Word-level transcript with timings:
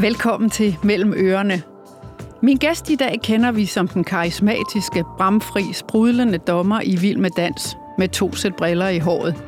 Velkommen 0.00 0.50
til 0.50 0.76
Mellem 0.82 1.14
Ørerne. 1.16 1.62
Min 2.42 2.56
gæst 2.56 2.90
i 2.90 2.94
dag 2.94 3.20
kender 3.22 3.52
vi 3.52 3.66
som 3.66 3.88
den 3.88 4.04
karismatiske, 4.04 5.04
bramfri, 5.16 5.72
sprudlende 5.72 6.38
dommer 6.38 6.80
i 6.84 6.96
Vild 6.96 7.18
med 7.18 7.30
Dans, 7.30 7.76
med 7.98 8.08
to 8.08 8.34
sæt 8.34 8.56
briller 8.56 8.88
i 8.88 8.98
håret. 8.98 9.44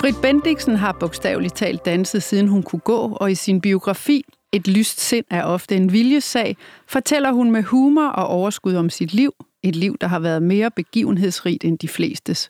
Britt 0.00 0.22
Bendiksen 0.22 0.76
har 0.76 0.96
bogstaveligt 1.00 1.56
talt 1.56 1.84
danset, 1.84 2.22
siden 2.22 2.48
hun 2.48 2.62
kunne 2.62 2.80
gå, 2.80 2.98
og 3.20 3.30
i 3.30 3.34
sin 3.34 3.60
biografi 3.60 4.24
Et 4.52 4.68
lyst 4.68 5.00
sind 5.00 5.24
er 5.30 5.44
ofte 5.44 5.76
en 5.76 5.92
viljesag, 5.92 6.56
fortæller 6.88 7.32
hun 7.32 7.50
med 7.50 7.62
humor 7.62 8.08
og 8.08 8.26
overskud 8.26 8.74
om 8.74 8.90
sit 8.90 9.14
liv, 9.14 9.32
et 9.62 9.76
liv, 9.76 9.96
der 10.00 10.06
har 10.06 10.18
været 10.18 10.42
mere 10.42 10.70
begivenhedsrigt 10.70 11.64
end 11.64 11.78
de 11.78 11.88
flestes. 11.88 12.48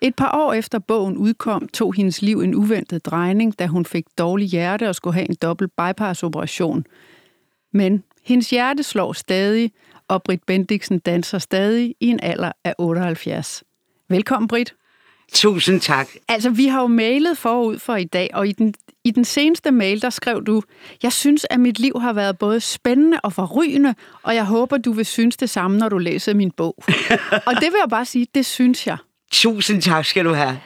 Et 0.00 0.14
par 0.14 0.38
år 0.38 0.52
efter 0.52 0.78
bogen 0.78 1.16
udkom, 1.16 1.68
tog 1.68 1.94
hendes 1.94 2.22
liv 2.22 2.40
en 2.40 2.54
uventet 2.54 3.06
drejning, 3.06 3.58
da 3.58 3.66
hun 3.66 3.84
fik 3.84 4.04
dårlig 4.18 4.48
hjerte 4.48 4.88
og 4.88 4.94
skulle 4.94 5.14
have 5.14 5.28
en 5.28 5.36
dobbelt 5.42 5.72
bypass-operation. 5.76 6.84
Men 7.72 8.02
hendes 8.24 8.50
hjerte 8.50 8.82
slår 8.82 9.12
stadig, 9.12 9.72
og 10.08 10.22
Britt 10.22 10.46
Bendiksen 10.46 10.98
danser 10.98 11.38
stadig 11.38 11.94
i 12.00 12.06
en 12.06 12.20
alder 12.22 12.52
af 12.64 12.74
78. 12.78 13.64
Velkommen, 14.08 14.48
Britt. 14.48 14.74
Tusind 15.32 15.80
tak. 15.80 16.08
Altså, 16.28 16.50
vi 16.50 16.66
har 16.66 16.80
jo 16.80 16.86
mailet 16.86 17.38
forud 17.38 17.78
for 17.78 17.96
i 17.96 18.04
dag, 18.04 18.30
og 18.32 18.48
i 18.48 18.52
den, 18.52 18.74
i 19.04 19.10
den 19.10 19.24
seneste 19.24 19.70
mail, 19.70 20.02
der 20.02 20.10
skrev 20.10 20.44
du, 20.44 20.62
jeg 21.02 21.12
synes, 21.12 21.46
at 21.50 21.60
mit 21.60 21.78
liv 21.78 22.00
har 22.00 22.12
været 22.12 22.38
både 22.38 22.60
spændende 22.60 23.20
og 23.22 23.32
forrygende, 23.32 23.94
og 24.22 24.34
jeg 24.34 24.44
håber, 24.44 24.76
du 24.76 24.92
vil 24.92 25.06
synes 25.06 25.36
det 25.36 25.50
samme, 25.50 25.78
når 25.78 25.88
du 25.88 25.98
læser 25.98 26.34
min 26.34 26.50
bog. 26.50 26.74
og 27.46 27.54
det 27.54 27.62
vil 27.62 27.78
jeg 27.82 27.90
bare 27.90 28.04
sige, 28.04 28.26
det 28.34 28.46
synes 28.46 28.86
jeg. 28.86 28.96
Tusind 29.30 29.82
tak 29.82 30.04
skal 30.04 30.24
du 30.24 30.32
have. 30.32 30.60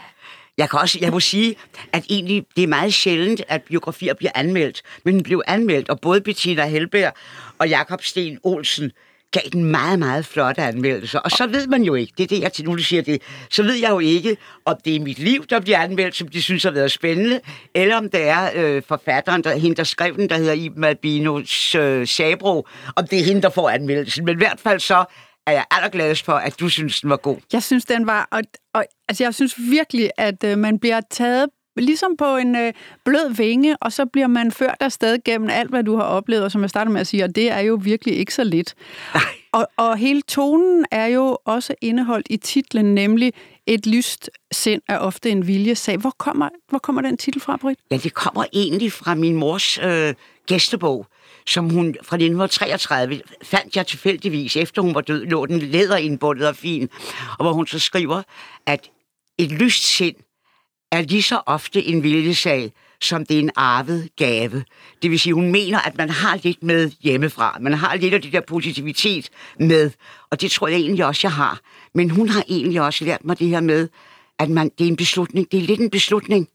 Jeg 0.59 0.71
kan 0.71 0.79
også, 0.79 0.99
jeg 1.01 1.11
må 1.11 1.21
sige, 1.21 1.55
at 1.93 2.05
egentlig 2.11 2.47
det 2.57 2.65
er 2.65 2.69
meget 2.69 2.95
sjældent, 2.95 3.43
at 3.49 3.63
biografier 3.63 4.15
bliver 4.15 4.33
anmeldt. 4.35 4.83
Men 5.05 5.15
den 5.15 5.23
blev 5.23 5.43
anmeldt, 5.47 5.89
og 5.89 6.01
både 6.01 6.21
Bettina 6.21 6.67
Helberg 6.67 7.13
og 7.59 7.69
Jakob 7.69 8.03
Sten 8.03 8.39
Olsen 8.43 8.93
gav 9.31 9.43
den 9.53 9.65
meget, 9.65 9.99
meget 9.99 10.27
flotte 10.27 10.63
anmeldelser. 10.63 11.19
Og 11.19 11.31
så 11.31 11.47
ved 11.47 11.67
man 11.67 11.83
jo 11.83 11.95
ikke, 11.95 12.13
det 12.19 12.25
er 12.25 12.29
det, 12.29 12.41
jeg 12.41 12.53
til 12.53 12.65
nu 12.65 12.79
siger 12.79 13.03
det, 13.03 13.23
så 13.51 13.63
ved 13.63 13.75
jeg 13.75 13.91
jo 13.91 13.99
ikke, 13.99 14.37
om 14.65 14.77
det 14.85 14.97
er 14.97 15.01
mit 15.01 15.19
liv, 15.19 15.47
der 15.47 15.61
bliver 15.61 15.79
anmeldt, 15.79 16.17
som 16.17 16.29
de 16.29 16.43
synes 16.43 16.63
har 16.63 16.71
været 16.71 16.93
spændende, 16.93 17.41
eller 17.75 17.97
om 17.97 18.11
det 18.11 18.29
er 18.29 18.51
øh, 18.55 18.83
forfatteren, 18.89 19.45
der, 19.45 19.57
hende, 19.57 19.77
der 19.77 19.85
skrev 19.85 20.17
den, 20.17 20.29
der 20.29 20.37
hedder 20.37 20.53
Iben 20.53 20.85
Albino 20.85 21.39
øh, 21.39 22.07
Sabro, 22.07 22.69
om 22.97 23.07
det 23.07 23.21
er 23.21 23.25
hende, 23.25 23.43
der 23.43 23.51
får 23.51 23.71
anmeldelsen. 23.71 24.25
Men 24.25 24.35
i 24.35 24.39
hvert 24.39 24.61
fald 24.61 24.81
så 24.81 25.05
er 25.47 25.53
jeg 25.53 25.65
allergladest 25.71 26.25
for, 26.25 26.33
at 26.33 26.61
du 26.61 26.69
synes, 26.69 27.01
den 27.01 27.11
var 27.11 27.17
god. 27.17 27.37
Jeg 27.53 27.63
synes, 27.63 27.85
den 27.85 28.07
var... 28.07 28.29
Og, 28.31 28.43
og, 28.75 28.85
altså, 29.09 29.25
jeg 29.25 29.35
synes 29.35 29.55
virkelig, 29.59 30.11
at 30.17 30.45
øh, 30.45 30.59
man 30.59 30.79
bliver 30.79 31.01
taget 31.11 31.51
ligesom 31.77 32.17
på 32.17 32.37
en 32.37 32.57
øh, 32.57 32.73
blød 33.05 33.35
vinge, 33.35 33.77
og 33.77 33.93
så 33.93 34.07
bliver 34.07 34.27
man 34.27 34.53
ført 34.53 34.77
afsted 34.81 35.19
gennem 35.25 35.51
alt, 35.51 35.71
hvad 35.71 35.85
du 35.85 35.97
har 35.97 36.05
oplevet, 36.05 36.45
og 36.45 36.51
som 36.51 36.63
jeg 36.63 36.71
starter 36.71 36.93
med 36.93 37.01
at 37.01 37.07
sige, 37.07 37.25
og 37.25 37.35
det 37.35 37.51
er 37.51 37.61
jo 37.61 37.81
virkelig 37.83 38.17
ikke 38.17 38.35
så 38.35 38.45
lidt. 38.45 38.75
Og, 39.53 39.69
og 39.77 39.97
hele 39.97 40.23
tonen 40.23 40.87
er 40.91 41.07
jo 41.07 41.39
også 41.45 41.75
indeholdt 41.81 42.27
i 42.31 42.37
titlen, 42.37 42.95
nemlig 42.95 43.33
Et 43.67 43.87
lyst 43.87 44.31
sind 44.53 44.83
er 44.89 44.99
ofte 44.99 45.31
en 45.31 45.47
viljesag. 45.47 45.97
Hvor 45.97 46.15
kommer, 46.19 46.49
hvor 46.69 46.79
kommer 46.79 47.03
den 47.03 47.17
titel 47.17 47.41
fra, 47.41 47.57
Britt? 47.57 47.81
Ja, 47.91 47.97
det 47.97 48.15
kommer 48.15 48.45
egentlig 48.53 48.93
fra 48.93 49.15
min 49.15 49.37
mors 49.37 49.79
øh, 49.79 50.15
gæstebog, 50.47 51.07
som 51.47 51.71
hun 51.71 51.95
fra 52.03 52.17
1933 52.17 53.21
fandt 53.43 53.77
jeg 53.77 53.87
tilfældigvis, 53.87 54.57
efter 54.57 54.83
hun 54.83 54.95
var 54.95 55.01
død, 55.01 55.27
lå 55.27 55.47
den 55.47 55.59
læderindbundet 55.59 56.49
og 56.49 56.57
fin, 56.57 56.89
og 57.39 57.45
hvor 57.45 57.53
hun 57.53 57.67
så 57.67 57.79
skriver, 57.79 58.23
at 58.67 58.91
et 59.39 59.53
lyst 59.53 59.85
sind 59.85 60.17
er 60.93 61.03
lige 61.03 61.23
så 61.23 61.43
ofte 61.47 61.85
en 61.85 62.03
viljesag, 62.03 62.73
som 63.01 63.27
det 63.27 63.35
er 63.35 63.41
en 63.41 63.51
arvet 63.57 64.09
gave. 64.17 64.65
Det 65.03 65.11
vil 65.11 65.21
sige, 65.21 65.35
hun 65.35 65.53
mener, 65.53 65.79
at 65.79 65.97
man 65.99 66.11
har 66.11 66.41
lidt 66.43 66.63
med 66.63 66.91
hjemmefra. 67.01 67.59
Man 67.61 67.73
har 67.73 67.97
lidt 67.97 68.15
af 68.15 68.23
det 68.23 68.33
der 68.33 68.41
positivitet 68.41 69.31
med, 69.61 69.91
og 70.31 70.41
det 70.41 70.51
tror 70.51 70.69
jeg 70.69 70.79
egentlig 70.79 71.07
også, 71.07 71.21
jeg 71.23 71.33
har. 71.33 71.61
Men 71.95 72.11
hun 72.11 72.29
har 72.29 72.45
egentlig 72.49 72.81
også 72.81 73.05
lært 73.05 73.25
mig 73.25 73.39
det 73.39 73.49
her 73.49 73.61
med, 73.61 73.89
at 74.39 74.51
man, 74.51 74.71
det 74.79 74.85
er 74.85 74.89
en 74.89 74.97
beslutning. 74.97 75.53
Det 75.53 75.59
er 75.59 75.63
lidt 75.63 75.81
en 75.81 75.91
beslutning. 75.91 76.49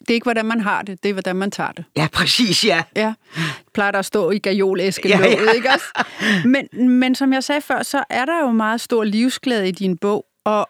Det 0.00 0.10
er 0.10 0.14
ikke, 0.14 0.24
hvordan 0.24 0.46
man 0.46 0.60
har 0.60 0.82
det, 0.82 1.02
det 1.02 1.08
er, 1.08 1.12
hvordan 1.12 1.36
man 1.36 1.50
tager 1.50 1.72
det. 1.72 1.84
Ja, 1.96 2.08
præcis, 2.12 2.64
ja. 2.64 2.82
Ja. 2.96 3.14
Plejer 3.74 3.90
der 3.90 3.98
at 3.98 4.04
stå 4.04 4.30
i 4.30 4.38
gajolæsken, 4.38 5.10
ja, 5.10 5.18
ja. 5.18 5.52
ikke 5.54 5.68
også? 5.68 6.04
Men, 6.44 6.88
men 6.88 7.14
som 7.14 7.32
jeg 7.32 7.44
sagde 7.44 7.60
før, 7.60 7.82
så 7.82 8.04
er 8.10 8.24
der 8.24 8.40
jo 8.40 8.50
meget 8.50 8.80
stor 8.80 9.04
livsglæde 9.04 9.68
i 9.68 9.72
din 9.72 9.96
bog, 9.96 10.26
og, 10.44 10.68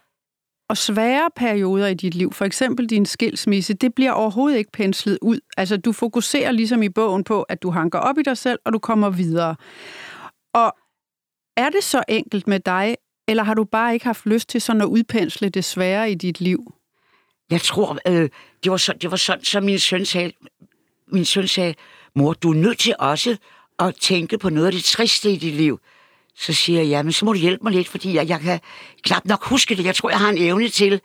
og 0.68 0.76
svære 0.76 1.30
perioder 1.36 1.86
i 1.86 1.94
dit 1.94 2.14
liv, 2.14 2.32
for 2.32 2.44
eksempel 2.44 2.86
din 2.86 3.06
skilsmisse, 3.06 3.74
det 3.74 3.94
bliver 3.94 4.12
overhovedet 4.12 4.58
ikke 4.58 4.72
penslet 4.72 5.18
ud. 5.22 5.40
Altså, 5.56 5.76
du 5.76 5.92
fokuserer 5.92 6.52
ligesom 6.52 6.82
i 6.82 6.88
bogen 6.88 7.24
på, 7.24 7.42
at 7.42 7.62
du 7.62 7.70
hanker 7.70 7.98
op 7.98 8.18
i 8.18 8.22
dig 8.22 8.38
selv, 8.38 8.58
og 8.64 8.72
du 8.72 8.78
kommer 8.78 9.10
videre. 9.10 9.56
Og 10.54 10.76
er 11.56 11.70
det 11.70 11.84
så 11.84 12.02
enkelt 12.08 12.46
med 12.46 12.60
dig, 12.60 12.96
eller 13.28 13.42
har 13.42 13.54
du 13.54 13.64
bare 13.64 13.94
ikke 13.94 14.06
haft 14.06 14.26
lyst 14.26 14.48
til 14.48 14.60
sådan 14.60 14.82
at 14.82 14.86
udpensle 14.86 15.48
det 15.48 15.64
svære 15.64 16.10
i 16.10 16.14
dit 16.14 16.40
liv? 16.40 16.74
Jeg 17.50 17.60
tror, 17.60 17.98
øh, 18.06 18.28
det, 18.64 18.70
var 18.70 18.76
så, 18.76 18.92
det 18.92 19.10
var 19.10 19.16
sådan, 19.16 19.44
som 19.44 19.62
min 19.62 19.78
søn 19.78 20.04
sagde, 20.04 20.32
min 21.12 21.24
søn 21.24 21.48
sagde, 21.48 21.74
mor, 22.14 22.32
du 22.32 22.50
er 22.50 22.54
nødt 22.54 22.78
til 22.78 22.94
også 22.98 23.36
at 23.78 23.94
tænke 24.00 24.38
på 24.38 24.48
noget 24.50 24.66
af 24.66 24.72
det 24.72 24.84
triste 24.84 25.30
i 25.30 25.36
dit 25.36 25.54
liv. 25.54 25.80
Så 26.36 26.52
siger 26.52 26.80
jeg, 26.80 26.88
ja, 26.88 27.02
men 27.02 27.12
så 27.12 27.24
må 27.24 27.32
du 27.32 27.38
hjælpe 27.38 27.64
mig 27.64 27.72
lidt, 27.72 27.88
fordi 27.88 28.14
jeg, 28.14 28.28
jeg 28.28 28.40
kan 28.40 28.60
knap 29.02 29.24
nok 29.24 29.44
huske 29.44 29.74
det. 29.76 29.84
Jeg 29.84 29.94
tror, 29.94 30.10
jeg 30.10 30.18
har 30.18 30.28
en 30.28 30.38
evne 30.38 30.68
til 30.68 31.00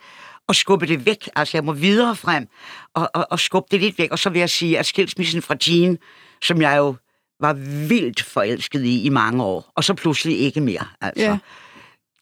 at 0.48 0.56
skubbe 0.56 0.86
det 0.86 1.06
væk. 1.06 1.28
Altså, 1.36 1.56
jeg 1.56 1.64
må 1.64 1.72
videre 1.72 2.16
frem 2.16 2.48
og, 2.94 3.10
og, 3.14 3.26
og 3.30 3.40
skubbe 3.40 3.68
det 3.70 3.80
lidt 3.80 3.98
væk. 3.98 4.10
Og 4.10 4.18
så 4.18 4.30
vil 4.30 4.38
jeg 4.38 4.50
sige, 4.50 4.78
at 4.78 4.86
skilsmissen 4.86 5.42
fra 5.42 5.56
Jean, 5.66 5.98
som 6.42 6.62
jeg 6.62 6.76
jo 6.76 6.96
var 7.40 7.52
vildt 7.88 8.22
forelsket 8.22 8.84
i 8.84 9.02
i 9.02 9.08
mange 9.08 9.44
år, 9.44 9.72
og 9.74 9.84
så 9.84 9.94
pludselig 9.94 10.38
ikke 10.38 10.60
mere. 10.60 10.86
Altså, 11.00 11.24
ja. 11.24 11.38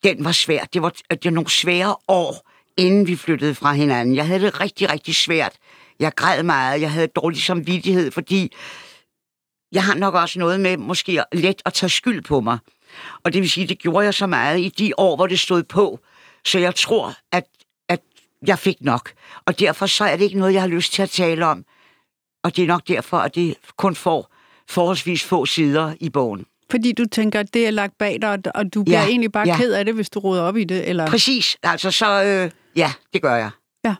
Den 0.04 0.24
var 0.24 0.32
svær. 0.32 0.64
Det 0.64 0.82
var, 0.82 0.92
det 1.10 1.24
var 1.24 1.30
nogle 1.30 1.50
svære 1.50 1.96
år, 2.08 2.50
inden 2.78 3.06
vi 3.06 3.16
flyttede 3.16 3.54
fra 3.54 3.72
hinanden. 3.72 4.16
Jeg 4.16 4.26
havde 4.26 4.40
det 4.40 4.60
rigtig, 4.60 4.90
rigtig 4.90 5.14
svært. 5.14 5.52
Jeg 6.00 6.12
græd 6.14 6.42
meget. 6.42 6.80
Jeg 6.80 6.92
havde 6.92 7.06
dårlig 7.06 7.42
samvittighed, 7.42 8.10
fordi 8.10 8.52
jeg 9.72 9.84
har 9.84 9.94
nok 9.94 10.14
også 10.14 10.38
noget 10.38 10.60
med 10.60 10.76
måske 10.76 11.22
let 11.32 11.62
at 11.64 11.72
tage 11.72 11.90
skyld 11.90 12.22
på 12.22 12.40
mig. 12.40 12.58
Og 13.24 13.32
det 13.32 13.40
vil 13.40 13.50
sige, 13.50 13.66
det 13.66 13.78
gjorde 13.78 14.04
jeg 14.04 14.14
så 14.14 14.26
meget 14.26 14.60
i 14.60 14.68
de 14.68 14.92
år, 14.98 15.16
hvor 15.16 15.26
det 15.26 15.40
stod 15.40 15.62
på. 15.62 16.00
Så 16.44 16.58
jeg 16.58 16.74
tror, 16.74 17.14
at, 17.32 17.44
at 17.88 18.00
jeg 18.46 18.58
fik 18.58 18.76
nok. 18.80 19.12
Og 19.46 19.58
derfor 19.58 19.86
så 19.86 20.04
er 20.04 20.16
det 20.16 20.24
ikke 20.24 20.38
noget, 20.38 20.54
jeg 20.54 20.62
har 20.62 20.68
lyst 20.68 20.92
til 20.92 21.02
at 21.02 21.10
tale 21.10 21.46
om. 21.46 21.64
Og 22.44 22.56
det 22.56 22.62
er 22.62 22.66
nok 22.66 22.88
derfor, 22.88 23.18
at 23.18 23.34
det 23.34 23.56
kun 23.76 23.94
får 23.94 24.34
forholdsvis 24.68 25.24
få 25.24 25.46
sider 25.46 25.94
i 26.00 26.10
bogen. 26.10 26.46
Fordi 26.70 26.92
du 26.92 27.04
tænker, 27.04 27.40
at 27.40 27.54
det 27.54 27.66
er 27.66 27.70
lagt 27.70 27.98
bag 27.98 28.18
dig, 28.22 28.38
og 28.54 28.74
du 28.74 28.82
bliver 28.82 29.00
ja, 29.00 29.06
egentlig 29.06 29.32
bare 29.32 29.48
ja. 29.48 29.56
ked 29.56 29.72
af 29.72 29.84
det, 29.84 29.94
hvis 29.94 30.10
du 30.10 30.18
råder 30.18 30.42
op 30.42 30.56
i 30.56 30.64
det? 30.64 30.88
Eller? 30.88 31.06
Præcis. 31.06 31.56
Altså, 31.62 31.90
så 31.90 32.24
øh, 32.24 32.50
ja, 32.76 32.92
det 33.12 33.22
gør 33.22 33.34
jeg. 33.34 33.50
Ja. 33.84 33.94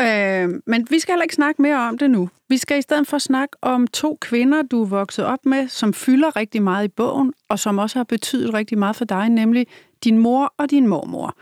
Øh, 0.00 0.50
men 0.66 0.86
vi 0.90 0.98
skal 0.98 1.12
heller 1.12 1.22
ikke 1.22 1.34
snakke 1.34 1.62
mere 1.62 1.88
om 1.88 1.98
det 1.98 2.10
nu. 2.10 2.30
Vi 2.48 2.56
skal 2.56 2.78
i 2.78 2.82
stedet 2.82 3.06
for 3.06 3.18
snakke 3.18 3.56
om 3.62 3.86
to 3.86 4.18
kvinder, 4.20 4.62
du 4.62 4.82
er 4.82 4.86
vokset 4.86 5.24
op 5.24 5.46
med, 5.46 5.68
som 5.68 5.94
fylder 5.94 6.36
rigtig 6.36 6.62
meget 6.62 6.84
i 6.84 6.88
bogen, 6.88 7.32
og 7.48 7.58
som 7.58 7.78
også 7.78 7.98
har 7.98 8.04
betydet 8.04 8.54
rigtig 8.54 8.78
meget 8.78 8.96
for 8.96 9.04
dig, 9.04 9.28
nemlig 9.28 9.66
din 10.04 10.18
mor 10.18 10.54
og 10.58 10.70
din 10.70 10.86
mormor. 10.86 11.36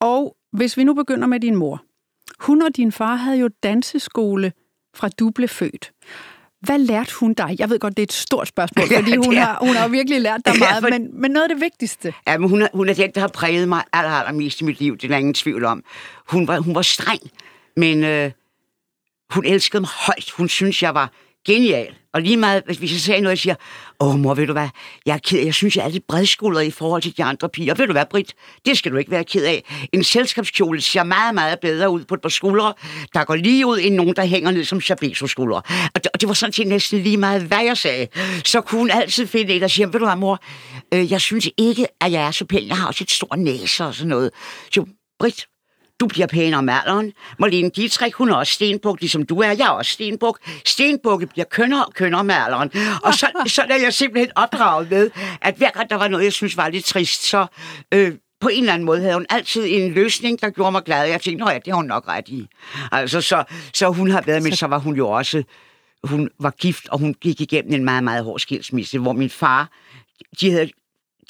Og 0.00 0.36
hvis 0.52 0.76
vi 0.76 0.84
nu 0.84 0.94
begynder 0.94 1.26
med 1.26 1.40
din 1.40 1.56
mor. 1.56 1.82
Hun 2.40 2.62
og 2.62 2.76
din 2.76 2.92
far 2.92 3.14
havde 3.14 3.38
jo 3.38 3.48
danseskole 3.62 4.52
fra 4.94 5.08
du 5.08 5.30
blev 5.30 5.48
født. 5.48 5.92
Hvad 6.60 6.78
lærte 6.78 7.14
hun 7.20 7.34
dig? 7.34 7.56
Jeg 7.58 7.70
ved 7.70 7.78
godt, 7.78 7.96
det 7.96 8.02
er 8.02 8.06
et 8.06 8.12
stort 8.12 8.48
spørgsmål, 8.48 8.86
fordi 8.96 9.10
ja, 9.10 9.16
hun, 9.16 9.36
har, 9.36 9.58
hun 9.60 9.76
har 9.76 9.88
virkelig 9.88 10.20
lært 10.20 10.40
dig 10.46 10.58
meget, 10.58 10.74
ja, 10.74 10.78
for... 10.78 10.88
men, 10.90 11.20
men 11.20 11.30
noget 11.30 11.44
af 11.44 11.48
det 11.48 11.60
vigtigste. 11.60 12.14
Ja, 12.26 12.38
men 12.38 12.48
hun 12.48 12.62
er, 12.62 12.68
hun 12.74 12.88
er 12.88 12.94
den, 12.94 13.10
der 13.14 13.20
har 13.20 13.28
præget 13.28 13.68
mig 13.68 13.82
aller, 13.92 14.10
allermest 14.10 14.60
i 14.60 14.64
mit 14.64 14.80
liv, 14.80 14.96
det 14.96 15.04
er 15.04 15.08
der 15.08 15.16
ingen 15.16 15.34
tvivl 15.34 15.64
om. 15.64 15.84
Hun 16.28 16.48
var, 16.48 16.58
hun 16.58 16.74
var 16.74 16.82
streng, 16.82 17.20
men 17.76 18.04
øh, 18.04 18.30
hun 19.30 19.46
elskede 19.46 19.80
mig 19.80 19.90
højt. 20.06 20.30
Hun 20.30 20.48
synes, 20.48 20.82
jeg 20.82 20.94
var 20.94 21.12
genial. 21.46 21.94
Og 22.14 22.22
lige 22.22 22.36
meget, 22.36 22.62
hvis 22.66 22.92
jeg 22.92 23.00
sagde 23.00 23.20
noget, 23.20 23.30
jeg 23.30 23.38
siger, 23.38 23.54
åh 24.00 24.18
mor, 24.18 24.34
ved 24.34 24.46
du 24.46 24.52
hvad, 24.52 24.68
jeg 25.06 25.14
er 25.14 25.18
ked 25.18 25.38
af, 25.40 25.44
jeg 25.44 25.54
synes, 25.54 25.76
jeg 25.76 25.84
er 25.84 25.88
lidt 25.88 26.06
bredskuldret 26.06 26.64
i 26.64 26.70
forhold 26.70 27.02
til 27.02 27.16
de 27.16 27.24
andre 27.24 27.48
piger. 27.48 27.74
Ved 27.74 27.86
du 27.86 27.92
hvad, 27.92 28.04
Britt, 28.10 28.34
det 28.66 28.78
skal 28.78 28.92
du 28.92 28.96
ikke 28.96 29.10
være 29.10 29.24
ked 29.24 29.44
af. 29.44 29.64
En 29.92 30.04
selskabskjole 30.04 30.80
ser 30.80 31.02
meget, 31.02 31.34
meget 31.34 31.60
bedre 31.60 31.90
ud 31.90 32.04
på 32.04 32.14
et 32.14 32.20
par 32.20 32.28
skuldre, 32.28 32.74
der 33.14 33.24
går 33.24 33.34
lige 33.34 33.66
ud, 33.66 33.78
end 33.82 33.94
nogen, 33.94 34.16
der 34.16 34.24
hænger 34.24 34.50
ned 34.50 34.64
som 34.64 34.80
chabeso 34.80 35.26
skuldre. 35.26 35.62
Og 35.94 36.04
det, 36.04 36.06
og 36.14 36.20
det 36.20 36.28
var 36.28 36.34
sådan 36.34 36.52
set 36.52 36.66
næsten 36.66 37.00
lige 37.00 37.16
meget, 37.16 37.42
hvad 37.42 37.64
jeg 37.64 37.76
sagde. 37.76 38.06
Så 38.44 38.60
kunne 38.60 38.78
hun 38.78 38.90
altid 38.90 39.26
finde 39.26 39.54
en, 39.54 39.60
der 39.60 39.68
siger, 39.68 39.86
ved 39.86 40.00
du 40.00 40.06
hvad, 40.06 40.16
mor, 40.16 40.42
øh, 40.94 41.12
jeg 41.12 41.20
synes 41.20 41.48
ikke, 41.56 41.86
at 42.00 42.12
jeg 42.12 42.26
er 42.26 42.30
så 42.30 42.44
pæn. 42.44 42.68
Jeg 42.68 42.76
har 42.76 42.86
også 42.86 43.04
et 43.04 43.10
stort 43.10 43.38
næse 43.38 43.84
og 43.84 43.94
sådan 43.94 44.08
noget. 44.08 44.30
Så 44.72 44.86
Britt, 45.18 45.46
du 46.00 46.06
bliver 46.06 46.26
pænere 46.26 46.58
om 46.58 46.68
alderen. 46.68 47.12
Marlene 47.38 47.70
Dietrich, 47.70 48.14
hun 48.16 48.30
er 48.30 48.34
også 48.34 48.52
stenbuk, 48.52 49.00
ligesom 49.00 49.26
du 49.26 49.40
er. 49.40 49.48
Jeg 49.48 49.66
er 49.66 49.70
også 49.70 49.90
stenbuk. 49.90 50.38
Stenbukke 50.66 51.26
bliver 51.26 51.44
kønnere 51.44 51.84
og 51.84 51.94
kønnere 51.94 52.24
med 52.24 52.34
alderen. 52.34 52.70
Og 53.02 53.14
så, 53.14 53.26
så 53.56 53.62
er 53.62 53.82
jeg 53.82 53.94
simpelthen 53.94 54.30
opdraget 54.36 54.90
med, 54.90 55.10
at 55.40 55.54
hver 55.54 55.70
gang 55.70 55.90
der 55.90 55.96
var 55.96 56.08
noget, 56.08 56.24
jeg 56.24 56.32
synes 56.32 56.56
var 56.56 56.68
lidt 56.68 56.84
trist, 56.84 57.22
så 57.22 57.46
øh, 57.92 58.12
på 58.40 58.48
en 58.48 58.58
eller 58.58 58.72
anden 58.72 58.86
måde 58.86 59.00
havde 59.00 59.14
hun 59.14 59.26
altid 59.30 59.64
en 59.68 59.92
løsning, 59.92 60.40
der 60.40 60.50
gjorde 60.50 60.72
mig 60.72 60.82
glad. 60.82 61.08
Jeg 61.08 61.20
tænkte, 61.20 61.50
ja, 61.50 61.58
det 61.58 61.66
har 61.66 61.74
hun 61.74 61.84
nok 61.84 62.08
ret 62.08 62.28
i. 62.28 62.48
Altså, 62.92 63.20
så, 63.20 63.44
så 63.74 63.88
hun 63.88 64.10
har 64.10 64.22
været 64.26 64.42
med, 64.42 64.52
så 64.52 64.66
var 64.66 64.78
hun 64.78 64.96
jo 64.96 65.08
også 65.08 65.42
hun 66.04 66.30
var 66.40 66.50
gift, 66.50 66.88
og 66.88 66.98
hun 66.98 67.14
gik 67.14 67.40
igennem 67.40 67.72
en 67.72 67.84
meget, 67.84 68.04
meget 68.04 68.24
hård 68.24 68.38
skilsmisse, 68.38 68.98
hvor 68.98 69.12
min 69.12 69.30
far, 69.30 69.70
de 70.40 70.50
havde 70.50 70.70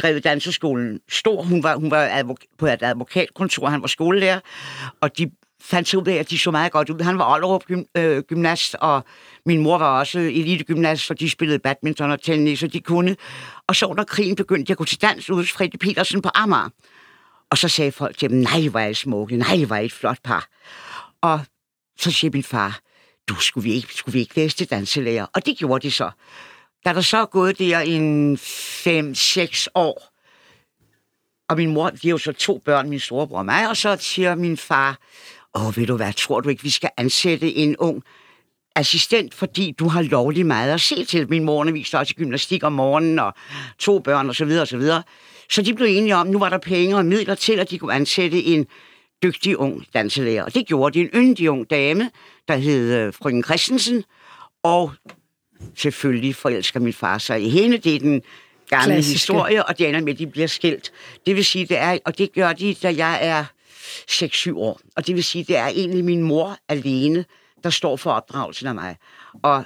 drevet 0.02 0.24
danseskolen 0.24 1.00
stor. 1.08 1.42
Hun 1.42 1.62
var, 1.62 1.76
hun 1.76 1.90
var 1.90 2.08
advok- 2.08 2.56
på 2.58 2.66
et 2.66 2.82
advokatkontor, 2.82 3.68
han 3.68 3.82
var 3.82 3.88
skolelærer, 3.88 4.40
og 5.00 5.18
de 5.18 5.30
fandt 5.60 5.88
sig 5.88 5.98
ud 5.98 6.06
af, 6.06 6.14
at 6.14 6.30
de 6.30 6.38
så 6.38 6.50
meget 6.50 6.72
godt 6.72 6.90
ud. 6.90 7.00
Han 7.00 7.18
var 7.18 7.34
Ollerup 7.34 7.64
gym, 7.64 7.84
øh, 7.96 8.22
gymnast, 8.22 8.76
og 8.80 9.04
min 9.46 9.62
mor 9.62 9.78
var 9.78 9.98
også 9.98 10.18
elitegymnast, 10.18 11.06
så 11.06 11.14
de 11.14 11.30
spillede 11.30 11.58
badminton 11.58 12.10
og 12.10 12.22
tennis, 12.22 12.62
og 12.62 12.72
de 12.72 12.80
kunne. 12.80 13.16
Og 13.66 13.76
så 13.76 13.86
under 13.86 14.04
krigen 14.04 14.36
begyndte 14.36 14.70
jeg 14.70 14.74
at 14.74 14.78
gå 14.78 14.84
til 14.84 15.02
dans 15.02 15.30
ude 15.30 15.38
hos 15.38 15.52
Fredrik 15.52 15.80
Petersen 15.80 16.22
på 16.22 16.30
Amager. 16.34 16.68
Og 17.50 17.58
så 17.58 17.68
sagde 17.68 17.92
folk 17.92 18.18
til 18.18 18.30
dem, 18.30 18.38
nej, 18.38 18.68
hvor 18.68 18.80
er 18.80 18.88
I 18.88 18.94
smukke, 18.94 19.36
nej, 19.36 19.64
hvor 19.64 19.76
er 19.76 19.80
I 19.80 19.84
et 19.84 19.92
flot 19.92 20.18
par. 20.24 20.48
Og 21.20 21.40
så 21.98 22.10
siger 22.10 22.30
min 22.34 22.42
far, 22.42 22.78
du, 23.28 23.34
skulle 23.34 23.64
vi 23.64 23.74
ikke, 23.74 23.94
skulle 23.94 24.12
vi 24.12 24.18
ikke 24.18 24.36
læse 24.36 24.56
til 24.56 24.70
danselærer? 24.70 25.26
Og 25.34 25.46
det 25.46 25.58
gjorde 25.58 25.86
de 25.86 25.90
så. 25.90 26.10
Da 26.86 26.92
der 26.92 27.00
så 27.00 27.16
er 27.16 27.26
gået 27.26 27.58
der 27.58 27.80
en 27.80 28.34
5-6 28.34 29.66
år, 29.74 30.12
og 31.48 31.56
min 31.56 31.74
mor, 31.74 31.90
vi 31.90 32.08
har 32.08 32.10
jo 32.10 32.18
så 32.18 32.32
to 32.32 32.62
børn, 32.64 32.88
min 32.88 33.00
storebror 33.00 33.38
og 33.38 33.44
mig, 33.44 33.68
og 33.68 33.76
så 33.76 33.96
siger 34.00 34.34
min 34.34 34.56
far, 34.56 34.98
åh, 35.54 35.76
ved 35.76 35.86
du 35.86 35.96
hvad, 35.96 36.12
tror 36.12 36.40
du 36.40 36.48
ikke, 36.48 36.62
vi 36.62 36.70
skal 36.70 36.90
ansætte 36.96 37.54
en 37.54 37.76
ung 37.76 38.02
assistent, 38.74 39.34
fordi 39.34 39.74
du 39.78 39.88
har 39.88 40.02
lovlig 40.02 40.46
meget 40.46 40.74
at 40.74 40.80
se 40.80 41.04
til. 41.04 41.30
Min 41.30 41.44
mor 41.44 41.60
underviste 41.60 41.98
også 41.98 42.14
i 42.16 42.20
gymnastik 42.20 42.64
om 42.64 42.72
morgenen, 42.72 43.18
og 43.18 43.34
to 43.78 43.98
børn, 43.98 44.28
og 44.28 44.34
så 44.34 44.44
videre, 44.44 44.62
og 44.62 44.68
så 44.68 44.76
videre. 44.76 45.02
Så 45.50 45.62
de 45.62 45.74
blev 45.74 45.86
enige 45.86 46.16
om, 46.16 46.26
at 46.26 46.32
nu 46.32 46.38
var 46.38 46.48
der 46.48 46.58
penge 46.58 46.96
og 46.96 47.04
midler 47.04 47.34
til, 47.34 47.58
at 47.60 47.70
de 47.70 47.78
kunne 47.78 47.94
ansætte 47.94 48.42
en 48.42 48.66
dygtig 49.22 49.56
ung 49.58 49.86
danselærer. 49.94 50.44
Og 50.44 50.54
det 50.54 50.66
gjorde 50.66 50.94
de. 50.94 51.00
En 51.00 51.10
yndig 51.14 51.50
ung 51.50 51.70
dame, 51.70 52.10
der 52.48 52.56
hed 52.56 52.94
øh, 52.94 53.12
frøken 53.14 53.44
Christensen, 53.44 54.04
og 54.62 54.92
selvfølgelig 55.74 56.34
forelsker 56.34 56.80
min 56.80 56.92
far 56.92 57.18
sig 57.18 57.42
i 57.42 57.48
hende. 57.48 57.78
Det 57.78 57.94
er 57.94 57.98
den 57.98 58.22
gamle 58.68 58.94
Klassiske. 58.94 59.14
historie, 59.14 59.66
og 59.66 59.78
det 59.78 59.88
ender 59.88 60.00
med, 60.00 60.12
at 60.12 60.18
de 60.18 60.26
bliver 60.26 60.46
skilt. 60.46 60.92
Det 61.26 61.36
vil 61.36 61.44
sige, 61.44 61.66
det 61.66 61.78
er, 61.78 61.98
og 62.04 62.18
det 62.18 62.32
gør 62.32 62.52
de, 62.52 62.74
da 62.74 62.94
jeg 62.96 63.18
er 63.22 63.44
6-7 64.10 64.56
år. 64.56 64.80
Og 64.96 65.06
det 65.06 65.14
vil 65.14 65.24
sige, 65.24 65.44
det 65.44 65.56
er 65.56 65.66
egentlig 65.66 66.04
min 66.04 66.22
mor 66.22 66.58
alene, 66.68 67.24
der 67.64 67.70
står 67.70 67.96
for 67.96 68.12
opdragelsen 68.12 68.66
af 68.66 68.74
mig. 68.74 68.96
Og 69.42 69.64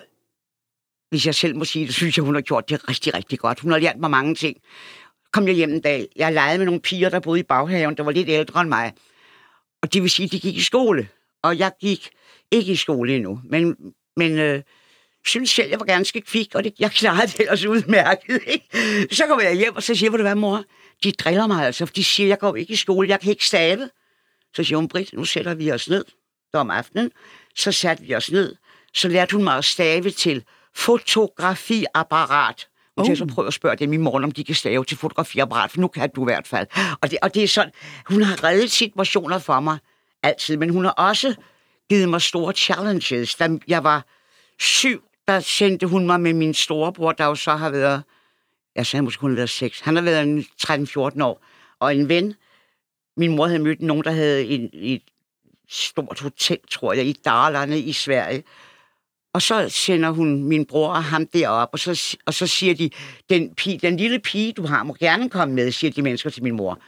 hvis 1.11 1.27
jeg 1.27 1.35
selv 1.35 1.57
må 1.57 1.65
sige 1.65 1.87
det, 1.87 1.95
synes 1.95 2.17
jeg, 2.17 2.25
hun 2.25 2.35
har 2.35 2.43
gjort 2.43 2.69
det 2.71 2.89
rigtig, 2.89 3.15
rigtig 3.15 3.39
godt. 3.39 3.61
Hun 3.61 3.73
har 3.73 3.79
lært 3.79 3.97
mig 3.99 4.11
mange 4.11 4.35
ting. 4.35 4.57
Kom 5.33 5.47
jeg 5.47 5.55
hjem 5.55 5.71
en 5.71 5.81
dag, 5.81 6.07
jeg 6.17 6.33
legede 6.33 6.59
med 6.59 6.67
nogle 6.67 6.81
piger, 6.81 7.09
der 7.09 7.21
boede 7.21 7.41
i 7.41 7.43
baghaven, 7.43 7.97
der 7.97 8.03
var 8.03 8.13
lidt 8.13 8.29
ældre 8.29 8.61
end 8.61 8.69
mig. 8.69 8.93
Og 9.83 9.93
det 9.93 10.03
vil 10.03 10.11
sige, 10.11 10.29
de 10.29 10.41
gik 10.41 10.57
i 10.57 10.61
skole. 10.61 11.09
Og 11.43 11.59
jeg 11.59 11.73
gik 11.81 12.11
ikke 12.51 12.73
i 12.73 12.77
skole 12.77 13.15
endnu. 13.15 13.41
Men, 13.45 13.77
men 14.17 14.39
øh, 14.39 14.63
synes 15.27 15.51
selv, 15.51 15.71
jeg 15.71 15.81
var 15.81 15.87
ganske 15.87 16.21
kvik, 16.21 16.55
og 16.55 16.65
det, 16.65 16.75
jeg 16.79 16.91
klarede 16.91 17.27
det 17.27 17.41
ellers 17.41 17.65
udmærket. 17.65 18.41
Ikke? 18.47 19.15
Så 19.15 19.27
kommer 19.27 19.45
jeg 19.45 19.55
hjem, 19.55 19.77
og 19.77 19.83
så 19.83 19.95
siger 19.95 20.11
jeg, 20.11 20.19
du 20.19 20.23
hvad, 20.23 20.35
mor? 20.35 20.65
De 21.05 21.13
driller 21.13 21.47
mig 21.47 21.67
altså, 21.67 21.87
for 21.87 21.95
de 21.95 22.05
siger, 22.05 22.27
jeg 22.27 22.39
går 22.39 22.57
ikke 22.57 22.73
i 22.73 22.77
skole, 22.77 23.09
jeg 23.09 23.21
kan 23.21 23.31
ikke 23.31 23.47
stave. 23.47 23.91
Så 24.57 24.65
siger 24.65 24.77
hun, 24.77 24.89
Britt, 24.89 25.13
nu 25.13 25.25
sætter 25.25 25.55
vi 25.55 25.73
os 25.73 25.89
ned. 25.89 26.05
Det 26.53 26.61
om 26.61 26.71
aftenen. 26.71 27.11
Så 27.57 27.73
satte 27.73 28.05
vi 28.05 28.15
os 28.15 28.31
ned. 28.31 28.57
Så 28.95 29.09
lærte 29.09 29.33
hun 29.33 29.45
mig 29.45 29.57
at 29.57 29.65
stave 29.65 30.11
til 30.11 30.45
fotografiapparat. 30.75 32.67
Hun 32.97 33.07
siger, 33.07 33.17
så 33.17 33.27
prøv 33.27 33.47
at 33.47 33.55
spørge 33.55 33.77
dem 33.77 33.93
i 33.93 33.97
morgen, 33.97 34.25
om 34.25 34.31
de 34.31 34.45
kan 34.45 34.55
stave 34.55 34.85
til 34.85 34.97
fotografiapparat, 34.97 35.71
for 35.71 35.81
nu 35.81 35.89
kan 35.89 36.11
du 36.17 36.23
i 36.23 36.25
hvert 36.25 36.47
fald. 36.47 36.67
Og 37.01 37.11
det, 37.11 37.19
og 37.23 37.35
det 37.35 37.43
er 37.43 37.49
sådan, 37.49 37.73
hun 38.07 38.23
har 38.23 38.45
reddet 38.45 38.71
situationer 38.71 39.39
for 39.39 39.61
mig 39.61 39.79
altid, 40.23 40.57
men 40.57 40.71
hun 40.71 40.85
har 40.85 40.93
også 40.93 41.35
givet 41.89 42.09
mig 42.09 42.23
store 42.23 42.53
challenges. 42.53 43.35
Da 43.35 43.49
jeg 43.69 43.85
var 43.85 44.07
syv, 44.59 45.03
der 45.31 45.41
sendte 45.41 45.87
hun 45.87 46.07
mig 46.07 46.21
med 46.21 46.33
min 46.33 46.55
storebror, 46.55 47.13
der 47.13 47.25
jo 47.25 47.35
så 47.35 47.55
har 47.55 47.71
været, 47.71 48.03
jeg 48.77 48.87
sagde 48.87 49.03
måske 49.03 49.21
hun 49.21 49.31
har 49.31 49.37
været 49.37 49.51
6, 49.51 49.81
han 49.81 49.97
har 49.97 50.03
været 50.03 50.23
en 50.23 50.45
13-14 50.63 51.25
år, 51.25 51.45
og 51.81 51.97
en 51.97 52.09
ven, 52.09 52.35
min 53.17 53.37
mor 53.37 53.47
havde 53.47 53.59
mødt 53.59 53.81
nogen, 53.81 54.05
der 54.05 54.11
havde 54.11 54.45
en, 54.45 54.71
et 54.73 55.03
stort 55.69 56.21
hotel, 56.21 56.59
tror 56.71 56.93
jeg, 56.93 57.07
i 57.07 57.13
Dalarne 57.13 57.79
i 57.79 57.93
Sverige. 57.93 58.43
Og 59.35 59.43
så 59.43 59.69
sender 59.69 60.11
hun 60.11 60.45
min 60.45 60.67
bror 60.67 60.89
og 60.89 61.05
ham 61.05 61.27
derop, 61.27 61.69
og 61.73 61.79
så, 61.79 62.17
og 62.27 62.35
så 62.35 62.47
siger 62.47 62.75
de, 62.75 62.91
den, 63.31 63.55
pige, 63.55 63.79
den 63.79 63.97
lille 63.97 64.19
pige, 64.19 64.53
du 64.53 64.67
har, 64.67 64.83
må 64.83 64.97
gerne 65.01 65.31
komme 65.31 65.55
med, 65.55 65.73
siger 65.73 65.91
de 65.91 66.03
mennesker 66.03 66.31
til 66.31 66.43
min 66.43 66.57
mor. 66.57 66.79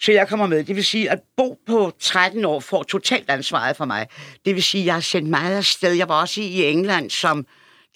Så 0.00 0.12
jeg 0.12 0.28
kommer 0.28 0.46
med. 0.46 0.64
Det 0.64 0.76
vil 0.76 0.84
sige, 0.84 1.10
at 1.10 1.20
Bo 1.36 1.58
på 1.66 1.92
13 1.98 2.44
år 2.44 2.60
får 2.60 2.82
totalt 2.82 3.30
ansvaret 3.30 3.76
for 3.76 3.84
mig. 3.84 4.06
Det 4.44 4.54
vil 4.54 4.62
sige, 4.62 4.82
at 4.82 4.86
jeg 4.86 4.94
har 4.94 5.00
sendt 5.00 5.28
meget 5.28 5.56
afsted. 5.56 5.92
Jeg 5.92 6.08
var 6.08 6.20
også 6.20 6.40
i 6.40 6.64
England 6.64 7.10
som 7.10 7.46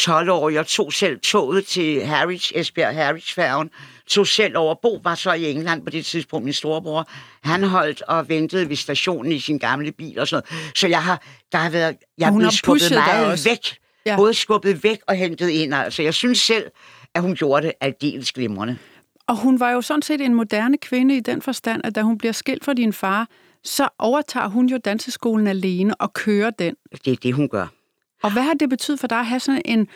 12-årig. 0.03 0.55
Jeg 0.55 0.67
tog 0.67 0.93
selv 0.93 1.21
toget 1.21 1.67
til 1.67 2.07
Harwich, 2.07 2.53
Esbjerg 2.55 2.95
Harwich-færgen. 2.95 3.71
Tog 4.07 4.27
selv 4.27 4.57
over. 4.57 4.75
Bo 4.83 5.01
var 5.05 5.15
så 5.15 5.33
i 5.33 5.51
England 5.51 5.85
på 5.85 5.91
det 5.91 6.07
tidspunkt, 6.07 6.45
min 6.45 6.53
storebror. 6.53 7.09
Han 7.43 7.63
holdt 7.63 8.03
og 8.03 8.29
ventede 8.29 8.69
ved 8.69 8.77
stationen 8.77 9.33
i 9.33 9.39
sin 9.39 9.59
gamle 9.59 9.93
bil 9.93 10.19
og 10.19 10.29
sådan 10.29 10.43
noget. 10.51 10.77
Så 10.77 10.89
jeg 10.89 11.03
har, 11.03 11.23
der 11.53 11.59
har 11.59 11.71
været, 11.71 11.97
jeg 12.19 12.27
er 12.27 12.31
blevet 12.31 12.45
har 12.45 12.51
skubbet 12.51 12.91
meget 12.91 13.45
væk. 13.45 13.79
Ja. 14.07 14.17
Både 14.17 14.35
skubbet 14.35 14.85
væk 14.85 14.99
og 15.07 15.15
hentet 15.15 15.49
ind. 15.49 15.75
Altså, 15.75 16.03
jeg 16.03 16.15
synes 16.15 16.39
selv, 16.39 16.65
at 17.15 17.23
hun 17.23 17.35
gjorde 17.35 17.67
det 17.67 17.73
aldeles 17.81 18.33
glimrende. 18.33 18.79
Og 19.27 19.37
hun 19.37 19.61
var 19.61 19.71
jo 19.71 19.81
sådan 19.81 20.03
set 20.03 20.21
en 20.21 20.35
moderne 20.35 20.79
kvinde 20.79 21.17
i 21.17 21.21
den 21.21 21.43
forstand, 21.43 21.81
at 21.85 21.95
da 21.95 22.03
hun 22.03 22.19
bliver 22.19 22.33
skilt 22.33 22.65
fra 22.65 22.75
din 22.75 22.93
far, 22.93 23.29
så 23.65 23.89
overtager 23.99 24.49
hun 24.49 24.67
jo 24.67 24.79
danseskolen 24.85 25.47
alene 25.47 25.95
og 25.95 26.13
kører 26.13 26.51
den. 26.51 26.75
Det 27.05 27.13
er 27.13 27.17
det, 27.17 27.35
hun 27.35 27.49
gør. 27.49 27.67
Og 28.25 28.33
hvad 28.33 28.43
har 28.43 28.55
det 28.55 28.69
betydet 28.69 29.01
for 29.01 29.07
dig 29.07 29.19
at 29.19 29.27
have 29.27 29.41
sådan 29.41 29.63
en 29.65 29.89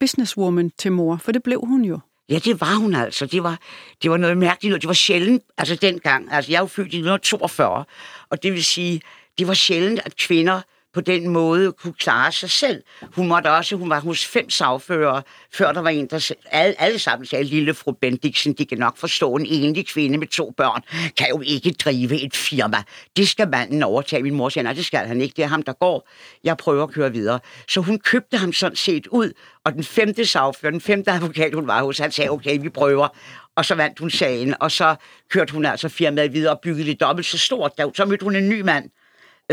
businesswoman 0.00 0.70
til 0.78 0.92
mor? 0.92 1.16
For 1.16 1.32
det 1.32 1.42
blev 1.42 1.60
hun 1.60 1.84
jo. 1.84 1.98
Ja, 2.28 2.38
det 2.38 2.60
var 2.60 2.74
hun 2.74 2.94
altså. 2.94 3.26
Det 3.26 3.42
var, 3.42 3.58
det 4.02 4.10
var 4.10 4.16
noget 4.16 4.38
mærkeligt. 4.38 4.70
noget. 4.70 4.82
Det 4.82 4.88
var 4.88 4.94
sjældent, 4.94 5.42
altså 5.58 5.74
dengang. 5.74 6.32
Altså, 6.32 6.52
jeg 6.52 6.56
er 6.56 6.62
jo 6.62 6.66
født 6.66 6.86
i 6.86 6.96
1942, 6.96 7.84
og 8.30 8.42
det 8.42 8.52
vil 8.52 8.64
sige, 8.64 9.00
det 9.38 9.48
var 9.48 9.54
sjældent, 9.54 10.00
at 10.04 10.16
kvinder 10.16 10.60
på 10.94 11.00
den 11.00 11.28
måde 11.28 11.72
kunne 11.72 11.92
klare 11.92 12.32
sig 12.32 12.50
selv. 12.50 12.82
Hun 13.16 13.28
måtte 13.28 13.50
også, 13.50 13.76
hun 13.76 13.90
var 13.90 14.00
hos 14.00 14.26
fem 14.26 14.50
sagfører, 14.50 15.22
før 15.52 15.72
der 15.72 15.80
var 15.80 15.90
en, 15.90 16.06
der 16.06 16.30
alle, 16.50 16.80
alle 16.80 16.98
sammen 16.98 17.26
sagde, 17.26 17.44
lille 17.44 17.74
fru 17.74 17.92
Bendiksen, 17.92 18.52
de 18.52 18.66
kan 18.66 18.78
nok 18.78 18.96
forstå, 18.96 19.34
en 19.34 19.46
enlig 19.46 19.86
kvinde 19.88 20.18
med 20.18 20.26
to 20.26 20.54
børn, 20.56 20.82
kan 21.18 21.26
jo 21.30 21.40
ikke 21.46 21.70
drive 21.70 22.20
et 22.20 22.36
firma. 22.36 22.82
Det 23.16 23.28
skal 23.28 23.48
manden 23.48 23.82
overtage. 23.82 24.22
Min 24.22 24.34
mor 24.34 24.48
sagde, 24.48 24.64
nej, 24.64 24.72
det 24.72 24.84
skal 24.84 25.06
han 25.06 25.20
ikke. 25.20 25.34
Det 25.36 25.44
er 25.44 25.48
ham, 25.48 25.62
der 25.62 25.72
går. 25.72 26.08
Jeg 26.44 26.56
prøver 26.56 26.82
at 26.84 26.90
køre 26.92 27.12
videre. 27.12 27.40
Så 27.68 27.80
hun 27.80 27.98
købte 27.98 28.36
ham 28.38 28.52
sådan 28.52 28.76
set 28.76 29.06
ud, 29.06 29.32
og 29.64 29.72
den 29.72 29.84
femte 29.84 30.26
sagfører, 30.26 30.70
den 30.70 30.80
femte 30.80 31.10
advokat, 31.12 31.54
hun 31.54 31.66
var 31.66 31.82
hos, 31.82 31.98
han 31.98 32.12
sagde, 32.12 32.30
okay, 32.30 32.58
vi 32.60 32.68
prøver. 32.68 33.08
Og 33.56 33.64
så 33.64 33.74
vandt 33.74 33.98
hun 33.98 34.10
sagen, 34.10 34.54
og 34.60 34.70
så 34.70 34.94
kørte 35.30 35.52
hun 35.52 35.64
altså 35.64 35.88
firmaet 35.88 36.32
videre 36.32 36.52
og 36.54 36.60
byggede 36.62 36.86
det 36.90 37.00
dobbelt 37.00 37.26
så 37.26 37.38
stort. 37.38 37.72
Da- 37.78 37.86
Så 37.94 38.04
mødte 38.04 38.24
hun 38.24 38.36
en 38.36 38.48
ny 38.48 38.60
mand, 38.60 38.90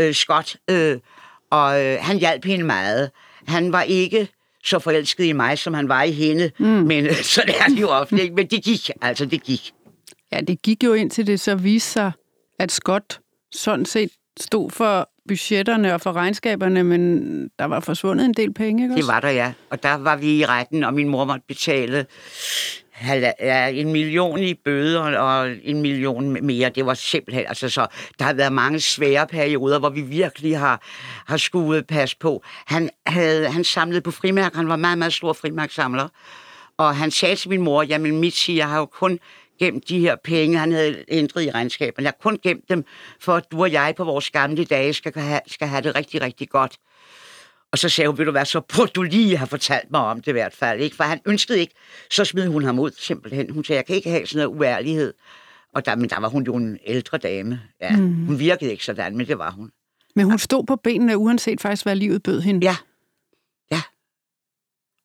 øh, 0.00 0.14
Scott, 0.14 0.56
øh, 0.70 0.98
og 1.50 1.84
øh, 1.84 1.98
han 2.00 2.18
hjalp 2.18 2.44
hende 2.44 2.64
meget. 2.64 3.10
Han 3.46 3.72
var 3.72 3.82
ikke 3.82 4.28
så 4.64 4.78
forelsket 4.78 5.24
i 5.24 5.32
mig, 5.32 5.58
som 5.58 5.74
han 5.74 5.88
var 5.88 6.02
i 6.02 6.12
hende, 6.12 6.50
mm. 6.58 6.66
men 6.66 7.06
øh, 7.06 7.14
så 7.34 7.42
er 7.60 7.68
det 7.68 7.80
jo 7.80 7.88
ofte 7.88 8.22
ikke. 8.22 8.34
Men 8.34 8.46
det 8.46 8.64
gik, 8.64 8.90
altså 9.02 9.26
det 9.26 9.42
gik. 9.42 9.72
Ja, 10.32 10.40
det 10.40 10.62
gik 10.62 10.84
jo 10.84 10.92
indtil 10.92 11.26
det 11.26 11.40
så 11.40 11.54
viste 11.54 11.90
sig, 11.90 12.12
at 12.58 12.72
Scott 12.72 13.20
sådan 13.52 13.84
set 13.86 14.10
stod 14.40 14.70
for 14.70 15.10
budgetterne 15.28 15.94
og 15.94 16.00
for 16.00 16.12
regnskaberne, 16.12 16.84
men 16.84 17.22
der 17.58 17.64
var 17.64 17.80
forsvundet 17.80 18.24
en 18.24 18.34
del 18.34 18.54
penge, 18.54 18.82
ikke 18.82 18.94
Det 18.94 19.02
også? 19.02 19.12
var 19.12 19.20
der, 19.20 19.30
ja. 19.30 19.52
Og 19.70 19.82
der 19.82 19.94
var 19.94 20.16
vi 20.16 20.38
i 20.38 20.44
retten, 20.46 20.84
og 20.84 20.94
min 20.94 21.08
mor 21.08 21.24
måtte 21.24 21.44
betale 21.48 22.06
ja, 23.40 23.68
en 23.68 23.92
million 23.92 24.38
i 24.38 24.54
bøder 24.54 25.18
og 25.18 25.50
en 25.62 25.82
million 25.82 26.46
mere. 26.46 26.68
Det 26.68 26.86
var 26.86 26.94
simpelthen, 26.94 27.44
altså 27.46 27.68
så, 27.68 27.86
der 28.18 28.24
har 28.24 28.32
været 28.32 28.52
mange 28.52 28.80
svære 28.80 29.26
perioder, 29.26 29.78
hvor 29.78 29.90
vi 29.90 30.00
virkelig 30.00 30.58
har, 30.58 30.82
har 31.26 31.36
skuet 31.36 31.86
pas 31.86 32.14
på. 32.14 32.42
Han, 32.66 32.90
havde, 33.06 33.50
han 33.50 33.64
samlede 33.64 34.00
på 34.00 34.10
frimærker, 34.10 34.56
han 34.56 34.68
var 34.68 34.76
meget, 34.76 34.98
meget 34.98 35.12
stor 35.12 35.32
frimærksamler. 35.32 36.08
Og 36.76 36.96
han 36.96 37.10
sagde 37.10 37.36
til 37.36 37.50
min 37.50 37.62
mor, 37.62 37.82
jamen 37.82 38.20
Mitzi, 38.20 38.56
jeg 38.56 38.68
har 38.68 38.78
jo 38.78 38.86
kun 38.86 39.18
gemt 39.58 39.88
de 39.88 40.00
her 40.00 40.16
penge, 40.24 40.58
han 40.58 40.72
havde 40.72 41.04
ændret 41.08 41.42
i 41.42 41.50
regnskaberne. 41.50 42.04
Jeg 42.04 42.12
har 42.16 42.22
kun 42.22 42.38
gemt 42.42 42.68
dem, 42.68 42.84
for 43.20 43.34
at 43.34 43.44
du 43.52 43.60
og 43.62 43.72
jeg 43.72 43.94
på 43.96 44.04
vores 44.04 44.30
gamle 44.30 44.64
dage 44.64 44.92
skal 44.92 45.12
have, 45.16 45.40
skal 45.46 45.68
have 45.68 45.82
det 45.82 45.94
rigtig, 45.94 46.22
rigtig 46.22 46.48
godt. 46.48 46.76
Og 47.72 47.78
så 47.78 47.88
sagde 47.88 48.08
hun, 48.08 48.18
vil 48.18 48.26
du 48.26 48.32
være 48.32 48.46
så 48.46 48.60
burde 48.60 48.90
du 48.94 49.02
lige 49.02 49.36
have 49.36 49.48
fortalt 49.48 49.90
mig 49.90 50.00
om 50.00 50.20
det 50.20 50.28
i 50.28 50.32
hvert 50.32 50.54
fald. 50.54 50.80
Ikke? 50.80 50.96
For 50.96 51.04
han 51.04 51.20
ønskede 51.26 51.60
ikke, 51.60 51.74
så 52.10 52.24
smed 52.24 52.46
hun 52.48 52.64
ham 52.64 52.78
ud 52.78 52.90
simpelthen. 52.98 53.50
Hun 53.50 53.64
sagde, 53.64 53.76
jeg 53.76 53.86
kan 53.86 53.96
ikke 53.96 54.10
have 54.10 54.26
sådan 54.26 54.44
noget 54.46 54.58
uærlighed. 54.58 55.14
Og 55.74 55.86
der, 55.86 55.96
men 55.96 56.10
der 56.10 56.20
var 56.20 56.28
hun 56.28 56.42
jo 56.44 56.56
en 56.56 56.78
ældre 56.86 57.18
dame. 57.18 57.60
Ja, 57.80 57.96
mm. 57.96 58.26
Hun 58.26 58.38
virkede 58.38 58.70
ikke 58.70 58.84
sådan, 58.84 59.16
men 59.16 59.26
det 59.26 59.38
var 59.38 59.50
hun. 59.50 59.70
Men 60.14 60.24
hun 60.24 60.38
stod 60.38 60.64
på 60.66 60.76
benene, 60.76 61.16
uanset 61.16 61.60
faktisk, 61.60 61.84
hvad 61.84 61.96
livet 61.96 62.22
bød 62.22 62.40
hende. 62.40 62.66
Ja, 62.66 62.76
ja. 63.70 63.80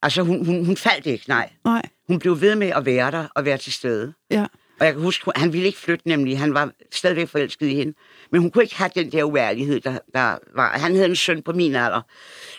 Altså, 0.02 0.22
hun, 0.22 0.46
hun, 0.46 0.66
hun 0.66 0.78
faldt 0.78 1.06
ikke, 1.06 1.26
nej. 1.28 1.50
Nej, 1.66 1.82
Hun 2.08 2.20
blev 2.20 2.42
ved 2.42 2.56
med 2.56 2.68
at 2.68 2.86
være 2.86 3.12
der 3.12 3.28
og 3.36 3.46
være 3.46 3.58
til 3.58 3.74
stede. 3.74 4.14
ja. 4.32 4.46
Og 4.80 4.86
jeg 4.86 4.94
kan 4.94 5.04
huske, 5.04 5.32
han 5.36 5.54
ville 5.54 5.68
ikke 5.68 5.80
flytte 5.80 6.08
nemlig. 6.08 6.40
Han 6.40 6.54
var 6.54 6.72
stadigvæk 6.92 7.28
forelsket 7.28 7.68
i 7.68 7.76
hende. 7.76 7.94
Men 8.34 8.42
hun 8.42 8.52
kunne 8.52 8.64
ikke 8.64 8.76
have 8.76 8.90
den 8.96 9.12
der 9.12 9.24
uærlighed, 9.24 9.80
der, 9.80 9.98
der 10.14 10.38
var. 10.56 10.78
Han 10.78 10.96
havde 10.96 11.10
en 11.10 11.16
søn 11.16 11.42
på 11.42 11.52
min 11.52 11.76
alder, 11.76 12.02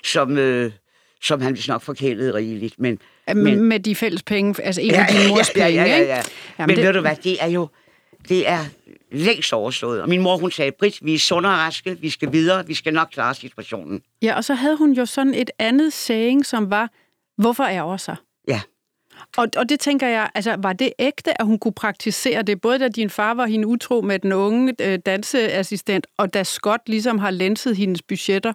som, 0.05 0.39
øh, 0.39 0.73
som 1.23 1.41
han 1.41 1.55
vist 1.57 1.69
nok 1.69 1.83
forkælede 1.83 2.35
rigeligt. 2.35 2.75
Men, 2.81 2.99
men, 3.35 3.63
med 3.63 3.81
de 3.81 3.95
fælles 3.95 4.23
penge, 4.23 4.63
altså 4.63 4.81
en 4.81 4.95
af 4.95 5.07
dine 5.13 5.29
mors 5.29 5.49
ja, 5.57 5.65
penge, 5.65 5.69
ja, 5.83 5.85
ja, 5.87 5.91
ja, 5.95 6.01
ikke? 6.01 6.13
ja. 6.13 6.23
Jamen, 6.59 6.67
Men 6.67 6.77
det- 6.77 6.85
ved 6.87 6.93
du 6.93 7.01
hvad, 7.01 7.17
det 7.17 7.37
er 7.43 7.47
jo 7.49 7.69
det 8.29 8.49
er 8.49 8.59
længst 9.13 9.53
overstået. 9.53 10.03
Og 10.03 10.09
min 10.09 10.21
mor, 10.23 10.37
hun 10.37 10.51
sagde, 10.51 10.73
Britt, 10.79 10.99
vi 11.05 11.15
er 11.15 11.19
sunde 11.19 11.49
og 11.49 11.53
raske, 11.55 11.99
vi 12.01 12.11
skal 12.11 12.33
videre, 12.33 12.67
vi 12.67 12.75
skal 12.75 12.93
nok 12.95 13.09
klare 13.13 13.35
situationen. 13.35 14.03
Ja, 14.23 14.37
og 14.37 14.45
så 14.45 14.55
havde 14.55 14.77
hun 14.77 14.93
jo 14.93 15.07
sådan 15.07 15.35
et 15.35 15.51
andet 15.59 15.93
saying, 15.93 16.47
som 16.47 16.71
var, 16.71 16.91
hvorfor 17.39 17.65
ærger 17.65 17.97
sig? 17.97 18.17
Ja. 18.49 18.61
Og, 19.37 19.49
og 19.57 19.69
det 19.69 19.81
tænker 19.81 20.09
jeg, 20.09 20.31
altså 20.35 20.57
var 20.59 20.73
det 20.73 20.93
ægte, 20.99 21.41
at 21.41 21.47
hun 21.47 21.59
kunne 21.59 21.75
praktisere 21.75 22.43
det, 22.43 22.61
både 22.61 22.79
da 22.79 22.89
din 22.89 23.11
far 23.11 23.35
var 23.35 23.47
hende 23.47 23.67
utro 23.67 24.01
med 24.01 24.19
den 24.19 24.33
unge 24.33 24.75
øh, 24.81 24.99
danseassistent, 25.07 26.07
og 26.17 26.35
da 26.35 26.43
Scott 26.43 26.89
ligesom 26.89 27.19
har 27.19 27.31
lenset 27.31 27.77
hendes 27.77 28.03
budgetter? 28.03 28.53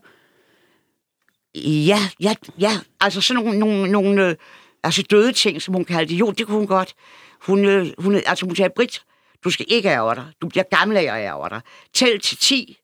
Ja, 1.56 2.00
ja, 2.20 2.34
ja. 2.60 2.72
Altså 3.02 3.22
sådan 3.22 3.44
nogle, 3.44 3.60
nogle, 3.60 3.92
nogle 3.92 4.28
øh, 4.28 4.36
altså 4.84 5.04
døde 5.04 5.32
ting, 5.32 5.62
som 5.62 5.74
hun 5.74 5.86
kaldte 5.86 6.14
det. 6.14 6.20
Jo, 6.20 6.32
det 6.32 6.46
kunne 6.46 6.58
hun 6.58 6.68
godt. 6.68 6.96
Hun, 7.42 7.66
øh, 7.66 7.88
hun, 7.98 8.16
altså 8.16 8.46
hun 8.46 8.56
sagde, 8.56 8.74
Britt, 8.76 9.04
du 9.44 9.50
skal 9.50 9.66
ikke 9.70 9.90
ærge 9.90 10.16
dig. 10.16 10.26
Du 10.42 10.48
bliver 10.48 10.64
gammel 10.64 10.98
af 10.98 11.04
at 11.04 11.26
ærge 11.26 11.50
dig. 11.50 11.62
Tæl 11.94 12.20
til 12.20 12.38
10, 12.38 12.78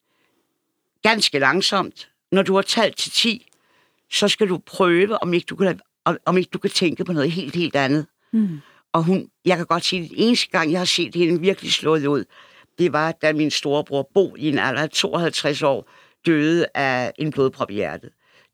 ganske 1.03 1.39
langsomt. 1.39 2.09
Når 2.31 2.41
du 2.41 2.55
har 2.55 2.61
talt 2.61 2.97
til 2.97 3.11
10, 3.11 3.49
så 4.11 4.27
skal 4.27 4.49
du 4.49 4.57
prøve, 4.57 5.23
om 5.23 5.33
ikke 5.33 5.45
du 5.45 5.55
kan, 5.55 5.79
om, 6.05 6.17
om 6.25 6.37
ikke 6.37 6.49
du 6.53 6.59
kan 6.59 6.69
tænke 6.69 7.05
på 7.05 7.13
noget 7.13 7.31
helt, 7.31 7.55
helt 7.55 7.75
andet. 7.75 8.05
Mm. 8.33 8.59
Og 8.93 9.03
hun, 9.03 9.29
jeg 9.45 9.57
kan 9.57 9.65
godt 9.65 9.85
sige, 9.85 10.03
at 10.03 10.09
den 10.09 10.17
eneste 10.17 10.49
gang, 10.51 10.71
jeg 10.71 10.79
har 10.79 10.85
set 10.85 11.15
hende 11.15 11.41
virkelig 11.41 11.71
slået 11.71 12.05
ud, 12.05 12.25
det 12.77 12.93
var, 12.93 13.11
da 13.11 13.33
min 13.33 13.51
storebror 13.51 14.09
Bo 14.13 14.35
i 14.35 14.49
en 14.49 14.59
alder 14.59 14.81
af 14.81 14.89
52 14.89 15.61
år 15.61 15.89
døde 16.25 16.65
af 16.73 17.13
en 17.19 17.31
blodprop 17.31 17.71
i 17.71 17.73
hjertet. 17.73 18.09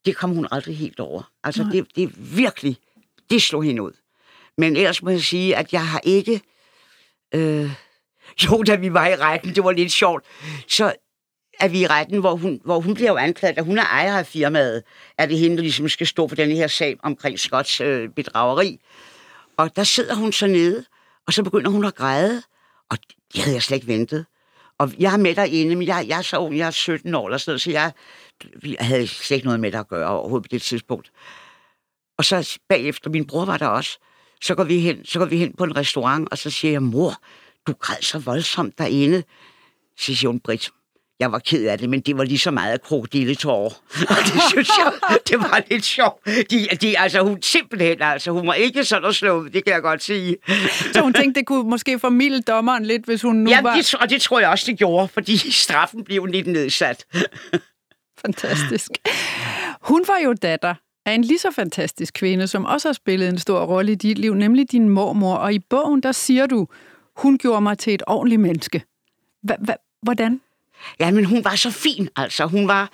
Det 0.05 0.15
kom 0.15 0.29
hun 0.29 0.48
aldrig 0.51 0.77
helt 0.77 1.00
over. 1.00 1.31
Altså, 1.43 1.67
det, 1.72 1.88
det 1.96 2.36
virkelig, 2.38 2.77
det 3.29 3.41
slog 3.41 3.63
hende 3.63 3.81
ud. 3.81 3.91
Men 4.58 4.75
ellers 4.75 5.03
må 5.03 5.10
jeg 5.10 5.22
sige, 5.22 5.55
at 5.55 5.74
jeg 5.74 5.88
har 5.88 6.01
ikke... 6.03 6.41
Øh, 7.36 7.72
jo, 8.43 8.63
da 8.63 8.75
vi 8.75 8.93
var 8.93 9.08
i 9.08 9.15
retten, 9.15 9.55
det 9.55 9.63
var 9.63 9.72
lidt 9.72 9.91
sjovt, 9.91 10.25
så 10.67 10.93
er 11.62 11.68
vi 11.68 11.82
i 11.82 11.88
retten, 11.88 12.20
hvor 12.20 12.36
hun, 12.36 12.62
hvor 12.63 12.80
hun 12.80 12.94
bliver 12.94 13.12
jo 13.12 13.18
anklaget, 13.18 13.58
at 13.58 13.65
hun 13.65 13.77
er 13.77 13.84
ejer 13.84 14.18
af 14.18 14.27
firmaet, 14.27 14.84
at 15.18 15.30
det 15.30 15.38
hende, 15.38 15.56
der 15.56 15.62
ligesom 15.62 15.89
skal 15.89 16.08
stå 16.08 16.27
for 16.27 16.36
den 16.36 16.51
her 16.51 16.68
sag 16.68 16.98
omkring 17.03 17.39
Scotts 17.39 17.82
øh, 17.82 18.10
bedrageri. 18.10 18.80
Og 19.58 19.75
der 19.75 19.84
sidder 19.84 20.15
hun 20.15 20.32
så 20.32 20.48
nede, 20.48 20.86
og 21.27 21.34
så 21.34 21.44
begynder 21.44 21.72
hun 21.72 21.86
at 21.86 21.96
græde, 21.96 22.44
og 22.89 22.98
det 23.34 23.44
havde 23.44 23.56
jeg 23.56 23.63
slet 23.63 23.75
ikke 23.75 23.88
ventet. 23.88 24.25
Og 24.77 24.91
jeg 25.00 25.13
er 25.13 25.18
med 25.18 25.36
derinde, 25.36 25.75
men 25.75 25.88
jeg, 25.88 26.06
jeg 26.08 26.18
er 26.18 26.22
så 26.22 26.38
ung, 26.38 26.58
jeg 26.58 26.68
er 26.68 26.72
17 26.72 27.15
år 27.15 27.27
eller 27.27 27.38
sådan 27.38 27.51
noget, 27.51 27.62
så 27.62 27.72
jeg, 27.72 27.91
jeg 28.63 28.75
havde 28.80 29.08
slet 29.08 29.36
ikke 29.36 29.46
noget 29.46 29.60
med 29.60 29.72
det 29.72 29.77
at 29.77 29.88
gøre 29.88 30.10
overhovedet 30.10 30.44
på 30.44 30.48
det 30.51 30.62
tidspunkt. 30.62 31.12
Og 32.18 32.25
så 32.25 32.60
bagefter, 32.70 33.10
min 33.10 33.27
bror 33.27 33.46
var 33.46 33.58
der 33.58 33.68
også, 33.68 34.00
så 34.41 34.56
går 34.56 34.63
vi 34.63 34.80
hen, 34.80 35.06
så 35.06 35.20
går 35.20 35.25
vi 35.25 35.38
hen 35.38 35.53
på 35.58 35.63
en 35.63 35.77
restaurant, 35.77 36.27
og 36.32 36.38
så 36.38 36.50
siger 36.50 36.72
jeg, 36.72 36.84
mor, 36.84 37.13
du 37.68 37.74
græd 37.74 38.01
så 38.01 38.20
voldsomt 38.20 38.77
derinde. 38.77 39.24
Så 39.98 40.15
siger 40.15 40.30
hun, 40.30 40.39
Britt, 40.39 40.72
jeg 41.22 41.32
var 41.32 41.40
ked 41.40 41.66
af 41.66 41.78
det, 41.78 41.90
men 41.90 42.00
det 42.01 42.18
var 42.18 42.24
lige 42.24 42.38
så 42.38 42.51
meget 42.51 42.82
krokodilletårer. 42.82 43.70
Og 44.10 44.16
det 44.25 44.42
synes 44.50 44.70
jeg, 44.80 45.18
det 45.28 45.38
var 45.40 45.63
lidt 45.70 45.86
sjovt. 45.86 46.25
De, 46.25 46.68
de, 46.82 47.00
altså, 47.00 47.22
hun 47.22 47.42
simpelthen, 47.42 48.01
altså, 48.01 48.32
hun 48.32 48.48
var 48.48 48.54
ikke 48.54 48.84
sådan 48.86 49.10
at 49.10 49.16
slå 49.16 49.40
ud, 49.40 49.50
det 49.50 49.66
kan 49.66 49.74
jeg 49.74 49.82
godt 49.82 50.04
sige. 50.04 50.38
Så 50.94 51.01
hun 51.01 51.13
tænkte, 51.13 51.40
det 51.40 51.48
kunne 51.48 51.70
måske 51.70 52.00
formilde 52.00 52.42
dommeren 52.42 52.86
lidt, 52.86 53.06
hvis 53.06 53.22
hun 53.22 53.36
nu 53.36 53.50
Ja, 53.50 53.62
var... 53.62 53.75
det, 53.75 53.96
og 53.96 54.10
det 54.10 54.22
tror 54.22 54.40
jeg 54.40 54.50
også, 54.50 54.66
det 54.68 54.78
gjorde, 54.78 55.08
fordi 55.08 55.51
straffen 55.51 56.04
blev 56.04 56.25
lidt 56.25 56.48
nedsat. 56.48 57.06
Fantastisk. 58.25 58.92
Hun 59.82 60.04
var 60.08 60.18
jo 60.25 60.34
datter 60.34 60.75
af 61.06 61.13
en 61.13 61.24
lige 61.24 61.40
så 61.40 61.51
fantastisk 61.51 62.13
kvinde, 62.13 62.48
som 62.48 62.66
også 62.66 62.88
har 62.88 62.94
spillet 62.94 63.30
en 63.30 63.38
stor 63.38 63.66
rolle 63.66 63.92
i 63.92 63.96
dit 63.96 64.18
liv, 64.18 64.34
nemlig 64.34 64.72
din 64.72 64.90
mormor. 64.90 65.36
Og 65.36 65.54
i 65.54 65.60
bogen, 65.60 66.04
der 66.04 66.12
siger 66.12 66.46
du, 66.46 66.68
hun 67.18 67.38
gjorde 67.38 67.62
mig 67.62 67.78
til 67.78 67.94
et 67.94 68.04
ordentligt 68.08 68.42
menneske. 68.42 68.84
Hvordan? 70.04 70.42
Ja, 71.00 71.12
men 71.12 71.26
hun 71.26 71.44
var 71.44 71.56
så 71.56 71.72
fin, 71.72 72.10
altså. 72.16 72.46
Hun 72.46 72.68
var, 72.68 72.90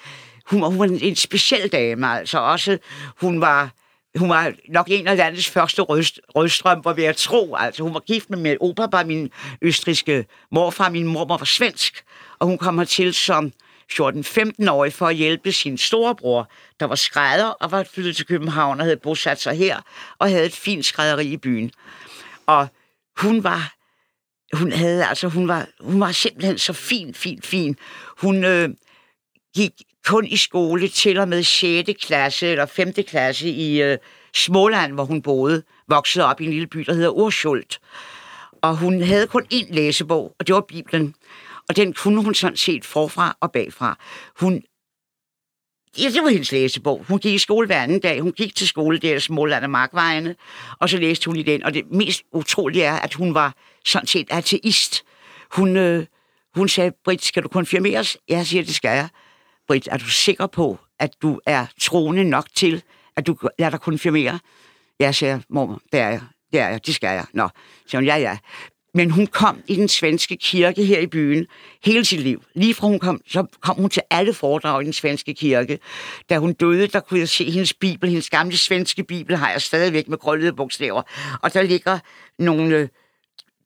hun 0.45 0.61
var, 0.61 0.67
hun 0.67 0.79
var 0.79 0.85
en, 0.85 1.15
speciel 1.15 1.67
dame, 1.67 2.07
altså. 2.07 2.39
Også, 2.39 2.77
hun 3.21 3.41
var, 3.41 3.71
hun 4.15 4.29
var 4.29 4.53
nok 4.69 4.87
en 4.89 5.07
af 5.07 5.17
landets 5.17 5.49
første 5.49 5.81
røst, 5.81 6.19
rødstrømper, 6.35 6.93
vil 6.93 7.03
jeg 7.03 7.15
tro. 7.15 7.55
Altså, 7.55 7.83
hun 7.83 7.93
var 7.93 7.99
gift 7.99 8.29
med 8.29 8.37
min 8.37 8.57
opa, 8.61 9.03
min 9.03 9.29
østriske 9.61 10.25
morfar. 10.51 10.89
Min 10.89 11.07
mormor 11.07 11.37
var 11.37 11.45
svensk, 11.45 12.03
og 12.39 12.47
hun 12.47 12.57
kom 12.57 12.77
hertil 12.77 13.13
som 13.13 13.51
14-15-årig 13.91 14.93
for 14.93 15.07
at 15.07 15.15
hjælpe 15.15 15.51
sin 15.51 15.77
storebror, 15.77 16.49
der 16.79 16.85
var 16.85 16.95
skrædder 16.95 17.47
og 17.47 17.71
var 17.71 17.83
flyttet 17.83 18.15
til 18.15 18.25
København 18.25 18.79
og 18.79 18.85
havde 18.85 18.97
bosat 18.97 19.41
sig 19.41 19.57
her, 19.57 19.81
og 20.19 20.29
havde 20.29 20.45
et 20.45 20.53
fint 20.53 20.85
skrædderi 20.85 21.25
i 21.25 21.37
byen. 21.37 21.71
Og 22.45 22.67
hun 23.17 23.43
var 23.43 23.73
hun 24.53 24.71
havde, 24.71 25.05
altså 25.05 25.27
hun 25.27 25.47
var, 25.47 25.67
hun 25.79 25.99
var 25.99 26.11
simpelthen 26.11 26.57
så 26.57 26.73
fin, 26.73 27.13
fin, 27.13 27.41
fin. 27.41 27.77
Hun 28.17 28.43
øh, 28.43 28.69
gik 29.55 29.71
kun 30.05 30.25
i 30.25 30.37
skole 30.37 30.87
til 30.87 31.17
og 31.17 31.27
med 31.27 31.43
6. 31.43 31.89
klasse 32.05 32.47
eller 32.47 32.65
5. 32.65 32.93
klasse 32.93 33.49
i 33.49 33.81
øh, 33.81 33.97
Småland, 34.33 34.93
hvor 34.93 35.05
hun 35.05 35.21
boede, 35.21 35.63
voksede 35.87 36.25
op 36.25 36.41
i 36.41 36.45
en 36.45 36.51
lille 36.51 36.67
by, 36.67 36.79
der 36.79 36.93
hedder 36.93 37.09
Urschult. 37.09 37.79
Og 38.61 38.77
hun 38.77 39.01
havde 39.01 39.27
kun 39.27 39.45
én 39.53 39.73
læsebog, 39.73 40.35
og 40.39 40.47
det 40.47 40.55
var 40.55 40.61
Bibelen. 40.61 41.15
Og 41.69 41.75
den 41.75 41.93
kunne 41.93 42.23
hun 42.23 42.33
sådan 42.33 42.57
set 42.57 42.85
forfra 42.85 43.37
og 43.41 43.51
bagfra. 43.51 43.97
Hun 44.39 44.63
Ja, 45.99 46.09
det 46.09 46.23
var 46.23 46.29
hendes 46.29 46.51
læsebog. 46.51 47.05
Hun 47.07 47.19
gik 47.19 47.33
i 47.33 47.37
skole 47.37 47.67
hver 47.67 47.83
anden 47.83 47.99
dag. 47.99 48.21
Hun 48.21 48.31
gik 48.31 48.55
til 48.55 48.67
skole 48.67 48.97
der 48.97 49.15
i 49.15 49.19
Småland 49.19 49.63
og 49.63 49.69
Markvejene, 49.69 50.35
og 50.79 50.89
så 50.89 50.97
læste 50.97 51.25
hun 51.25 51.35
i 51.35 51.43
den. 51.43 51.63
Og 51.63 51.73
det 51.73 51.91
mest 51.91 52.23
utrolige 52.33 52.83
er, 52.83 52.93
at 52.93 53.13
hun 53.13 53.33
var 53.33 53.55
sådan 53.85 54.07
set 54.07 54.27
ateist. 54.31 55.03
Hun, 55.51 55.77
øh, 55.77 56.05
hun 56.55 56.69
sagde, 56.69 56.91
Britt, 57.03 57.25
skal 57.25 57.43
du 57.43 57.47
konfirmeres? 57.47 58.17
Jeg 58.27 58.47
siger, 58.47 58.63
det 58.63 58.75
skal 58.75 58.89
jeg. 58.89 59.09
Britt, 59.67 59.87
er 59.91 59.97
du 59.97 60.09
sikker 60.09 60.47
på, 60.47 60.79
at 60.99 61.09
du 61.21 61.39
er 61.45 61.65
troende 61.81 62.23
nok 62.23 62.45
til, 62.55 62.83
at 63.15 63.27
du 63.27 63.37
lader 63.59 63.69
dig 63.69 63.79
konfirmere? 63.79 64.39
Jeg 64.99 65.15
siger, 65.15 65.39
mormor, 65.49 65.81
det 65.91 65.99
er 65.99 66.09
jeg. 66.09 66.21
Det 66.53 66.59
er 66.59 66.69
jeg, 66.69 66.85
det 66.85 66.95
skal 66.95 67.07
jeg. 67.07 67.25
Nå, 67.33 67.49
siger 67.87 67.99
hun, 67.99 68.05
ja, 68.05 68.15
ja. 68.15 68.37
Men 68.97 69.11
hun 69.11 69.27
kom 69.27 69.61
i 69.67 69.75
den 69.75 69.87
svenske 69.87 70.37
kirke 70.37 70.83
her 70.83 70.99
i 70.99 71.07
byen 71.07 71.45
hele 71.83 72.05
sit 72.05 72.19
liv. 72.19 72.43
Lige 72.55 72.73
fra 72.73 72.87
hun 72.87 72.99
kom, 72.99 73.21
så 73.27 73.45
kom 73.61 73.75
hun 73.75 73.89
til 73.89 74.01
alle 74.09 74.33
foredrag 74.33 74.81
i 74.81 74.85
den 74.85 74.93
svenske 74.93 75.33
kirke. 75.33 75.79
Da 76.29 76.37
hun 76.37 76.53
døde, 76.53 76.87
der 76.87 76.99
kunne 76.99 77.19
jeg 77.19 77.29
se 77.29 77.51
hendes 77.51 77.73
bibel, 77.73 78.09
hendes 78.09 78.29
gamle 78.29 78.57
svenske 78.57 79.03
bibel, 79.03 79.35
har 79.35 79.51
jeg 79.51 79.61
stadigvæk 79.61 80.07
med 80.07 80.17
krøllede 80.17 80.53
bogstaver. 80.53 81.01
Og 81.41 81.53
der 81.53 81.61
ligger 81.61 81.99
nogle 82.39 82.75
øh, 82.75 82.87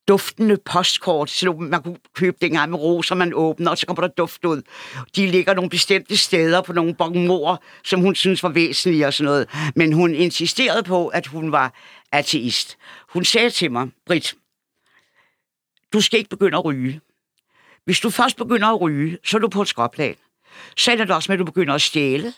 duftende 0.07 0.57
postkort, 0.65 1.29
så 1.29 1.51
man 1.51 1.81
kunne 1.83 1.97
købe 2.15 2.37
dengang 2.41 2.71
med 2.71 2.79
roser, 2.79 3.15
man 3.15 3.33
åbner, 3.33 3.71
og 3.71 3.77
så 3.77 3.85
kommer 3.85 4.07
der 4.07 4.13
duft 4.17 4.45
ud. 4.45 4.61
De 5.15 5.27
ligger 5.27 5.53
nogle 5.53 5.69
bestemte 5.69 6.17
steder 6.17 6.61
på 6.61 6.73
nogle 6.73 6.95
bonmorer, 6.95 7.57
som 7.83 8.01
hun 8.01 8.15
synes 8.15 8.43
var 8.43 8.49
væsentlige 8.49 9.07
og 9.07 9.13
sådan 9.13 9.25
noget. 9.25 9.47
Men 9.75 9.93
hun 9.93 10.15
insisterede 10.15 10.83
på, 10.83 11.07
at 11.07 11.27
hun 11.27 11.51
var 11.51 11.73
ateist. 12.11 12.77
Hun 13.09 13.25
sagde 13.25 13.49
til 13.49 13.71
mig, 13.71 13.87
Britt, 14.05 14.35
du 15.93 16.01
skal 16.01 16.19
ikke 16.19 16.29
begynde 16.29 16.57
at 16.57 16.65
ryge. 16.65 17.01
Hvis 17.85 17.99
du 17.99 18.09
først 18.09 18.37
begynder 18.37 18.67
at 18.67 18.81
ryge, 18.81 19.17
så 19.25 19.37
er 19.37 19.41
du 19.41 19.47
på 19.47 19.61
et 19.61 19.67
skråplan. 19.67 20.15
Så 20.77 20.91
ender 20.91 21.05
det 21.05 21.15
også 21.15 21.31
med, 21.31 21.35
at 21.35 21.39
du 21.39 21.45
begynder 21.45 21.73
at 21.73 21.81
stjæle. 21.81 22.33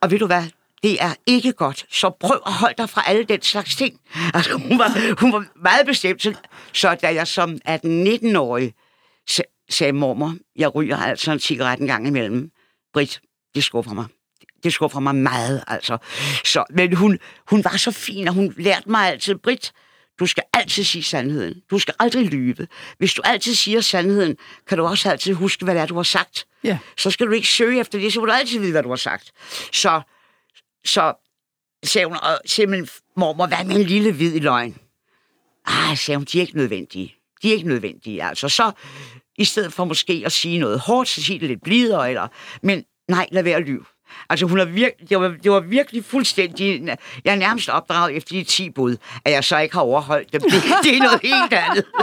Og 0.00 0.10
ved 0.10 0.18
du 0.18 0.26
hvad? 0.26 0.44
Det 0.82 1.02
er 1.02 1.14
ikke 1.26 1.52
godt. 1.52 1.86
Så 1.90 2.10
prøv 2.20 2.40
at 2.46 2.52
holde 2.52 2.74
dig 2.78 2.90
fra 2.90 3.02
alle 3.06 3.24
den 3.24 3.42
slags 3.42 3.76
ting. 3.76 4.00
Altså, 4.34 4.52
hun 4.52 4.78
var, 4.78 5.20
hun 5.20 5.32
var 5.32 5.46
meget 5.62 5.86
bestemt. 5.86 6.22
Så, 6.22 6.34
så 6.72 6.94
da 6.94 7.14
jeg 7.14 7.26
som 7.26 7.58
18-19-årig 7.68 8.74
sagde, 9.70 9.92
mormor, 9.92 10.34
jeg 10.56 10.74
ryger 10.74 10.96
altså 10.96 11.32
en 11.32 11.38
cigaret 11.38 11.80
en 11.80 11.86
gang 11.86 12.06
imellem. 12.06 12.50
Britt, 12.92 13.20
det 13.54 13.64
skuffer 13.64 13.92
mig. 13.92 14.06
Det 14.62 14.72
skuffer 14.72 15.00
mig 15.00 15.14
meget, 15.14 15.64
altså. 15.66 15.98
Så, 16.44 16.64
men 16.70 16.96
hun, 16.96 17.18
hun 17.50 17.64
var 17.64 17.76
så 17.76 17.90
fin, 17.90 18.28
og 18.28 18.34
hun 18.34 18.54
lærte 18.56 18.90
mig 18.90 19.08
altid, 19.08 19.34
Britt, 19.34 19.72
du 20.18 20.26
skal 20.26 20.42
altid 20.52 20.84
sige 20.84 21.02
sandheden. 21.02 21.62
Du 21.70 21.78
skal 21.78 21.94
aldrig 21.98 22.26
lyve. 22.26 22.66
Hvis 22.98 23.14
du 23.14 23.22
altid 23.24 23.54
siger 23.54 23.80
sandheden, 23.80 24.36
kan 24.66 24.78
du 24.78 24.86
også 24.86 25.10
altid 25.10 25.32
huske, 25.32 25.64
hvad 25.64 25.74
det 25.74 25.82
er, 25.82 25.86
du 25.86 25.96
har 25.96 26.02
sagt. 26.02 26.46
Ja. 26.64 26.78
Så 26.96 27.10
skal 27.10 27.26
du 27.26 27.32
ikke 27.32 27.48
søge 27.48 27.80
efter 27.80 27.98
det, 27.98 28.12
så 28.12 28.20
vil 28.20 28.28
du 28.28 28.32
altid 28.32 28.58
vide, 28.58 28.72
hvad 28.72 28.82
du 28.82 28.88
har 28.88 28.96
sagt. 28.96 29.32
Så, 29.72 30.00
så 30.84 31.12
sagde 31.84 32.06
hun, 32.06 32.16
og 32.22 32.40
simpelthen, 32.46 32.88
mormor, 33.16 33.46
hvad 33.46 33.64
med 33.64 33.76
en 33.76 33.86
lille 33.86 34.12
hvid 34.12 34.40
løgn? 34.40 34.76
Ah, 35.66 35.98
sagde 35.98 36.18
hun, 36.18 36.24
de 36.24 36.38
er 36.38 36.40
ikke 36.40 36.56
nødvendige. 36.56 37.14
De 37.42 37.48
er 37.48 37.52
ikke 37.52 37.68
nødvendige, 37.68 38.24
altså. 38.24 38.48
Så 38.48 38.72
i 39.38 39.44
stedet 39.44 39.72
for 39.72 39.84
måske 39.84 40.22
at 40.26 40.32
sige 40.32 40.58
noget 40.58 40.80
hårdt, 40.80 41.08
så 41.08 41.22
sige 41.22 41.40
det 41.40 41.48
lidt 41.48 41.62
blidere, 41.62 42.08
eller, 42.08 42.28
men 42.62 42.84
nej, 43.08 43.28
lad 43.32 43.42
være 43.42 43.56
at 43.56 43.62
lyve. 43.62 43.84
Altså, 44.30 44.46
hun 44.46 44.58
er 44.60 44.66
vir- 44.66 45.06
det, 45.08 45.20
var, 45.20 45.28
det 45.42 45.50
var 45.50 45.60
virkelig 45.60 46.04
fuldstændig... 46.04 46.96
Jeg 47.24 47.32
er 47.32 47.36
nærmest 47.36 47.68
opdraget 47.68 48.16
efter 48.16 48.34
de 48.34 48.44
10 48.44 48.70
bud, 48.70 48.96
at 49.24 49.32
jeg 49.32 49.44
så 49.44 49.58
ikke 49.58 49.74
har 49.74 49.82
overholdt 49.82 50.32
dem. 50.32 50.40
Det, 50.40 50.52
det 50.84 50.96
er 50.96 51.02
noget 51.02 51.20
helt 51.22 51.52
andet. 51.52 51.84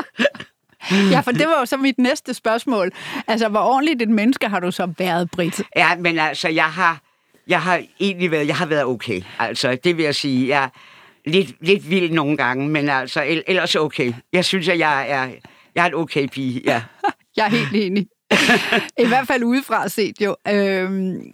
Ja, 1.12 1.20
for 1.20 1.32
det 1.32 1.48
var 1.48 1.60
jo 1.60 1.66
så 1.66 1.78
mit 1.78 1.98
næste 1.98 2.34
spørgsmål. 2.34 2.92
Altså, 3.28 3.48
hvor 3.48 3.60
ordentligt 3.60 4.02
et 4.02 4.10
menneske 4.10 4.48
har 4.48 4.60
du 4.60 4.72
så 4.72 4.94
været, 4.98 5.32
Britt? 5.32 5.62
Ja, 5.76 5.96
men 5.96 6.20
altså, 6.20 6.50
jeg 6.50 6.66
har... 6.66 7.02
jeg 7.48 7.62
har 7.62 7.82
egentlig 8.00 8.32
været, 8.32 8.48
jeg 8.48 8.56
har 8.56 8.66
været 8.66 8.84
okay. 8.86 9.22
Altså, 9.40 9.78
det 9.84 9.98
vil 9.98 10.06
jeg 10.06 10.16
sige. 10.16 10.48
Jeg 10.48 10.64
er 10.64 10.70
lidt, 11.30 11.52
lidt 11.62 11.90
vild 11.90 12.12
nogle 12.12 12.38
gange, 12.38 12.70
men 12.70 12.90
altså, 12.90 13.42
ellers 13.48 13.76
okay. 13.76 14.14
Jeg 14.34 14.46
synes, 14.46 14.68
at 14.68 14.80
jeg 14.80 15.10
er, 15.10 15.28
jeg 15.76 15.84
er 15.84 15.86
en 15.86 15.94
okay 15.94 16.28
pige, 16.28 16.62
ja. 16.66 16.82
jeg 17.38 17.46
er 17.46 17.50
helt 17.50 17.74
enig. 17.74 18.08
I 19.00 19.08
hvert 19.08 19.28
fald 19.28 19.44
udefra 19.44 19.88
set 19.90 20.16
jo. 20.22 20.36
Øhm, 20.48 21.34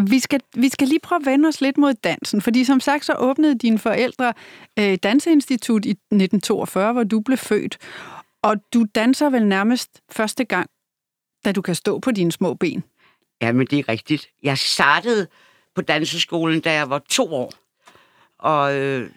vi 0.00 0.18
skal, 0.18 0.40
vi 0.54 0.68
skal 0.68 0.88
lige 0.88 1.00
prøve 1.00 1.20
at 1.20 1.26
vende 1.26 1.48
os 1.48 1.60
lidt 1.60 1.78
mod 1.78 1.94
dansen, 1.94 2.42
fordi 2.42 2.64
som 2.64 2.80
sagt 2.80 3.04
så 3.04 3.14
åbnede 3.18 3.58
dine 3.58 3.78
forældre 3.78 4.34
øh, 4.78 4.98
Danseinstitut 5.02 5.84
i 5.84 5.90
1942, 5.90 6.92
hvor 6.92 7.04
du 7.04 7.20
blev 7.20 7.38
født. 7.38 7.78
Og 8.42 8.56
du 8.74 8.86
danser 8.94 9.30
vel 9.30 9.46
nærmest 9.46 10.02
første 10.10 10.44
gang, 10.44 10.70
da 11.44 11.52
du 11.52 11.62
kan 11.62 11.74
stå 11.74 11.98
på 11.98 12.10
dine 12.10 12.32
små 12.32 12.54
ben. 12.54 12.84
Ja, 13.42 13.52
men 13.52 13.66
det 13.66 13.78
er 13.78 13.88
rigtigt. 13.88 14.28
Jeg 14.42 14.58
startede 14.58 15.26
på 15.74 15.82
danseskolen, 15.82 16.60
da 16.60 16.72
jeg 16.72 16.90
var 16.90 16.98
to 16.98 17.34
år. 17.34 17.52
Og, 18.38 18.76
øh, 18.78 19.10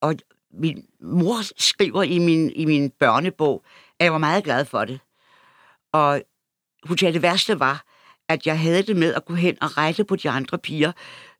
og 0.00 0.14
min 0.52 0.86
mor 1.00 1.60
skriver 1.62 2.02
i 2.02 2.18
min, 2.18 2.50
i 2.50 2.64
min 2.64 2.90
børnebog, 2.90 3.64
at 3.98 4.04
jeg 4.04 4.12
var 4.12 4.18
meget 4.18 4.44
glad 4.44 4.64
for 4.64 4.84
det. 4.84 5.00
Og 5.92 6.22
hun 6.84 6.98
sagde, 6.98 7.10
at 7.10 7.14
det 7.14 7.22
værste 7.22 7.60
var, 7.60 7.84
at 8.28 8.46
jeg 8.46 8.58
havde 8.58 8.82
det 8.82 8.96
med 8.96 9.14
at 9.14 9.24
gå 9.24 9.34
hen 9.34 9.56
og 9.60 9.78
rette 9.78 10.04
på 10.04 10.16
de 10.16 10.30
andre 10.30 10.58
piger. 10.58 10.92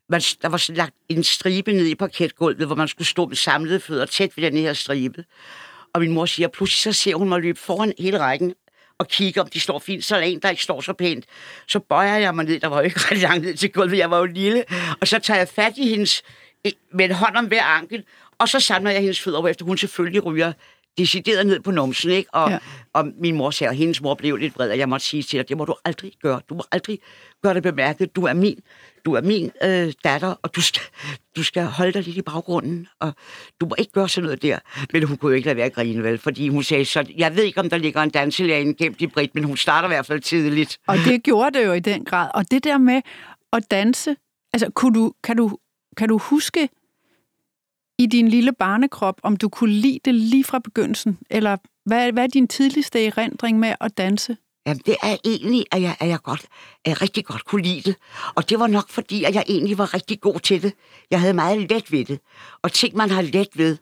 Man, 0.09 0.21
der 0.41 0.47
var 0.47 0.71
lagt 0.71 0.95
en 1.09 1.23
stribe 1.23 1.73
ned 1.73 1.85
i 1.85 1.95
parketgulvet, 1.95 2.67
hvor 2.67 2.75
man 2.75 2.87
skulle 2.87 3.07
stå 3.07 3.25
med 3.25 3.35
samlede 3.35 3.79
fødder 3.79 4.05
tæt 4.05 4.37
ved 4.37 4.43
den 4.43 4.57
her 4.57 4.73
stribe. 4.73 5.25
Og 5.93 6.01
min 6.01 6.11
mor 6.11 6.25
siger, 6.25 6.47
pludselig 6.47 6.93
så 6.93 7.01
ser 7.01 7.15
hun 7.15 7.29
mig 7.29 7.41
løbe 7.41 7.59
foran 7.59 7.93
hele 7.99 8.19
rækken 8.19 8.53
og 8.97 9.07
kigge, 9.07 9.41
om 9.41 9.47
de 9.47 9.59
står 9.59 9.79
fint. 9.79 10.05
Så 10.05 10.15
er 10.15 10.19
der 10.19 10.27
en, 10.27 10.39
der 10.39 10.49
ikke 10.49 10.63
står 10.63 10.81
så 10.81 10.93
pænt. 10.93 11.25
Så 11.67 11.79
bøjer 11.79 12.17
jeg 12.17 12.35
mig 12.35 12.45
ned. 12.45 12.59
Der 12.59 12.67
var 12.67 12.77
jo 12.77 12.83
ikke 12.83 12.99
ret 13.11 13.17
langt 13.17 13.45
ned 13.45 13.57
til 13.57 13.71
gulvet. 13.71 13.97
Jeg 13.97 14.11
var 14.11 14.17
jo 14.17 14.25
lille. 14.25 14.63
Og 15.01 15.07
så 15.07 15.19
tager 15.19 15.37
jeg 15.37 15.47
fat 15.47 15.73
i 15.77 15.89
hendes 15.89 16.23
med 16.93 17.05
en 17.05 17.11
hånd 17.11 17.37
om 17.37 17.45
hver 17.45 17.63
ankel, 17.63 18.03
og 18.37 18.49
så 18.49 18.59
samler 18.59 18.91
jeg 18.91 19.01
hendes 19.01 19.21
fødder, 19.21 19.47
efter 19.47 19.65
hun 19.65 19.77
selvfølgelig 19.77 20.25
ryger 20.25 20.53
decideret 20.97 21.47
ned 21.47 21.59
på 21.59 21.71
numsen, 21.71 22.11
ikke? 22.11 22.33
Og, 22.33 22.49
ja. 22.49 22.57
og 22.93 23.07
min 23.19 23.35
mor 23.35 23.51
sagde, 23.51 23.69
og 23.69 23.75
hendes 23.75 24.01
mor 24.01 24.13
blev 24.13 24.35
lidt 24.35 24.55
vred, 24.55 24.69
og 24.69 24.77
jeg 24.77 24.89
måtte 24.89 25.05
sige 25.05 25.23
til 25.23 25.39
dig, 25.39 25.49
det 25.49 25.57
må 25.57 25.65
du 25.65 25.75
aldrig 25.85 26.11
gøre. 26.21 26.41
Du 26.49 26.55
må 26.55 26.63
aldrig 26.71 26.99
gøre 27.43 27.53
det 27.53 27.63
bemærket. 27.63 28.15
Du 28.15 28.25
er 28.25 28.33
min, 28.33 28.59
du 29.05 29.13
er 29.13 29.21
min 29.21 29.51
øh, 29.63 29.93
datter, 30.03 30.35
og 30.41 30.55
du 30.55 30.61
skal, 30.61 30.81
du 31.35 31.43
skal 31.43 31.63
holde 31.63 31.91
dig 31.91 32.03
lidt 32.03 32.17
i 32.17 32.21
baggrunden, 32.21 32.87
og 32.99 33.13
du 33.61 33.65
må 33.65 33.75
ikke 33.77 33.91
gøre 33.91 34.09
sådan 34.09 34.25
noget 34.25 34.41
der. 34.41 34.59
Men 34.93 35.03
hun 35.03 35.17
kunne 35.17 35.29
jo 35.29 35.35
ikke 35.35 35.45
lade 35.45 35.57
være 35.57 35.65
at 35.65 35.73
grine, 35.73 36.03
vel? 36.03 36.17
Fordi 36.17 36.49
hun 36.49 36.63
sagde, 36.63 36.85
så 36.85 37.05
jeg 37.17 37.35
ved 37.35 37.43
ikke, 37.43 37.59
om 37.59 37.69
der 37.69 37.77
ligger 37.77 38.01
en 38.01 38.09
danselærende 38.09 38.73
gemt 38.73 39.01
i 39.01 39.07
Brit, 39.07 39.35
men 39.35 39.43
hun 39.43 39.57
starter 39.57 39.87
i 39.87 39.91
hvert 39.91 40.05
fald 40.05 40.19
tidligt. 40.19 40.77
Og 40.87 40.97
det 40.97 41.23
gjorde 41.23 41.59
det 41.59 41.65
jo 41.65 41.73
i 41.73 41.79
den 41.79 42.05
grad. 42.05 42.29
Og 42.33 42.51
det 42.51 42.63
der 42.63 42.77
med 42.77 43.01
at 43.53 43.71
danse, 43.71 44.15
altså 44.53 44.69
kunne 44.75 44.93
du, 44.93 45.13
kan, 45.23 45.37
du, 45.37 45.57
kan 45.97 46.09
du 46.09 46.17
huske 46.17 46.69
i 47.99 48.05
din 48.05 48.27
lille 48.27 48.53
barnekrop, 48.53 49.19
om 49.23 49.37
du 49.37 49.49
kunne 49.49 49.73
lide 49.73 49.99
det 50.05 50.15
lige 50.15 50.43
fra 50.43 50.59
begyndelsen? 50.59 51.17
Eller 51.29 51.57
hvad, 51.85 52.11
hvad 52.11 52.23
er 52.23 52.27
din 52.27 52.47
tidligste 52.47 53.05
erindring 53.05 53.59
med 53.59 53.75
at 53.81 53.97
danse? 53.97 54.37
Jamen, 54.67 54.81
det 54.85 54.95
er 55.03 55.17
egentlig, 55.25 55.65
at 55.71 55.81
jeg, 55.81 55.95
at 55.99 56.07
jeg, 56.07 56.19
godt, 56.23 56.41
at 56.85 56.89
jeg 56.89 57.01
rigtig 57.01 57.25
godt 57.25 57.45
kunne 57.45 57.61
lide 57.61 57.81
det. 57.81 57.95
Og 58.35 58.49
det 58.49 58.59
var 58.59 58.67
nok 58.67 58.89
fordi, 58.89 59.23
at 59.23 59.35
jeg 59.35 59.43
egentlig 59.47 59.77
var 59.77 59.93
rigtig 59.93 60.21
god 60.21 60.39
til 60.39 60.63
det. 60.63 60.73
Jeg 61.11 61.19
havde 61.19 61.33
meget 61.33 61.69
let 61.69 61.91
ved 61.91 62.05
det. 62.05 62.19
Og 62.61 62.71
ting, 62.71 62.95
man 62.95 63.09
har 63.09 63.21
let 63.21 63.47
ved, 63.55 63.77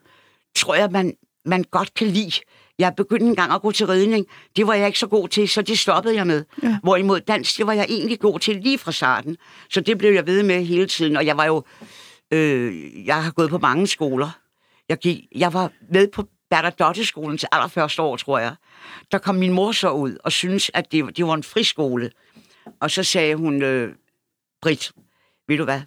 tror 0.56 0.74
jeg, 0.74 0.90
man, 0.90 1.14
man 1.44 1.64
godt 1.70 1.94
kan 1.94 2.06
lide. 2.06 2.32
Jeg 2.78 2.94
begyndte 2.96 3.26
en 3.26 3.36
gang 3.36 3.52
at 3.52 3.62
gå 3.62 3.72
til 3.72 3.86
ridning. 3.86 4.26
Det 4.56 4.66
var 4.66 4.74
jeg 4.74 4.86
ikke 4.86 4.98
så 4.98 5.06
god 5.06 5.28
til, 5.28 5.48
så 5.48 5.62
det 5.62 5.78
stoppede 5.78 6.14
jeg 6.14 6.26
med. 6.26 6.44
Ja. 6.62 6.78
Hvorimod 6.82 7.20
dans, 7.20 7.54
det 7.54 7.66
var 7.66 7.72
jeg 7.72 7.86
egentlig 7.88 8.20
god 8.20 8.38
til 8.38 8.56
lige 8.56 8.78
fra 8.78 8.92
starten. 8.92 9.36
Så 9.70 9.80
det 9.80 9.98
blev 9.98 10.12
jeg 10.12 10.26
ved 10.26 10.42
med 10.42 10.64
hele 10.64 10.86
tiden. 10.86 11.16
Og 11.16 11.26
jeg 11.26 11.36
var 11.36 11.44
jo 11.44 11.64
Øh, 12.34 13.06
jeg 13.06 13.24
har 13.24 13.30
gået 13.30 13.50
på 13.50 13.58
mange 13.58 13.86
skoler. 13.86 14.30
Jeg, 14.88 14.98
gik, 14.98 15.18
jeg 15.34 15.52
var 15.52 15.72
med 15.90 16.08
på 16.08 16.28
Bernadotte-skolen 16.50 17.38
til 17.38 17.48
allerførste 17.52 18.02
år, 18.02 18.16
tror 18.16 18.38
jeg. 18.38 18.54
Der 19.12 19.18
kom 19.18 19.34
min 19.34 19.52
mor 19.52 19.72
så 19.72 19.90
ud 19.90 20.16
og 20.24 20.32
syntes, 20.32 20.70
at 20.74 20.92
det, 20.92 21.16
det 21.16 21.26
var 21.26 21.34
en 21.34 21.42
friskole. 21.42 22.10
Og 22.80 22.90
så 22.90 23.02
sagde 23.02 23.34
hun, 23.34 23.62
øh, 23.62 23.94
Britt, 24.62 24.92
ved 25.48 25.58
du 25.58 25.64
hvad? 25.64 25.80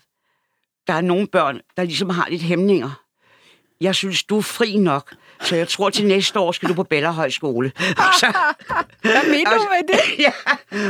Der 0.88 0.94
er 0.94 1.02
nogle 1.02 1.28
børn, 1.28 1.62
der 1.78 1.84
ligesom 1.84 2.10
har 2.10 2.30
lidt 2.30 2.42
hæmninger. 2.42 3.04
Jeg 3.82 3.96
synes, 3.96 4.24
du 4.24 4.38
er 4.38 4.42
fri 4.42 4.78
nok, 4.78 5.14
så 5.42 5.56
jeg 5.56 5.68
tror, 5.68 5.90
til 5.90 6.08
næste 6.08 6.40
år 6.40 6.52
skal 6.52 6.70
du 6.70 6.74
på 6.74 6.84
Bellahøjskole. 6.84 7.72
så, 8.20 8.34
hvad 9.02 9.30
mener 9.30 9.52
du 9.52 9.66
med 9.70 9.88
det? 9.88 10.20
ja, 10.26 10.32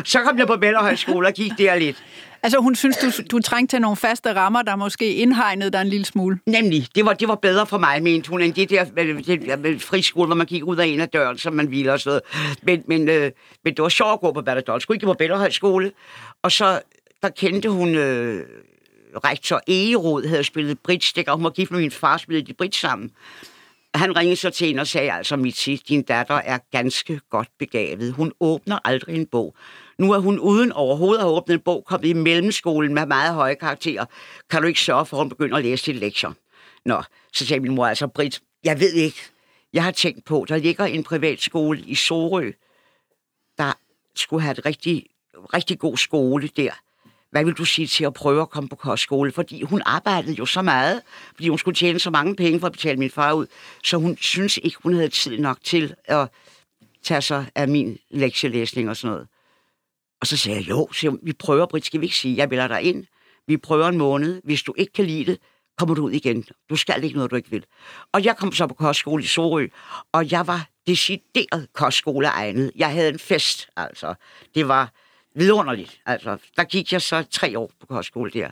så 0.04 0.22
kom 0.22 0.38
jeg 0.38 0.48
på 0.48 0.58
Bellahøjskole 0.58 1.28
og 1.28 1.34
gik 1.34 1.52
der 1.58 1.76
lidt. 1.76 2.04
Altså 2.44 2.60
hun 2.60 2.76
synes, 2.76 2.98
du, 2.98 3.12
du 3.32 3.40
trængte 3.40 3.76
til 3.76 3.82
nogle 3.82 3.98
faste 3.98 4.34
rammer, 4.34 4.62
der 4.62 4.76
måske 4.76 5.14
indhegnede 5.14 5.72
dig 5.72 5.82
en 5.82 5.88
lille 5.88 6.06
smule. 6.06 6.40
Nemlig. 6.46 6.88
Det 6.96 7.06
var, 7.06 7.14
det 7.14 7.28
var 7.28 7.36
bedre 7.36 7.66
for 7.66 7.78
mig, 7.78 8.04
mente 8.04 8.30
hun, 8.30 8.42
end 8.42 8.54
det 8.54 8.70
der 8.70 8.84
det, 8.84 9.60
med 9.60 9.80
friskole, 9.80 10.28
hvor 10.28 10.36
man 10.36 10.48
gik 10.48 10.64
ud 10.64 10.78
af 10.78 10.86
en 10.86 11.00
af 11.00 11.10
døren, 11.10 11.38
som 11.38 11.54
man 11.54 11.72
ville 11.72 11.94
og 11.94 12.00
sådan 12.00 12.22
noget. 12.38 12.54
Men, 12.64 12.84
men, 12.88 13.10
øh, 13.10 13.32
men 13.64 13.74
det 13.74 13.84
var 13.84 13.90
sjovt 13.90 14.14
at 14.14 14.20
gå 14.20 14.32
på 14.32 14.42
Bertadol. 14.42 14.82
Skulle 14.82 14.96
ikke 14.96 15.06
på 15.06 15.14
Bellahøjskole. 15.14 15.92
Og 16.44 16.52
så, 16.52 16.82
der 17.24 17.30
kendte 17.30 17.70
hun... 17.70 17.96
Øh, 17.96 18.46
rektor 19.16 19.62
Egerod 19.68 20.28
havde 20.28 20.44
spillet 20.44 20.80
bridge, 20.80 21.24
og 21.28 21.36
hun 21.36 21.44
var 21.44 21.50
gift 21.50 21.72
med 21.72 21.80
min 21.80 21.92
far, 21.92 22.18
spillede 22.18 22.48
de 22.48 22.54
bridge 22.54 22.78
sammen. 22.78 23.12
Han 23.96 24.18
ringede 24.18 24.36
så 24.36 24.50
til 24.50 24.68
hende 24.68 24.82
og 24.82 24.88
sagde, 24.88 25.12
altså 25.12 25.36
Mitzi, 25.36 25.76
din 25.88 26.02
datter 26.02 26.36
er 26.36 26.58
ganske 26.72 27.20
godt 27.30 27.48
begavet. 27.60 28.14
Hun 28.14 28.32
åbner 28.40 28.80
aldrig 28.86 29.16
en 29.16 29.26
bog. 29.26 29.56
Nu 29.98 30.12
er 30.12 30.20
hun 30.20 30.40
uden 30.40 30.72
overhovedet 30.72 31.22
at 31.22 31.28
åbne 31.28 31.54
en 31.54 31.60
bog, 31.60 31.84
kommet 31.88 32.08
i 32.08 32.14
mellemskolen 32.14 32.94
med 32.94 33.06
meget 33.06 33.34
høje 33.34 33.56
karakterer. 33.56 34.06
Kan 34.50 34.62
du 34.62 34.68
ikke 34.68 34.80
sørge 34.80 35.06
for, 35.06 35.18
at 35.18 35.24
hun 35.24 35.30
begynder 35.30 35.58
at 35.58 35.64
læse 35.64 35.84
sit 35.84 35.96
lektier? 35.96 36.32
Nå, 36.86 37.02
så 37.34 37.46
sagde 37.46 37.60
min 37.60 37.76
mor 37.76 37.86
altså, 37.86 38.08
Britt, 38.08 38.42
jeg 38.64 38.80
ved 38.80 38.94
ikke. 38.94 39.18
Jeg 39.74 39.84
har 39.84 39.92
tænkt 39.92 40.26
på, 40.26 40.46
der 40.50 40.58
ligger 40.58 40.86
en 40.86 41.04
privatskole 41.04 41.80
i 41.80 41.96
Sorø, 41.96 42.52
der 43.58 43.74
skulle 44.16 44.42
have 44.42 44.52
et 44.52 44.66
rigtig, 44.66 45.06
rigtig 45.54 45.80
god 45.80 45.98
skole 45.98 46.48
der. 46.48 46.72
Hvad 47.32 47.46
vil 47.46 47.54
du 47.54 47.66
sige 47.66 47.88
til 47.88 48.06
at 48.06 48.14
prøve 48.14 48.42
at 48.42 48.50
komme 48.50 48.70
på 48.70 48.76
kostskole? 48.76 49.32
Fordi 49.32 49.62
hun 49.62 49.82
arbejdede 49.86 50.34
jo 50.34 50.46
så 50.46 50.62
meget, 50.62 51.02
fordi 51.36 51.50
hun 51.50 51.58
skulle 51.58 51.76
tjene 51.76 52.00
så 52.00 52.10
mange 52.10 52.36
penge 52.36 52.60
for 52.60 52.68
at 52.68 52.74
betale 52.74 52.98
min 52.98 53.10
far 53.10 53.34
ud, 53.34 53.48
så 53.84 53.98
hun 53.98 54.18
synes 54.18 54.60
ikke, 54.64 54.78
hun 54.84 54.94
havde 54.94 55.10
tid 55.10 55.38
nok 55.38 55.58
til 55.64 55.96
at 56.06 56.30
tage 57.04 57.22
sig 57.22 57.46
af 57.56 57.68
min 57.68 57.98
lektielæsning 58.10 58.90
og 58.90 58.98
sådan 58.98 59.12
noget. 59.12 59.28
Og 60.22 60.28
så 60.28 60.38
sagde 60.38 60.60
jeg, 60.60 60.70
jo, 60.70 60.90
så 60.94 61.18
vi 61.24 61.34
prøver, 61.34 61.66
Britt, 61.66 61.86
skal 61.86 62.02
vi 62.02 62.06
ikke 62.06 62.18
sige, 62.18 62.38
jeg 62.38 62.50
vil 62.50 62.60
dig 62.60 62.82
ind. 62.82 63.06
Vi 63.48 63.58
prøver 63.58 63.88
en 63.88 63.98
måned. 63.98 64.42
Hvis 64.44 64.64
du 64.64 64.74
ikke 64.78 64.94
kan 64.94 65.06
lide 65.06 65.26
det, 65.26 65.40
kommer 65.78 65.96
du 65.96 66.04
ud 66.04 66.12
igen. 66.12 66.46
Du 66.70 66.76
skal 66.76 67.04
ikke 67.04 67.16
noget, 67.16 67.32
du 67.32 67.36
ikke 67.36 67.52
vil. 67.52 67.66
Og 68.14 68.24
jeg 68.24 68.38
kom 68.38 68.52
så 68.52 68.68
på 68.68 68.74
kostskole 68.74 69.24
i 69.24 69.28
Sorø, 69.28 69.68
og 70.12 70.32
jeg 70.32 70.48
var 70.48 70.68
decideret 70.88 71.68
kostskoleegnet. 71.74 72.72
Jeg 72.76 72.92
havde 72.92 73.10
en 73.10 73.20
fest, 73.20 73.70
altså. 73.76 74.14
Det 74.56 74.68
var 74.68 74.92
vidunderligt. 75.38 76.02
Altså, 76.06 76.38
der 76.58 76.64
gik 76.64 76.94
jeg 76.94 77.02
så 77.02 77.24
tre 77.32 77.60
år 77.60 77.72
på 77.80 77.86
kostskole 77.86 78.32
der. 78.32 78.50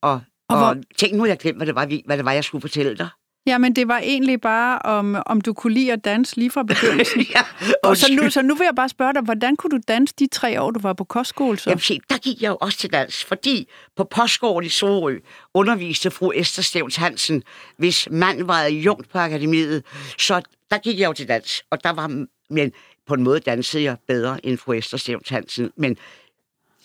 Og, 0.00 0.20
og, 0.48 0.66
og 0.66 0.76
tænk 0.96 1.14
nu, 1.14 1.24
jeg 1.24 1.38
glemt, 1.38 1.58
hvad 1.58 1.66
det, 1.66 1.74
var, 1.74 1.86
hvad 2.06 2.16
det 2.16 2.24
var, 2.24 2.32
jeg 2.32 2.44
skulle 2.44 2.62
fortælle 2.62 2.96
dig. 2.96 3.08
Jamen, 3.48 3.76
det 3.76 3.88
var 3.88 3.98
egentlig 3.98 4.40
bare, 4.40 4.78
om, 4.78 5.16
om 5.26 5.40
du 5.40 5.52
kunne 5.52 5.72
lide 5.72 5.92
at 5.92 6.04
danse 6.04 6.36
lige 6.36 6.50
fra 6.50 6.62
begyndelsen. 6.62 7.20
ja, 7.34 7.42
og 7.82 7.96
så 7.96 8.12
nu, 8.12 8.30
så 8.30 8.42
nu 8.42 8.54
vil 8.54 8.64
jeg 8.64 8.74
bare 8.74 8.88
spørge 8.88 9.14
dig, 9.14 9.22
hvordan 9.22 9.56
kunne 9.56 9.70
du 9.70 9.80
danse 9.88 10.14
de 10.18 10.26
tre 10.26 10.62
år, 10.62 10.70
du 10.70 10.80
var 10.80 10.92
på 10.92 11.04
kostskole? 11.04 11.58
Så? 11.58 11.70
Jamen, 11.70 11.80
se, 11.80 12.00
der 12.10 12.18
gik 12.18 12.42
jeg 12.42 12.48
jo 12.48 12.56
også 12.60 12.78
til 12.78 12.92
dans, 12.92 13.24
fordi 13.24 13.68
på 13.96 14.04
postskolen 14.04 14.66
i 14.66 14.68
Sorø 14.68 15.18
underviste 15.54 16.10
fru 16.10 16.32
Esther 16.34 16.62
Stevens 16.62 16.96
Hansen, 16.96 17.42
hvis 17.76 18.08
mand 18.10 18.42
var 18.42 18.64
jungt 18.64 19.10
på 19.10 19.18
akademiet, 19.18 19.84
så 20.18 20.42
der 20.70 20.78
gik 20.78 21.00
jeg 21.00 21.08
jo 21.08 21.12
til 21.12 21.28
dans, 21.28 21.62
og 21.70 21.84
der 21.84 21.90
var, 21.90 22.26
men 22.50 22.72
på 23.08 23.14
en 23.14 23.22
måde 23.22 23.40
dansede 23.40 23.82
jeg 23.82 23.96
bedre 24.06 24.46
end 24.46 24.58
fru 24.58 24.72
Esther 24.72 24.98
Stevens 24.98 25.28
Hansen, 25.28 25.72
men 25.76 25.96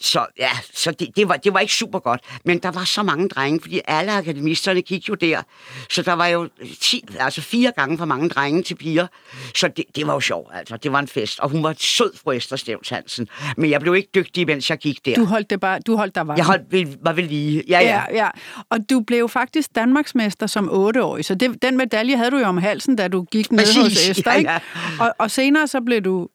så 0.03 0.25
ja, 0.39 0.49
så 0.73 0.91
det, 0.91 1.07
det, 1.15 1.29
var, 1.29 1.37
det 1.37 1.53
var 1.53 1.59
ikke 1.59 1.73
super 1.73 1.99
godt. 1.99 2.21
Men 2.45 2.57
der 2.57 2.71
var 2.71 2.83
så 2.83 3.03
mange 3.03 3.29
drenge, 3.29 3.61
fordi 3.61 3.81
alle 3.87 4.11
akademisterne 4.11 4.81
gik 4.81 5.09
jo 5.09 5.13
der. 5.13 5.41
Så 5.89 6.01
der 6.01 6.13
var 6.13 6.27
jo 6.27 6.49
ti, 6.81 7.05
altså 7.19 7.41
fire 7.41 7.71
gange 7.75 7.97
for 7.97 8.05
mange 8.05 8.29
drenge 8.29 8.63
til 8.63 8.75
piger. 8.75 9.07
Så 9.55 9.67
det, 9.67 9.85
det 9.95 10.07
var 10.07 10.13
jo 10.13 10.19
sjovt, 10.19 10.51
altså. 10.53 10.77
Det 10.77 10.91
var 10.91 10.99
en 10.99 11.07
fest. 11.07 11.39
Og 11.39 11.49
hun 11.49 11.63
var 11.63 11.75
sød, 11.77 12.17
fru 12.23 12.31
Esther 12.31 12.57
Stevns 12.57 12.89
Hansen. 12.89 13.27
Men 13.57 13.69
jeg 13.69 13.81
blev 13.81 13.95
ikke 13.95 14.09
dygtig, 14.15 14.47
mens 14.47 14.69
jeg 14.69 14.77
gik 14.77 15.05
der. 15.05 15.15
Du 15.15 15.25
holdt 15.25 15.49
det 15.49 15.59
bare, 15.59 15.79
du 15.79 15.95
holdt 15.95 16.15
der 16.15 16.21
var. 16.21 16.35
Jeg 16.35 16.45
holdt, 16.45 16.97
var 17.05 17.13
vel 17.13 17.25
lige. 17.25 17.63
Ja, 17.67 17.79
ja. 17.79 17.87
ja, 17.87 18.15
ja. 18.15 18.29
Og 18.69 18.89
du 18.89 18.99
blev 18.99 19.29
faktisk 19.29 19.75
Danmarksmester 19.75 20.47
som 20.47 20.69
otteårig. 20.71 21.25
Så 21.25 21.35
det, 21.35 21.61
den 21.61 21.77
medalje 21.77 22.17
havde 22.17 22.31
du 22.31 22.37
jo 22.37 22.45
om 22.45 22.57
halsen, 22.57 22.95
da 22.95 23.07
du 23.07 23.23
gik 23.23 23.51
ned 23.51 23.59
Præcis, 23.59 23.77
hos 23.77 24.09
Esther, 24.09 24.33
ja, 24.33 24.51
ja. 24.51 24.59
Og, 24.99 25.13
og 25.19 25.31
senere 25.31 25.67
så 25.67 25.81
blev 25.81 26.01
du 26.01 26.27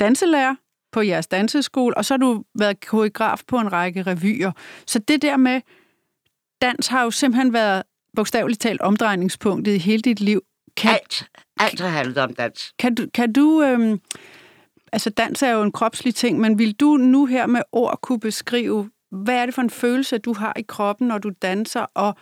danselærer 0.00 0.54
på 0.94 1.02
jeres 1.02 1.26
danseskole, 1.26 1.96
og 1.96 2.04
så 2.04 2.14
har 2.14 2.18
du 2.18 2.44
været 2.58 2.86
koreograf 2.86 3.42
på 3.46 3.58
en 3.58 3.72
række 3.72 4.02
revyer. 4.02 4.52
Så 4.86 4.98
det 4.98 5.22
der 5.22 5.36
med 5.36 5.60
dans 6.62 6.86
har 6.86 7.02
jo 7.02 7.10
simpelthen 7.10 7.52
været 7.52 7.82
bogstaveligt 8.16 8.60
talt 8.60 8.80
omdrejningspunktet 8.80 9.74
i 9.74 9.78
hele 9.78 10.02
dit 10.02 10.20
liv. 10.20 10.42
Kan, 10.76 10.90
alt. 10.90 11.28
Alt 11.60 11.80
har 11.80 11.88
handlet 11.88 12.18
om 12.18 12.34
dans. 12.34 12.72
Kan 12.78 12.94
du, 12.94 13.06
kan 13.14 13.32
du 13.32 13.62
øhm, 13.62 14.00
altså 14.92 15.10
dans 15.10 15.42
er 15.42 15.50
jo 15.50 15.62
en 15.62 15.72
kropslig 15.72 16.14
ting, 16.14 16.40
men 16.40 16.58
vil 16.58 16.72
du 16.72 16.96
nu 16.96 17.26
her 17.26 17.46
med 17.46 17.62
ord 17.72 17.98
kunne 18.02 18.20
beskrive, 18.20 18.90
hvad 19.10 19.34
er 19.34 19.46
det 19.46 19.54
for 19.54 19.62
en 19.62 19.70
følelse, 19.70 20.18
du 20.18 20.32
har 20.32 20.52
i 20.56 20.62
kroppen, 20.68 21.08
når 21.08 21.18
du 21.18 21.30
danser, 21.42 21.86
og 21.94 22.16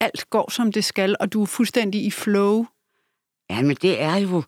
alt 0.00 0.30
går, 0.30 0.50
som 0.50 0.72
det 0.72 0.84
skal, 0.84 1.16
og 1.20 1.32
du 1.32 1.42
er 1.42 1.46
fuldstændig 1.46 2.04
i 2.04 2.10
flow? 2.10 2.66
Ja, 3.50 3.62
men 3.62 3.76
det 3.82 4.02
er 4.02 4.16
jo, 4.16 4.42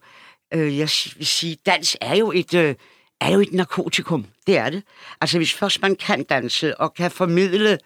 øh, 0.53 0.77
jeg 0.77 0.89
vil 1.17 1.27
sige, 1.27 1.57
dans 1.65 1.97
er 2.01 2.15
jo 2.15 2.31
et... 2.31 2.53
Øh, 2.53 2.75
er 3.21 3.31
jo 3.31 3.39
et 3.39 3.53
narkotikum. 3.53 4.25
Det 4.47 4.57
er 4.57 4.69
det. 4.69 4.83
Altså, 5.21 5.37
hvis 5.37 5.53
først 5.53 5.81
man 5.81 5.95
kan 5.95 6.23
danse 6.23 6.79
og 6.81 6.93
kan 6.93 7.11
formidle 7.11 7.77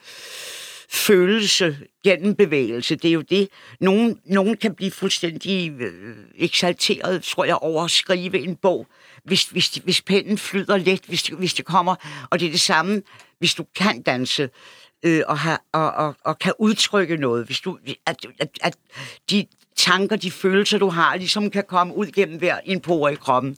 følelse 0.89 1.78
gennem 2.04 2.36
bevægelse, 2.36 2.96
det 2.96 3.10
er 3.10 3.13
jo 3.13 3.22
det. 3.22 3.50
Nogen, 3.80 4.19
nogen 4.26 4.58
kan 4.58 4.76
blive 4.76 4.91
fuldstændig 4.91 5.72
øh, 5.72 6.15
eksalteret, 6.36 7.24
tror 7.24 7.46
jeg, 7.46 7.56
over 7.56 7.84
at 7.84 7.91
skrive 7.91 8.39
en 8.39 8.56
bog, 8.56 8.88
hvis, 9.24 9.43
hvis, 9.43 9.67
hvis 9.67 10.02
pennen 10.02 10.38
flyder 10.38 10.78
let, 10.78 11.02
hvis, 11.08 11.28
hvis 11.28 11.54
det 11.54 11.65
kommer. 11.65 11.96
Og 12.30 12.39
det 12.39 12.46
er 12.46 12.52
det 12.52 12.62
samme, 12.62 13.02
hvis 13.39 13.54
du 13.54 13.65
kan 13.76 14.02
danse 14.02 14.50
øh, 15.04 15.22
og, 15.28 15.39
have, 15.39 15.58
og, 15.74 15.91
og, 15.91 16.15
og 16.26 16.39
kan 16.39 16.54
udtrykke 16.60 17.17
noget. 17.17 17.46
Hvis 17.46 17.60
du, 17.60 17.78
at, 18.06 18.26
at, 18.39 18.50
at 18.62 18.76
de 19.30 19.46
tanker, 19.76 20.15
de 20.15 20.32
følelser, 20.32 20.78
du 20.78 20.89
har, 20.89 21.15
ligesom 21.15 21.50
kan 21.50 21.63
komme 21.67 21.96
ud 21.96 22.08
gennem 22.08 22.38
hver 22.38 22.60
en 22.65 22.82
pore 22.82 23.13
i 23.13 23.15
kroppen 23.15 23.58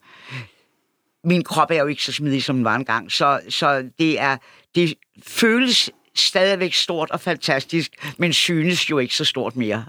min 1.26 1.44
krop 1.44 1.72
er 1.72 1.80
jo 1.80 1.88
ikke 1.88 2.04
så 2.04 2.12
smidig, 2.12 2.44
som 2.44 2.56
den 2.56 2.66
var 2.66 2.76
engang, 2.76 3.12
så, 3.12 3.40
så 3.50 3.90
det, 4.00 4.20
er, 4.20 4.38
det 4.76 4.94
føles 5.24 5.90
stadigvæk 6.16 6.74
stort 6.74 7.12
og 7.12 7.22
fantastisk, 7.22 7.92
men 8.18 8.34
synes 8.34 8.90
jo 8.90 8.98
ikke 8.98 9.16
så 9.16 9.26
stort 9.26 9.56
mere. 9.56 9.86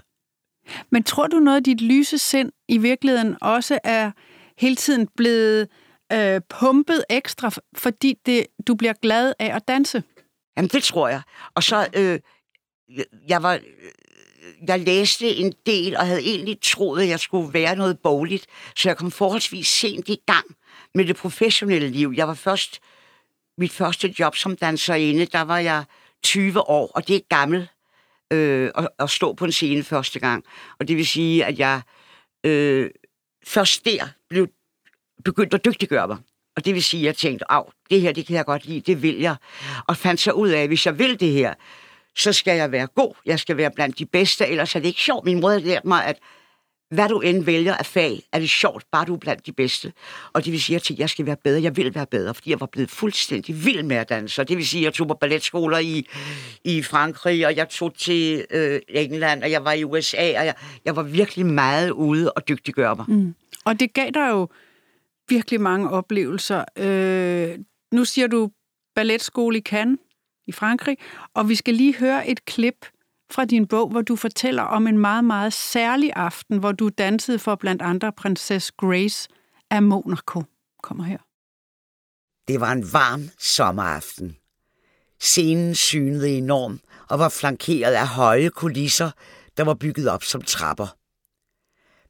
Men 0.89 1.03
tror 1.03 1.27
du 1.27 1.39
noget 1.39 1.57
af 1.57 1.63
dit 1.63 1.81
lyse 1.81 2.17
sind 2.17 2.51
i 2.67 2.77
virkeligheden 2.77 3.35
også 3.41 3.79
er 3.83 4.11
hele 4.57 4.75
tiden 4.75 5.07
blevet 5.17 5.67
øh, 6.13 6.41
pumpet 6.59 7.03
ekstra, 7.09 7.51
fordi 7.75 8.15
det, 8.25 8.47
du 8.67 8.75
bliver 8.75 8.93
glad 9.01 9.33
af 9.39 9.55
at 9.55 9.67
danse? 9.67 10.03
Jamen, 10.57 10.69
det 10.69 10.83
tror 10.83 11.07
jeg. 11.07 11.21
Og 11.55 11.63
så, 11.63 11.87
øh, 11.93 12.19
jeg 13.27 13.43
var, 13.43 13.59
jeg 14.67 14.79
læste 14.79 15.35
en 15.35 15.53
del, 15.65 15.97
og 15.97 16.07
havde 16.07 16.21
egentlig 16.21 16.57
troet, 16.61 17.01
at 17.01 17.09
jeg 17.09 17.19
skulle 17.19 17.53
være 17.53 17.75
noget 17.75 17.99
bogligt, 17.99 18.45
så 18.75 18.89
jeg 18.89 18.97
kom 18.97 19.11
forholdsvis 19.11 19.67
sent 19.67 20.09
i 20.09 20.17
gang 20.25 20.45
med 20.97 21.05
det 21.05 21.15
professionelle 21.15 21.89
liv. 21.89 22.13
Jeg 22.17 22.27
var 22.27 22.33
først, 22.33 22.79
mit 23.57 23.71
første 23.71 24.15
job 24.19 24.35
som 24.35 24.55
danserinde, 24.55 25.25
der 25.25 25.41
var 25.41 25.57
jeg 25.57 25.83
20 26.23 26.69
år, 26.69 26.91
og 26.95 27.07
det 27.07 27.15
er 27.15 27.19
gammel 27.29 27.69
øh, 28.31 28.71
at, 28.75 28.87
at 28.99 29.09
stå 29.09 29.33
på 29.33 29.45
en 29.45 29.51
scene 29.51 29.83
første 29.83 30.19
gang. 30.19 30.43
Og 30.79 30.87
det 30.87 30.97
vil 30.97 31.07
sige, 31.07 31.45
at 31.45 31.59
jeg 31.59 31.81
øh, 32.43 32.89
først 33.45 33.85
der 33.85 34.07
blev 34.29 34.47
begyndt 35.25 35.53
at 35.53 35.65
dygtiggøre 35.65 36.07
mig. 36.07 36.17
Og 36.55 36.65
det 36.65 36.73
vil 36.73 36.83
sige, 36.83 37.01
at 37.01 37.05
jeg 37.05 37.15
tænkte, 37.15 37.51
at 37.51 37.63
det 37.89 38.01
her, 38.01 38.11
det 38.11 38.25
kan 38.25 38.35
jeg 38.35 38.45
godt 38.45 38.65
lide, 38.65 38.81
det 38.81 39.01
vil 39.01 39.19
jeg. 39.19 39.35
Og 39.87 39.97
fandt 39.97 40.21
så 40.21 40.31
ud 40.31 40.49
af, 40.49 40.61
at 40.61 40.67
hvis 40.67 40.85
jeg 40.85 40.99
vil 40.99 41.19
det 41.19 41.31
her, 41.31 41.53
så 42.15 42.33
skal 42.33 42.57
jeg 42.57 42.71
være 42.71 42.87
god. 42.87 43.13
Jeg 43.25 43.39
skal 43.39 43.57
være 43.57 43.71
blandt 43.71 43.99
de 43.99 44.05
bedste, 44.05 44.47
ellers 44.47 44.75
er 44.75 44.79
det 44.79 44.87
ikke 44.87 45.01
sjovt. 45.01 45.25
Min 45.25 45.39
mor 45.39 45.49
har 45.49 45.59
lært 45.59 45.85
mig, 45.85 46.05
at 46.05 46.19
hvad 46.89 47.09
du 47.09 47.19
end 47.19 47.43
vælger 47.43 47.75
af 47.75 47.85
fag, 47.85 48.23
er 48.33 48.39
det 48.39 48.49
sjovt, 48.49 48.83
bare 48.91 49.05
du 49.05 49.13
er 49.13 49.17
blandt 49.17 49.45
de 49.45 49.51
bedste. 49.51 49.93
Og 50.33 50.45
det 50.45 50.51
vil 50.51 50.61
sige, 50.61 50.75
at 50.75 50.89
jeg 50.89 51.09
skal 51.09 51.25
være 51.25 51.37
bedre, 51.43 51.61
jeg 51.61 51.77
vil 51.77 51.95
være 51.95 52.05
bedre, 52.05 52.33
fordi 52.33 52.49
jeg 52.49 52.59
var 52.59 52.65
blevet 52.65 52.91
fuldstændig 52.91 53.65
vild 53.65 53.83
med 53.83 53.95
at 53.95 54.09
danse. 54.09 54.41
Og 54.41 54.49
det 54.49 54.57
vil 54.57 54.67
sige, 54.67 54.81
at 54.81 54.85
jeg 54.85 54.93
tog 54.93 55.07
på 55.07 55.13
balletskoler 55.13 55.77
i, 55.77 56.07
i 56.63 56.83
Frankrig, 56.83 57.45
og 57.45 57.55
jeg 57.55 57.69
tog 57.69 57.93
til 57.93 58.45
øh, 58.51 58.81
England, 58.89 59.43
og 59.43 59.51
jeg 59.51 59.65
var 59.65 59.71
i 59.71 59.83
USA, 59.83 60.39
og 60.39 60.45
jeg, 60.45 60.55
jeg 60.85 60.95
var 60.95 61.03
virkelig 61.03 61.45
meget 61.45 61.91
ude 61.91 62.31
og 62.31 62.47
dygtiggøre 62.47 62.95
mig. 62.95 63.05
Mm. 63.07 63.35
Og 63.65 63.79
det 63.79 63.93
gav 63.93 64.09
dig 64.13 64.29
jo 64.29 64.47
virkelig 65.29 65.61
mange 65.61 65.89
oplevelser. 65.89 66.65
Øh, 66.77 67.59
nu 67.93 68.05
siger 68.05 68.27
du 68.27 68.51
balletskole 68.95 69.57
i 69.57 69.61
Cannes 69.61 69.99
i 70.47 70.51
Frankrig, 70.51 70.97
og 71.33 71.49
vi 71.49 71.55
skal 71.55 71.73
lige 71.73 71.95
høre 71.95 72.27
et 72.27 72.45
klip 72.45 72.85
fra 73.31 73.45
din 73.45 73.67
bog, 73.67 73.89
hvor 73.89 74.01
du 74.01 74.15
fortæller 74.15 74.63
om 74.63 74.87
en 74.87 74.97
meget, 74.97 75.23
meget 75.23 75.53
særlig 75.53 76.11
aften, 76.15 76.57
hvor 76.57 76.71
du 76.71 76.89
dansede 76.89 77.39
for 77.39 77.55
blandt 77.55 77.81
andre 77.81 78.11
prinsesse 78.11 78.73
Grace 78.77 79.29
af 79.69 79.83
Monaco. 79.83 80.43
Kommer 80.83 81.03
her. 81.03 81.17
Det 82.47 82.59
var 82.59 82.71
en 82.71 82.93
varm 82.93 83.29
sommeraften. 83.39 84.37
Scenen 85.19 85.75
synede 85.75 86.29
enorm 86.29 86.79
og 87.09 87.19
var 87.19 87.29
flankeret 87.29 87.93
af 87.93 88.07
høje 88.07 88.49
kulisser, 88.49 89.11
der 89.57 89.63
var 89.63 89.73
bygget 89.73 90.07
op 90.09 90.23
som 90.23 90.41
trapper. 90.41 90.87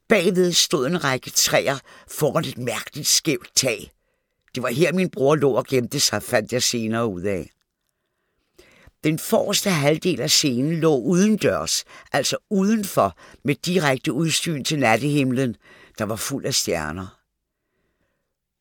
Bagved 0.10 0.52
stod 0.52 0.88
en 0.88 1.04
række 1.04 1.30
træer 1.30 1.78
foran 2.08 2.46
et 2.46 2.58
mærkeligt 2.58 3.08
skævt 3.08 3.56
tag. 3.56 3.92
Det 4.56 4.64
var 4.64 4.70
her 4.70 4.94
min 4.94 5.10
bror 5.10 5.36
lå 5.36 5.52
og 5.52 5.66
gemte 5.66 6.00
sig, 6.00 6.24
fandt 6.24 6.54
jeg 6.54 6.64
senere 6.64 7.08
ud 7.08 7.22
af. 7.22 7.50
Den 9.08 9.20
forreste 9.20 9.70
halvdel 9.70 10.22
af 10.22 10.30
scenen 10.30 10.80
lå 10.80 10.98
udendørs, 10.98 11.84
altså 12.12 12.38
udenfor, 12.50 13.18
med 13.44 13.56
direkte 13.56 14.14
udsyn 14.14 14.64
til 14.64 14.80
nattehimlen, 14.80 15.56
der 15.98 16.06
var 16.06 16.16
fuld 16.16 16.46
af 16.46 16.54
stjerner. 16.54 17.20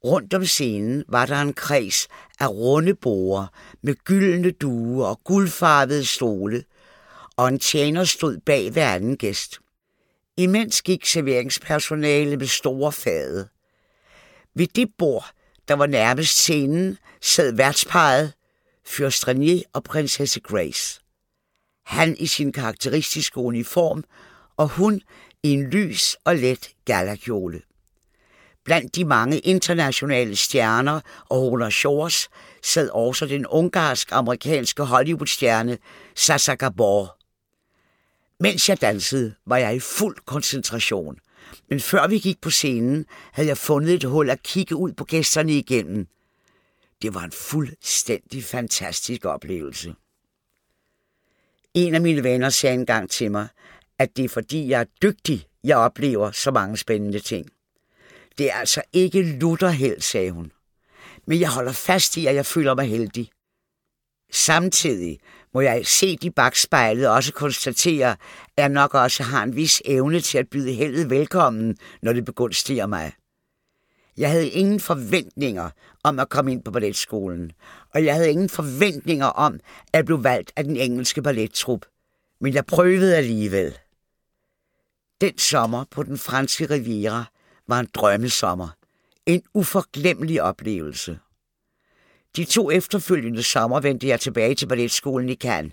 Rundt 0.04 0.34
om 0.34 0.44
scenen 0.44 1.04
var 1.08 1.26
der 1.26 1.40
en 1.40 1.52
kreds 1.52 2.08
af 2.40 2.48
runde 2.48 2.94
borer 2.94 3.46
med 3.82 3.94
gyldne 3.94 4.50
duer 4.50 5.06
og 5.06 5.20
guldfarvede 5.24 6.04
stole, 6.04 6.64
og 7.36 7.48
en 7.48 7.58
tjener 7.58 8.04
stod 8.04 8.38
bag 8.38 8.70
hver 8.70 8.94
anden 8.94 9.16
gæst. 9.16 9.58
Imens 10.36 10.82
gik 10.82 11.06
serveringspersonale 11.06 12.36
med 12.36 12.46
store 12.46 12.92
fade. 12.92 13.48
Ved 14.54 14.66
det 14.66 14.88
bord, 14.98 15.30
der 15.68 15.74
var 15.74 15.86
nærmest 15.86 16.38
scenen, 16.38 16.98
sad 17.22 17.52
værtsparet, 17.52 18.32
Fyrst 18.86 19.28
René 19.28 19.62
og 19.72 19.84
prinsesse 19.84 20.40
Grace. 20.40 21.00
Han 21.86 22.16
i 22.18 22.26
sin 22.26 22.52
karakteristiske 22.52 23.38
uniform, 23.38 24.04
og 24.56 24.68
hun 24.68 25.00
i 25.42 25.50
en 25.50 25.70
lys 25.70 26.16
og 26.24 26.36
let 26.36 26.70
galakjole. 26.84 27.62
Blandt 28.64 28.94
de 28.96 29.04
mange 29.04 29.38
internationale 29.38 30.36
stjerner 30.36 31.00
og 31.28 31.40
Hola 31.40 31.70
Shores 31.70 32.28
sad 32.62 32.88
også 32.88 33.26
den 33.26 33.46
ungarsk-amerikanske 33.46 34.82
Hollywood-stjerne 34.82 35.78
Sasa 36.14 36.54
Gabor. 36.54 37.16
Mens 38.40 38.68
jeg 38.68 38.80
dansede, 38.80 39.34
var 39.46 39.56
jeg 39.56 39.76
i 39.76 39.80
fuld 39.80 40.16
koncentration. 40.24 41.18
Men 41.70 41.80
før 41.80 42.06
vi 42.06 42.18
gik 42.18 42.40
på 42.40 42.50
scenen, 42.50 43.06
havde 43.32 43.48
jeg 43.48 43.58
fundet 43.58 43.94
et 43.94 44.04
hul 44.04 44.30
at 44.30 44.42
kigge 44.42 44.76
ud 44.76 44.92
på 44.92 45.04
gæsterne 45.04 45.52
igennem. 45.52 46.06
Det 47.02 47.14
var 47.14 47.20
en 47.20 47.32
fuldstændig 47.32 48.44
fantastisk 48.44 49.24
oplevelse. 49.24 49.94
En 51.74 51.94
af 51.94 52.00
mine 52.00 52.24
venner 52.24 52.50
sagde 52.50 52.74
engang 52.74 53.10
til 53.10 53.30
mig, 53.30 53.48
at 53.98 54.16
det 54.16 54.24
er 54.24 54.28
fordi 54.28 54.68
jeg 54.68 54.80
er 54.80 54.84
dygtig, 55.02 55.46
jeg 55.64 55.76
oplever 55.76 56.30
så 56.30 56.50
mange 56.50 56.76
spændende 56.76 57.20
ting. 57.20 57.50
Det 58.38 58.50
er 58.50 58.54
altså 58.54 58.82
ikke 58.92 59.22
lutterheld, 59.22 60.00
sagde 60.00 60.30
hun. 60.30 60.52
Men 61.26 61.40
jeg 61.40 61.50
holder 61.50 61.72
fast 61.72 62.16
i, 62.16 62.26
at 62.26 62.34
jeg 62.34 62.46
føler 62.46 62.74
mig 62.74 62.88
heldig. 62.88 63.30
Samtidig 64.32 65.18
må 65.54 65.60
jeg 65.60 65.86
se 65.86 66.18
i 66.22 66.30
bagspejlet 66.30 67.08
og 67.08 67.14
også 67.14 67.32
konstatere, 67.32 68.10
at 68.10 68.18
jeg 68.56 68.68
nok 68.68 68.94
også 68.94 69.22
har 69.22 69.42
en 69.42 69.56
vis 69.56 69.82
evne 69.84 70.20
til 70.20 70.38
at 70.38 70.48
byde 70.48 70.72
heldet 70.72 71.10
velkommen, 71.10 71.76
når 72.02 72.12
det 72.12 72.24
begunstiger 72.24 72.86
mig. 72.86 73.12
Jeg 74.16 74.30
havde 74.30 74.48
ingen 74.48 74.80
forventninger 74.80 75.70
om 76.04 76.18
at 76.18 76.28
komme 76.28 76.52
ind 76.52 76.62
på 76.64 76.70
balletskolen, 76.70 77.52
og 77.94 78.04
jeg 78.04 78.14
havde 78.14 78.30
ingen 78.30 78.48
forventninger 78.48 79.26
om 79.26 79.60
at 79.92 80.04
blive 80.04 80.24
valgt 80.24 80.52
af 80.56 80.64
den 80.64 80.76
engelske 80.76 81.22
ballettrup. 81.22 81.86
Men 82.40 82.54
jeg 82.54 82.66
prøvede 82.66 83.16
alligevel. 83.16 83.78
Den 85.20 85.38
sommer 85.38 85.84
på 85.90 86.02
den 86.02 86.18
franske 86.18 86.70
riviera 86.70 87.24
var 87.68 87.80
en 87.80 87.88
drømmesommer. 87.94 88.68
En 89.26 89.42
uforglemmelig 89.54 90.42
oplevelse. 90.42 91.18
De 92.36 92.44
to 92.44 92.70
efterfølgende 92.70 93.42
sommer 93.42 93.80
vendte 93.80 94.08
jeg 94.08 94.20
tilbage 94.20 94.54
til 94.54 94.66
balletskolen 94.66 95.28
i 95.28 95.34
Cannes. 95.34 95.72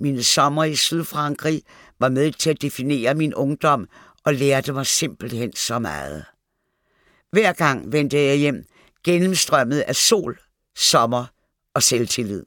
Mine 0.00 0.22
sommer 0.22 0.64
i 0.64 0.76
Sydfrankrig 0.76 1.62
var 1.98 2.08
med 2.08 2.32
til 2.32 2.50
at 2.50 2.62
definere 2.62 3.14
min 3.14 3.34
ungdom 3.34 3.88
og 4.24 4.34
lærte 4.34 4.72
mig 4.72 4.86
simpelthen 4.86 5.52
så 5.56 5.78
meget. 5.78 6.24
Hver 7.32 7.52
gang 7.52 7.92
vendte 7.92 8.16
jeg 8.16 8.36
hjem 8.36 8.64
gennemstrømmet 9.04 9.80
af 9.80 9.96
sol, 9.96 10.38
sommer 10.76 11.24
og 11.74 11.82
selvtillid. 11.82 12.42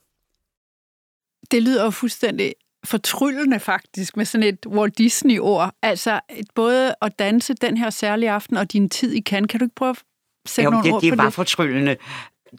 Det 1.51 1.63
lyder 1.63 1.83
jo 1.83 1.89
fuldstændig 1.89 2.53
fortryllende 2.85 3.59
faktisk 3.59 4.17
med 4.17 4.25
sådan 4.25 4.47
et 4.47 4.65
Walt 4.67 4.97
Disney-ord. 4.97 5.75
Altså 5.81 6.19
både 6.55 6.95
at 7.01 7.19
danse 7.19 7.53
den 7.53 7.77
her 7.77 7.89
særlige 7.89 8.31
aften 8.31 8.57
og 8.57 8.73
din 8.73 8.89
tid 8.89 9.13
i 9.13 9.21
Cannes. 9.21 9.49
Kan 9.49 9.59
du 9.59 9.65
ikke 9.65 9.75
prøve 9.75 9.89
at 9.89 10.03
sætte 10.45 10.65
jo, 10.65 10.69
nogle 10.69 10.85
det, 10.85 10.93
ord 10.93 11.01
det 11.01 11.11
på 11.11 11.15
var 11.15 11.23
det? 11.23 11.33
fortryllende. 11.33 11.97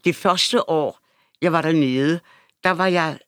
Det 0.03 0.15
første 0.15 0.69
år, 0.69 0.99
jeg 1.41 1.51
var 1.51 1.61
dernede, 1.61 2.19
der 2.63 2.71
var 2.71 2.87
jeg 2.87 3.19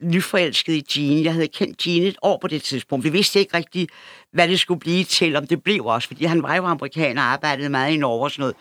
nyforelsket 0.00 0.72
i 0.72 0.84
Jean. 0.96 1.24
Jeg 1.24 1.32
havde 1.32 1.48
kendt 1.48 1.86
Jean 1.86 2.02
et 2.02 2.16
år 2.22 2.38
på 2.40 2.48
det 2.48 2.62
tidspunkt. 2.62 3.04
Vi 3.04 3.10
vidste 3.10 3.38
ikke 3.38 3.56
rigtigt, 3.56 3.90
hvad 4.32 4.48
det 4.48 4.60
skulle 4.60 4.80
blive 4.80 5.04
til, 5.04 5.36
om 5.36 5.46
det 5.46 5.62
blev 5.62 5.86
også, 5.86 6.08
fordi 6.08 6.24
han 6.24 6.42
var 6.42 6.56
jo 6.56 6.64
amerikaner 6.64 7.22
og 7.22 7.28
arbejdede 7.28 7.68
meget 7.68 7.92
i 7.92 7.96
Norge 7.96 8.24
og 8.24 8.30
sådan 8.30 8.40
noget. 8.42 8.56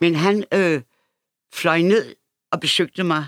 Men 0.00 0.14
han 0.14 0.44
øh, 0.52 0.80
fløj 1.54 1.80
ned 1.80 2.14
og 2.52 2.60
besøgte 2.60 3.04
mig 3.04 3.26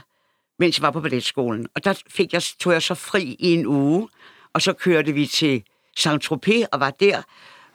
mens 0.60 0.78
jeg 0.78 0.82
var 0.82 0.90
på 0.90 1.00
balletskolen. 1.00 1.66
Og 1.74 1.84
der 1.84 2.02
fik 2.08 2.32
jeg, 2.32 2.42
tog 2.42 2.72
jeg 2.72 2.82
så 2.82 2.94
fri 2.94 3.36
i 3.38 3.52
en 3.52 3.66
uge, 3.66 4.08
og 4.52 4.62
så 4.62 4.72
kørte 4.72 5.12
vi 5.12 5.26
til 5.26 5.62
Saint-Tropez 5.98 6.64
og 6.72 6.80
var 6.80 6.90
der, 6.90 7.22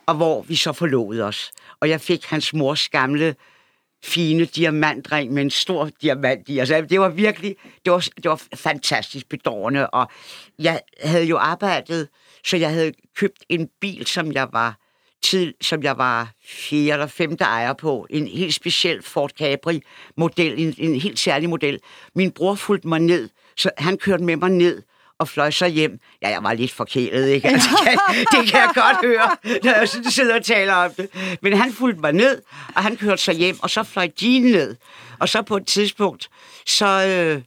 og 0.06 0.15
hvor 0.15 0.41
vi 0.41 0.56
så 0.56 0.74
forlod 0.74 1.19
os. 1.19 1.52
Og 1.80 1.89
jeg 1.89 2.02
fik 2.02 2.26
hans 2.26 2.54
mors 2.54 2.89
gamle 2.89 3.36
fine 4.06 4.46
diamantring 4.46 5.34
med 5.34 5.41
en 5.41 5.50
stor 5.50 5.89
diamant 6.02 6.50
i. 6.50 6.60
Altså, 6.60 6.82
det 6.82 7.00
var 7.00 7.10
virkelig, 7.10 7.56
det 7.86 7.94
var, 7.94 8.08
det 8.15 8.30
var 8.30 8.41
fantastisk 8.56 9.30
bedårende, 9.30 9.89
og 9.89 10.08
jeg 10.60 10.82
havde 11.04 11.26
jo 11.26 11.38
arbejdet, 11.38 12.08
så 12.46 12.58
jeg 12.58 12.70
havde 12.70 12.94
købt 13.15 13.46
en 13.50 13.70
bil, 13.82 14.08
som 14.08 14.32
jeg 14.32 14.48
var 14.54 14.78
tid, 15.24 15.54
som 15.62 15.84
jeg 15.84 15.98
var 15.98 16.32
fjerde 16.46 16.94
eller 16.94 17.08
femte 17.08 17.44
ejer 17.44 17.74
på. 17.74 18.08
En 18.10 18.28
helt 18.28 18.54
speciel 18.54 19.04
Ford 19.04 19.32
Capri-model, 19.39 20.60
en, 20.60 20.76
en 20.78 21.02
helt 21.02 21.20
særlig 21.20 21.50
model. 21.50 21.80
Min 22.15 22.32
bror 22.32 22.56
fulgte 22.56 22.88
mig 22.88 23.00
ned, 23.00 23.30
så 23.58 23.70
han 23.78 23.98
kørte 23.98 24.24
med 24.24 24.36
mig 24.36 24.50
ned 24.50 24.82
og 25.19 25.28
fløj 25.28 25.51
så 25.51 25.67
hjem. 25.67 25.99
Ja, 26.21 26.30
jeg 26.30 26.43
var 26.43 26.54
lidt 26.54 26.71
forkælet, 26.71 27.28
ikke? 27.28 27.47
Altså, 27.54 27.69
kan, 27.84 27.97
det 28.17 28.49
kan 28.51 28.60
jeg 28.60 28.71
godt 28.75 29.06
høre, 29.06 29.60
når 29.63 29.80
jeg 29.80 29.88
sidder 29.89 30.36
og 30.36 30.45
taler 30.45 30.73
om 30.73 30.91
det. 30.91 31.38
Men 31.41 31.58
han 31.58 31.73
fulgte 31.73 32.01
mig 32.01 32.13
ned, 32.13 32.41
og 32.75 32.84
han 32.84 32.97
kørte 32.97 33.21
så 33.21 33.34
hjem, 33.34 33.60
og 33.60 33.69
så 33.69 33.84
fløj 33.84 34.10
Jean 34.21 34.41
ned. 34.41 34.75
Og 35.19 35.30
så 35.30 35.41
på 35.41 35.58
et 35.58 35.67
tidspunkt, 35.67 36.30
så... 36.65 37.08
Øh, 37.08 37.41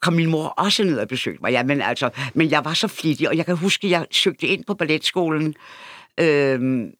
kom 0.00 0.12
min 0.12 0.30
mor 0.30 0.46
også 0.46 0.84
ned 0.84 0.98
og 0.98 1.08
besøgte 1.08 1.42
mig. 1.42 1.52
Ja, 1.52 1.62
men, 1.62 1.82
altså, 1.82 2.10
men 2.34 2.50
jeg 2.50 2.64
var 2.64 2.74
så 2.74 2.88
flittig, 2.88 3.28
og 3.28 3.36
jeg 3.36 3.46
kan 3.46 3.56
huske, 3.56 3.86
at 3.86 3.90
jeg 3.90 4.06
søgte 4.10 4.46
ind 4.46 4.64
på 4.64 4.74
balletskolen. 4.74 5.54
Øhm, 6.20 6.90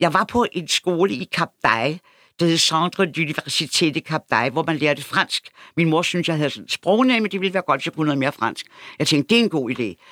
jeg 0.00 0.12
var 0.12 0.24
på 0.24 0.46
en 0.52 0.68
skole 0.68 1.14
i 1.14 1.28
Cap 1.32 1.48
d'Aille, 1.66 1.98
der 2.40 2.46
hed 2.46 2.58
Centre 2.58 3.04
d'Université 3.04 3.90
de 3.90 4.00
Cap 4.00 4.22
d'Ai, 4.32 4.50
hvor 4.50 4.64
man 4.66 4.76
lærte 4.76 5.02
fransk. 5.02 5.48
Min 5.76 5.90
mor 5.90 6.02
synes, 6.02 6.28
jeg 6.28 6.36
havde 6.36 6.50
sådan 6.50 6.68
sprognæmme, 6.68 7.28
det 7.28 7.40
ville 7.40 7.54
være 7.54 7.62
godt, 7.66 7.80
hvis 7.80 7.86
jeg 7.86 7.94
kunne 7.94 8.06
noget 8.06 8.18
mere 8.18 8.32
fransk. 8.32 8.66
Jeg 8.98 9.06
tænkte, 9.06 9.34
det 9.34 9.40
er 9.40 9.44
en 9.44 9.50
god 9.50 9.70
idé. 9.70 10.04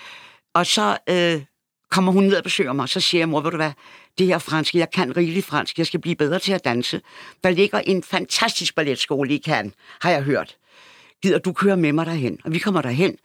Og 0.54 0.66
så 0.66 0.98
øh, 1.08 1.42
kommer 1.90 2.12
hun 2.12 2.24
ned 2.24 2.36
og 2.36 2.44
besøger 2.44 2.72
mig, 2.72 2.82
og 2.82 2.88
så 2.88 3.00
siger 3.00 3.20
jeg, 3.20 3.28
mor, 3.28 3.40
ved 3.40 3.50
du 3.50 3.56
hvad, 3.56 3.72
det 4.18 4.26
her 4.26 4.38
franske, 4.38 4.78
jeg 4.78 4.90
kan 4.90 5.16
rigeligt 5.16 5.46
fransk, 5.46 5.78
jeg 5.78 5.86
skal 5.86 6.00
blive 6.00 6.16
bedre 6.16 6.38
til 6.38 6.52
at 6.52 6.64
danse. 6.64 7.00
Der 7.44 7.50
ligger 7.50 7.78
en 7.78 8.02
fantastisk 8.02 8.74
balletskole 8.74 9.34
i 9.34 9.42
Cannes, 9.46 9.74
har 10.00 10.10
jeg 10.10 10.22
hørt. 10.22 10.56
Gider 11.22 11.38
du 11.38 11.52
køre 11.52 11.76
med 11.76 11.92
mig 11.92 12.06
derhen? 12.06 12.38
Og 12.44 12.52
vi 12.52 12.58
kommer 12.58 12.82
derhen, 12.82 13.16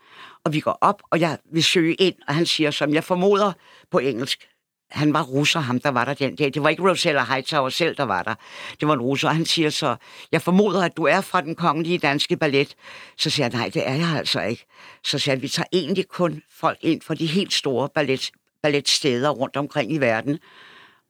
og 0.43 0.53
vi 0.53 0.59
går 0.59 0.77
op, 0.81 1.01
og 1.11 1.19
jeg 1.19 1.37
vil 1.53 1.63
søge 1.63 1.93
ind, 1.93 2.15
og 2.27 2.35
han 2.35 2.45
siger, 2.45 2.71
som 2.71 2.93
jeg 2.93 3.03
formoder 3.03 3.51
på 3.91 3.99
engelsk, 3.99 4.47
han 4.89 5.13
var 5.13 5.23
russer, 5.23 5.59
ham 5.59 5.79
der 5.79 5.89
var 5.89 6.05
der 6.05 6.13
den 6.13 6.35
dag. 6.35 6.53
Det 6.53 6.63
var 6.63 6.69
ikke 6.69 6.89
Rosella 6.89 7.23
Hightower 7.23 7.69
selv, 7.69 7.95
der 7.95 8.03
var 8.03 8.23
der. 8.23 8.35
Det 8.79 8.87
var 8.87 8.93
en 8.93 9.01
russer, 9.01 9.27
og 9.27 9.35
han 9.35 9.45
siger 9.45 9.69
så, 9.69 9.95
jeg 10.31 10.41
formoder, 10.41 10.83
at 10.83 10.97
du 10.97 11.03
er 11.03 11.21
fra 11.21 11.41
den 11.41 11.55
kongelige 11.55 11.97
danske 11.97 12.37
ballet. 12.37 12.75
Så 13.17 13.29
siger 13.29 13.45
jeg, 13.45 13.59
nej, 13.59 13.69
det 13.69 13.89
er 13.89 13.93
jeg 13.93 14.09
altså 14.17 14.41
ikke. 14.41 14.65
Så 15.03 15.19
siger 15.19 15.35
han, 15.35 15.41
vi 15.41 15.47
tager 15.47 15.67
egentlig 15.73 16.07
kun 16.07 16.41
folk 16.51 16.77
ind 16.81 17.01
fra 17.01 17.15
de 17.15 17.25
helt 17.25 17.53
store 17.53 17.89
ballet, 17.95 18.31
balletsteder 18.63 19.29
rundt 19.29 19.57
omkring 19.57 19.91
i 19.91 19.97
verden. 19.97 20.39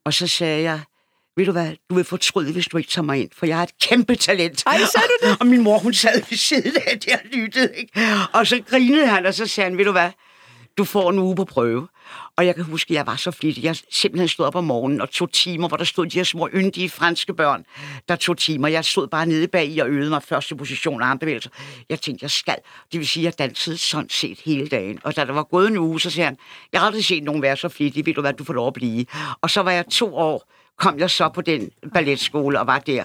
Og 0.06 0.14
så 0.14 0.28
sagde 0.28 0.64
jeg, 0.64 0.80
ved 1.38 1.46
du 1.46 1.52
hvad, 1.52 1.72
du 1.90 1.96
vil 1.96 2.04
fortryde, 2.04 2.54
hvis 2.54 2.68
du 2.68 2.78
ikke 2.78 2.90
tager 2.90 3.06
mig 3.06 3.20
ind, 3.20 3.30
for 3.34 3.46
jeg 3.46 3.56
har 3.56 3.64
et 3.64 3.80
kæmpe 3.82 4.16
talent. 4.16 4.64
Ej, 4.66 4.78
sagde 4.78 5.08
du 5.08 5.28
det? 5.28 5.38
Og 5.40 5.48
min 5.48 5.64
mor, 5.64 5.78
hun 5.78 5.94
sad 5.94 6.22
ved 6.30 6.38
siden 6.38 6.74
af 6.88 7.00
det 7.00 7.14
og 7.14 7.20
lyttede, 7.32 7.76
ikke? 7.76 8.02
Og 8.34 8.48
så 8.48 8.62
grinede 8.70 9.08
han, 9.08 9.26
og 9.26 9.34
så 9.34 9.48
sagde 9.48 9.70
han, 9.70 9.78
ved 9.78 9.86
du 9.86 9.92
hvad, 9.92 10.10
du 10.78 10.84
får 10.84 11.10
en 11.10 11.20
uge 11.20 11.36
på 11.36 11.46
prøve. 11.46 11.88
Og 12.36 12.46
jeg 12.46 12.56
kan 12.56 12.64
huske, 12.64 12.92
at 12.92 12.96
jeg 12.96 13.08
var 13.08 13.16
så 13.16 13.32
flittig. 13.32 13.64
Jeg 13.64 13.76
simpelthen 13.92 14.28
stod 14.28 14.46
op 14.46 14.56
om 14.56 14.64
morgenen 14.64 15.02
og 15.02 15.10
tog 15.10 15.32
timer, 15.32 15.68
hvor 15.68 15.78
der 15.78 15.84
stod 15.84 16.06
de 16.06 16.18
her 16.18 16.24
små 16.24 16.50
yndige 16.54 16.90
franske 16.90 17.34
børn, 17.34 17.66
der 18.08 18.16
tog 18.16 18.38
timer. 18.38 18.68
Jeg 18.68 18.86
stod 18.86 19.08
bare 19.08 19.26
nede 19.26 19.48
bag 19.48 19.68
i 19.68 19.80
og 19.80 19.90
øvede 19.90 20.10
mig 20.10 20.24
første 20.24 20.56
position 20.56 21.02
og 21.02 21.08
armbevægelser. 21.08 21.50
Jeg 21.90 22.02
tænkte, 22.02 22.24
jeg 22.24 22.32
skal. 22.32 22.56
Det 22.92 23.00
vil 23.00 23.08
sige, 23.08 23.28
at 23.28 23.40
jeg 23.40 23.48
dansede 23.48 23.78
sådan 23.78 24.10
set 24.10 24.40
hele 24.46 24.68
dagen. 24.68 25.00
Og 25.04 25.16
da 25.16 25.26
der 25.26 25.34
var 25.34 25.44
gået 25.44 25.68
en 25.68 25.78
uge, 25.78 26.02
så 26.02 26.10
siger 26.10 26.26
han, 26.26 26.38
jeg 26.74 26.82
har 26.82 26.88
aldrig 26.88 27.06
set 27.06 27.24
nogen 27.24 27.42
være 27.42 27.58
så 27.58 27.70
flittig. 27.70 28.06
Ved 28.06 28.14
du 28.14 28.22
hvad, 28.22 28.34
du 28.34 28.44
får 28.44 28.54
lov 28.54 28.68
at 28.68 28.74
blive. 28.74 29.06
Og 29.42 29.50
så 29.50 29.62
var 29.62 29.72
jeg 29.72 29.86
to 29.88 30.16
år, 30.16 30.52
kom 30.78 31.00
jeg 31.00 31.10
så 31.10 31.30
på 31.30 31.42
den 31.42 31.72
balletskole 31.94 32.60
og 32.60 32.68
var 32.68 32.80
der. 32.80 33.04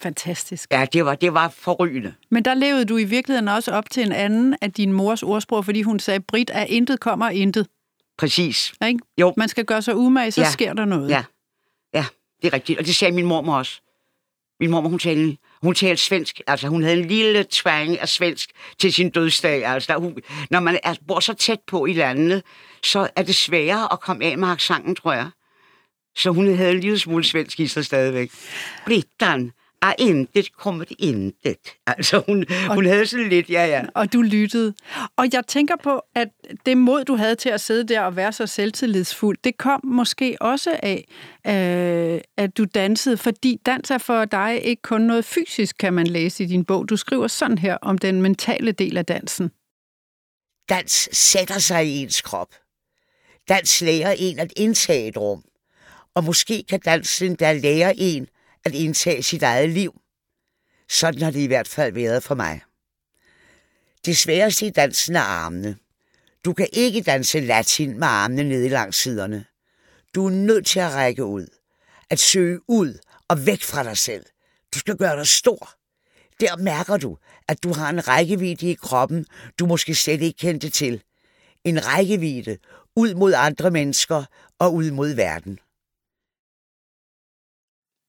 Fantastisk. 0.00 0.68
Ja, 0.72 0.86
det 0.92 1.04
var, 1.04 1.14
det 1.14 1.34
var 1.34 1.48
forrygende. 1.48 2.14
Men 2.30 2.44
der 2.44 2.54
levede 2.54 2.84
du 2.84 2.96
i 2.96 3.04
virkeligheden 3.04 3.48
også 3.48 3.72
op 3.72 3.90
til 3.90 4.02
en 4.02 4.12
anden 4.12 4.56
af 4.60 4.72
din 4.72 4.92
mors 4.92 5.22
ordsprog, 5.22 5.64
fordi 5.64 5.82
hun 5.82 5.98
sagde, 5.98 6.20
Brit, 6.20 6.50
af 6.50 6.66
intet 6.68 7.00
kommer 7.00 7.30
intet. 7.30 7.66
Præcis. 8.18 8.74
Ikke? 8.86 9.00
Jo. 9.20 9.34
Man 9.36 9.48
skal 9.48 9.64
gøre 9.64 9.82
sig 9.82 9.96
umage, 9.96 10.30
så 10.30 10.40
Ja. 10.40 10.50
sker 10.50 10.72
der 10.72 10.84
noget. 10.84 11.10
Ja, 11.10 11.24
ja, 11.94 12.04
det 12.42 12.48
er 12.48 12.52
rigtigt. 12.52 12.78
Og 12.78 12.86
det 12.86 12.94
sagde 12.96 13.14
min 13.14 13.26
mormor 13.26 13.56
også. 13.56 13.80
Min 14.60 14.70
mormor, 14.70 14.88
hun 14.88 14.98
talte, 14.98 15.36
hun 15.62 15.74
talte 15.74 16.02
svensk. 16.02 16.40
Altså, 16.46 16.68
hun 16.68 16.82
havde 16.82 16.98
en 17.00 17.04
lille 17.08 17.44
tvang 17.50 17.98
af 18.00 18.08
svensk 18.08 18.50
til 18.78 18.92
sin 18.92 19.10
dødsdag. 19.10 19.64
Altså, 19.64 19.92
der, 19.92 19.98
hun, 19.98 20.16
når 20.50 20.60
man 20.60 20.78
er, 20.82 20.94
bor 21.08 21.20
så 21.20 21.34
tæt 21.34 21.60
på 21.66 21.86
i 21.86 21.92
landet, 21.92 22.42
så 22.82 23.08
er 23.16 23.22
det 23.22 23.34
sværere 23.34 23.92
at 23.92 24.00
komme 24.00 24.24
af 24.24 24.38
med 24.38 24.48
accenten, 24.48 24.94
tror 24.94 25.12
jeg. 25.12 25.30
Så 26.16 26.30
hun 26.30 26.54
havde 26.56 26.72
en 26.72 26.80
lille 26.80 26.98
smule 26.98 27.24
svensk 27.24 27.60
i 27.60 27.66
sig 27.66 27.84
stadigvæk. 27.84 28.30
Brittan, 28.86 29.52
er 29.82 29.94
intet 29.98 30.56
kommet 30.56 30.92
intet. 30.98 31.56
Altså, 31.86 32.22
hun, 32.26 32.44
hun 32.74 32.86
havde 32.86 33.06
sådan 33.06 33.28
lidt, 33.28 33.50
ja, 33.50 33.66
ja. 33.66 33.82
Og 33.94 34.12
du 34.12 34.22
lyttede. 34.22 34.74
Og 35.16 35.26
jeg 35.32 35.46
tænker 35.46 35.76
på, 35.82 36.00
at 36.14 36.28
det 36.66 36.76
mod, 36.76 37.04
du 37.04 37.16
havde 37.16 37.34
til 37.34 37.48
at 37.48 37.60
sidde 37.60 37.94
der 37.94 38.00
og 38.00 38.16
være 38.16 38.32
så 38.32 38.46
selvtillidsfuld, 38.46 39.38
det 39.44 39.58
kom 39.58 39.80
måske 39.84 40.36
også 40.40 40.80
af, 40.82 41.04
øh, 41.46 42.20
at 42.36 42.56
du 42.58 42.64
dansede, 42.64 43.16
fordi 43.16 43.60
dans 43.66 43.90
er 43.90 43.98
for 43.98 44.24
dig 44.24 44.64
ikke 44.64 44.82
kun 44.82 45.00
noget 45.00 45.24
fysisk, 45.24 45.76
kan 45.78 45.92
man 45.92 46.06
læse 46.06 46.44
i 46.44 46.46
din 46.46 46.64
bog. 46.64 46.88
Du 46.88 46.96
skriver 46.96 47.26
sådan 47.26 47.58
her 47.58 47.78
om 47.82 47.98
den 47.98 48.22
mentale 48.22 48.72
del 48.72 48.96
af 48.96 49.06
dansen. 49.06 49.50
Dans 50.68 51.08
sætter 51.12 51.58
sig 51.58 51.86
i 51.86 52.02
ens 52.02 52.20
krop. 52.20 52.48
Dans 53.48 53.80
lærer 53.82 54.14
en 54.18 54.38
at 54.38 54.52
indtage 54.56 55.08
et 55.08 55.16
rum. 55.16 55.42
Og 56.14 56.24
måske 56.24 56.64
kan 56.68 56.80
dansen 56.80 57.34
der 57.34 57.52
lære 57.52 57.96
en 57.96 58.26
at 58.66 58.74
indtage 58.74 59.22
sit 59.22 59.42
eget 59.42 59.70
liv. 59.70 60.00
Sådan 60.88 61.22
har 61.22 61.30
det 61.30 61.40
i 61.40 61.46
hvert 61.46 61.68
fald 61.68 61.92
været 61.92 62.22
for 62.22 62.34
mig. 62.34 62.60
Det 64.06 64.16
sværeste 64.16 64.66
i 64.66 64.70
dansen 64.70 65.16
er 65.16 65.20
armene. 65.20 65.76
Du 66.44 66.52
kan 66.52 66.68
ikke 66.72 67.00
danse 67.00 67.40
latin 67.40 67.98
med 67.98 68.06
armene 68.06 68.44
nede 68.44 68.68
langs 68.68 68.96
siderne. 68.96 69.44
Du 70.14 70.26
er 70.26 70.30
nødt 70.30 70.66
til 70.66 70.80
at 70.80 70.92
række 70.92 71.24
ud. 71.24 71.46
At 72.10 72.18
søge 72.18 72.60
ud 72.68 72.98
og 73.28 73.46
væk 73.46 73.62
fra 73.62 73.82
dig 73.82 73.96
selv. 73.96 74.24
Du 74.74 74.78
skal 74.78 74.96
gøre 74.96 75.16
dig 75.16 75.26
stor. 75.26 75.70
Der 76.40 76.56
mærker 76.56 76.96
du, 76.96 77.18
at 77.48 77.62
du 77.62 77.72
har 77.72 77.90
en 77.90 78.08
rækkevidde 78.08 78.70
i 78.70 78.74
kroppen, 78.74 79.26
du 79.58 79.66
måske 79.66 79.94
slet 79.94 80.22
ikke 80.22 80.38
kendte 80.38 80.70
til. 80.70 81.02
En 81.64 81.86
rækkevidde 81.86 82.58
ud 82.96 83.14
mod 83.14 83.32
andre 83.36 83.70
mennesker 83.70 84.24
og 84.58 84.74
ud 84.74 84.90
mod 84.90 85.14
verden. 85.14 85.58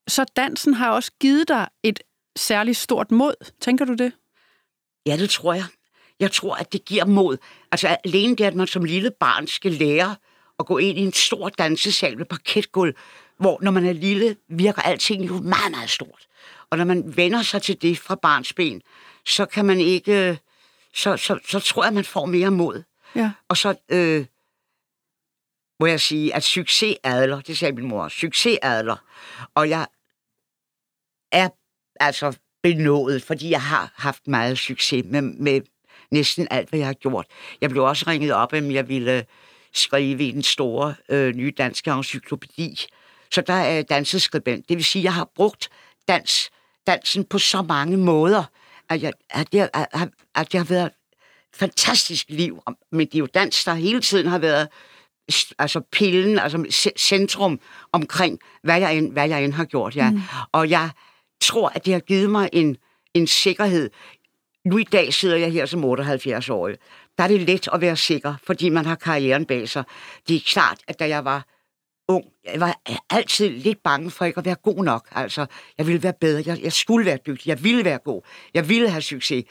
Så 0.07 0.25
dansen 0.35 0.73
har 0.73 0.91
også 0.91 1.11
givet 1.19 1.47
dig 1.47 1.67
et 1.83 1.99
særligt 2.35 2.77
stort 2.77 3.11
mod. 3.11 3.51
Tænker 3.61 3.85
du 3.85 3.93
det? 3.93 4.11
Ja, 5.05 5.17
det 5.17 5.29
tror 5.29 5.53
jeg. 5.53 5.65
Jeg 6.19 6.31
tror, 6.31 6.55
at 6.55 6.73
det 6.73 6.85
giver 6.85 7.05
mod. 7.05 7.37
Altså 7.71 7.97
alene 8.03 8.35
det, 8.35 8.43
at 8.43 8.55
man 8.55 8.67
som 8.67 8.83
lille 8.83 9.11
barn 9.11 9.47
skal 9.47 9.71
lære 9.71 10.15
at 10.59 10.65
gå 10.65 10.77
ind 10.77 10.97
i 10.97 11.01
en 11.01 11.13
stor 11.13 11.49
dansesal 11.49 12.17
med 12.17 12.25
parketgulv, 12.25 12.93
hvor 13.37 13.59
når 13.61 13.71
man 13.71 13.85
er 13.85 13.93
lille, 13.93 14.35
virker 14.49 14.81
alting 14.81 15.27
jo 15.27 15.33
meget, 15.33 15.71
meget 15.71 15.89
stort. 15.89 16.27
Og 16.69 16.77
når 16.77 16.85
man 16.85 17.17
vender 17.17 17.41
sig 17.41 17.61
til 17.61 17.81
det 17.81 17.99
fra 17.99 18.15
barns 18.15 18.53
ben, 18.53 18.81
så 19.25 19.45
kan 19.45 19.65
man 19.65 19.79
ikke... 19.79 20.39
Så, 20.93 21.17
så, 21.17 21.39
så 21.45 21.59
tror 21.59 21.83
jeg, 21.83 21.93
man 21.93 22.05
får 22.05 22.25
mere 22.25 22.51
mod. 22.51 22.83
Ja. 23.15 23.31
Og 23.47 23.57
så 23.57 23.75
øh, 23.89 24.25
må 25.79 25.85
jeg 25.85 26.01
sige, 26.01 26.35
at 26.35 26.43
succes 26.43 26.95
adler, 27.03 27.41
det 27.41 27.57
sagde 27.57 27.75
min 27.75 27.87
mor, 27.87 28.07
succes 28.07 28.59
adler. 28.61 28.95
Og 29.55 29.69
jeg 29.69 29.87
er 31.37 31.49
altså 31.99 32.37
benået, 32.63 33.23
fordi 33.23 33.49
jeg 33.49 33.61
har 33.61 33.93
haft 33.95 34.27
meget 34.27 34.57
succes 34.57 35.05
med, 35.05 35.21
med 35.21 35.61
næsten 36.11 36.47
alt, 36.51 36.69
hvad 36.69 36.79
jeg 36.79 36.87
har 36.87 36.93
gjort. 36.93 37.25
Jeg 37.61 37.69
blev 37.69 37.83
også 37.83 38.05
ringet 38.07 38.33
op, 38.33 38.53
om 38.53 38.71
jeg 38.71 38.89
ville 38.89 39.25
skrive 39.73 40.23
i 40.23 40.31
den 40.31 40.43
store 40.43 40.95
øh, 41.09 41.35
nye 41.35 41.53
danske 41.57 41.91
encyklopædi. 41.91 42.85
Så 43.31 43.41
der 43.41 43.53
er 43.53 43.81
danseskribent. 43.81 44.69
Det 44.69 44.77
vil 44.77 44.85
sige, 44.85 45.01
at 45.01 45.03
jeg 45.03 45.13
har 45.13 45.29
brugt 45.35 45.69
dans, 46.07 46.49
dansen 46.87 47.23
på 47.23 47.39
så 47.39 47.61
mange 47.61 47.97
måder, 47.97 48.43
at, 48.89 49.03
jeg, 49.03 49.13
at, 49.29 49.51
det, 49.51 49.69
at, 49.73 50.09
at 50.35 50.51
det 50.51 50.59
har 50.59 50.65
været 50.65 50.85
et 50.85 50.91
fantastisk 51.55 52.25
liv. 52.29 52.63
Men 52.91 53.07
det 53.07 53.15
er 53.15 53.19
jo 53.19 53.27
dans, 53.33 53.63
der 53.63 53.73
hele 53.73 54.01
tiden 54.01 54.27
har 54.27 54.39
været 54.39 54.67
altså 55.59 55.81
pillen, 55.91 56.39
altså 56.39 56.91
centrum 56.97 57.59
omkring, 57.91 58.39
hvad 58.63 58.79
jeg 58.79 58.97
end, 58.97 59.11
hvad 59.11 59.29
jeg 59.29 59.43
end 59.43 59.53
har 59.53 59.65
gjort. 59.65 59.95
Ja. 59.95 60.11
Mm. 60.11 60.21
Og 60.51 60.69
jeg 60.69 60.89
tror, 61.41 61.69
at 61.69 61.85
det 61.85 61.93
har 61.93 61.99
givet 61.99 62.29
mig 62.29 62.49
en, 62.53 62.77
en 63.13 63.27
sikkerhed. 63.27 63.89
Nu 64.65 64.77
i 64.77 64.83
dag 64.83 65.13
sidder 65.13 65.37
jeg 65.37 65.51
her 65.51 65.65
som 65.65 65.83
78-årig. 65.83 66.77
Der 67.17 67.23
er 67.23 67.27
det 67.27 67.41
let 67.41 67.67
at 67.73 67.81
være 67.81 67.95
sikker, 67.95 68.35
fordi 68.43 68.69
man 68.69 68.85
har 68.85 68.95
karrieren 68.95 69.45
bag 69.45 69.69
sig. 69.69 69.83
Det 70.27 70.35
er 70.35 70.39
klart, 70.47 70.77
at 70.87 70.99
da 70.99 71.07
jeg 71.07 71.25
var 71.25 71.45
ung, 72.07 72.25
jeg 72.53 72.59
var 72.59 72.79
altid 73.09 73.49
lidt 73.49 73.83
bange 73.83 74.11
for 74.11 74.25
ikke 74.25 74.37
at 74.37 74.45
være 74.45 74.55
god 74.55 74.83
nok. 74.83 75.07
Altså, 75.11 75.45
jeg 75.77 75.87
ville 75.87 76.03
være 76.03 76.13
bedre. 76.21 76.43
Jeg, 76.45 76.63
jeg 76.63 76.73
skulle 76.73 77.05
være 77.05 77.17
dygtig. 77.27 77.47
Jeg 77.47 77.63
ville 77.63 77.85
være 77.85 77.97
god. 77.97 78.21
Jeg 78.53 78.69
ville 78.69 78.89
have 78.89 79.01
succes. 79.01 79.43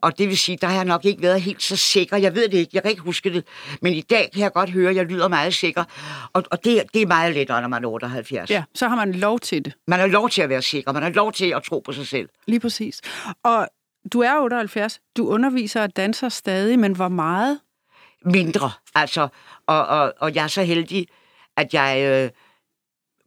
Og 0.00 0.18
det 0.18 0.28
vil 0.28 0.38
sige, 0.38 0.58
der 0.60 0.66
har 0.66 0.74
jeg 0.74 0.84
nok 0.84 1.04
ikke 1.04 1.22
været 1.22 1.40
helt 1.40 1.62
så 1.62 1.76
sikker. 1.76 2.16
Jeg 2.16 2.34
ved 2.34 2.48
det 2.48 2.58
ikke. 2.58 2.70
Jeg 2.72 2.82
kan 2.82 2.90
ikke 2.90 3.02
huske 3.02 3.30
det. 3.32 3.46
Men 3.82 3.94
i 3.94 4.00
dag 4.00 4.30
kan 4.32 4.42
jeg 4.42 4.52
godt 4.52 4.70
høre, 4.70 4.90
at 4.90 4.96
jeg 4.96 5.04
lyder 5.04 5.28
meget 5.28 5.54
sikker. 5.54 5.84
Og, 6.32 6.42
og 6.50 6.64
det, 6.64 6.82
det 6.94 7.02
er 7.02 7.06
meget 7.06 7.34
lettere, 7.34 7.60
når 7.60 7.68
man 7.68 7.84
er 7.84 7.88
78. 7.88 8.50
Ja, 8.50 8.64
så 8.74 8.88
har 8.88 8.96
man 8.96 9.12
lov 9.12 9.40
til 9.40 9.64
det. 9.64 9.72
Man 9.86 9.98
har 9.98 10.06
lov 10.06 10.30
til 10.30 10.42
at 10.42 10.48
være 10.48 10.62
sikker. 10.62 10.92
Man 10.92 11.02
har 11.02 11.10
lov 11.10 11.32
til 11.32 11.46
at 11.46 11.62
tro 11.62 11.80
på 11.80 11.92
sig 11.92 12.06
selv. 12.06 12.28
Lige 12.46 12.60
præcis. 12.60 13.00
Og 13.42 13.68
du 14.12 14.20
er 14.20 14.40
78. 14.40 15.00
Du 15.16 15.28
underviser 15.28 15.82
og 15.82 15.96
danser 15.96 16.28
stadig, 16.28 16.78
men 16.78 16.96
hvor 16.96 17.08
meget? 17.08 17.60
Mindre. 18.24 18.70
Altså, 18.94 19.28
og, 19.66 19.86
og, 19.86 20.12
og 20.20 20.34
jeg 20.34 20.44
er 20.44 20.48
så 20.48 20.62
heldig, 20.62 21.06
at 21.56 21.74
jeg 21.74 22.22
øh, 22.24 22.30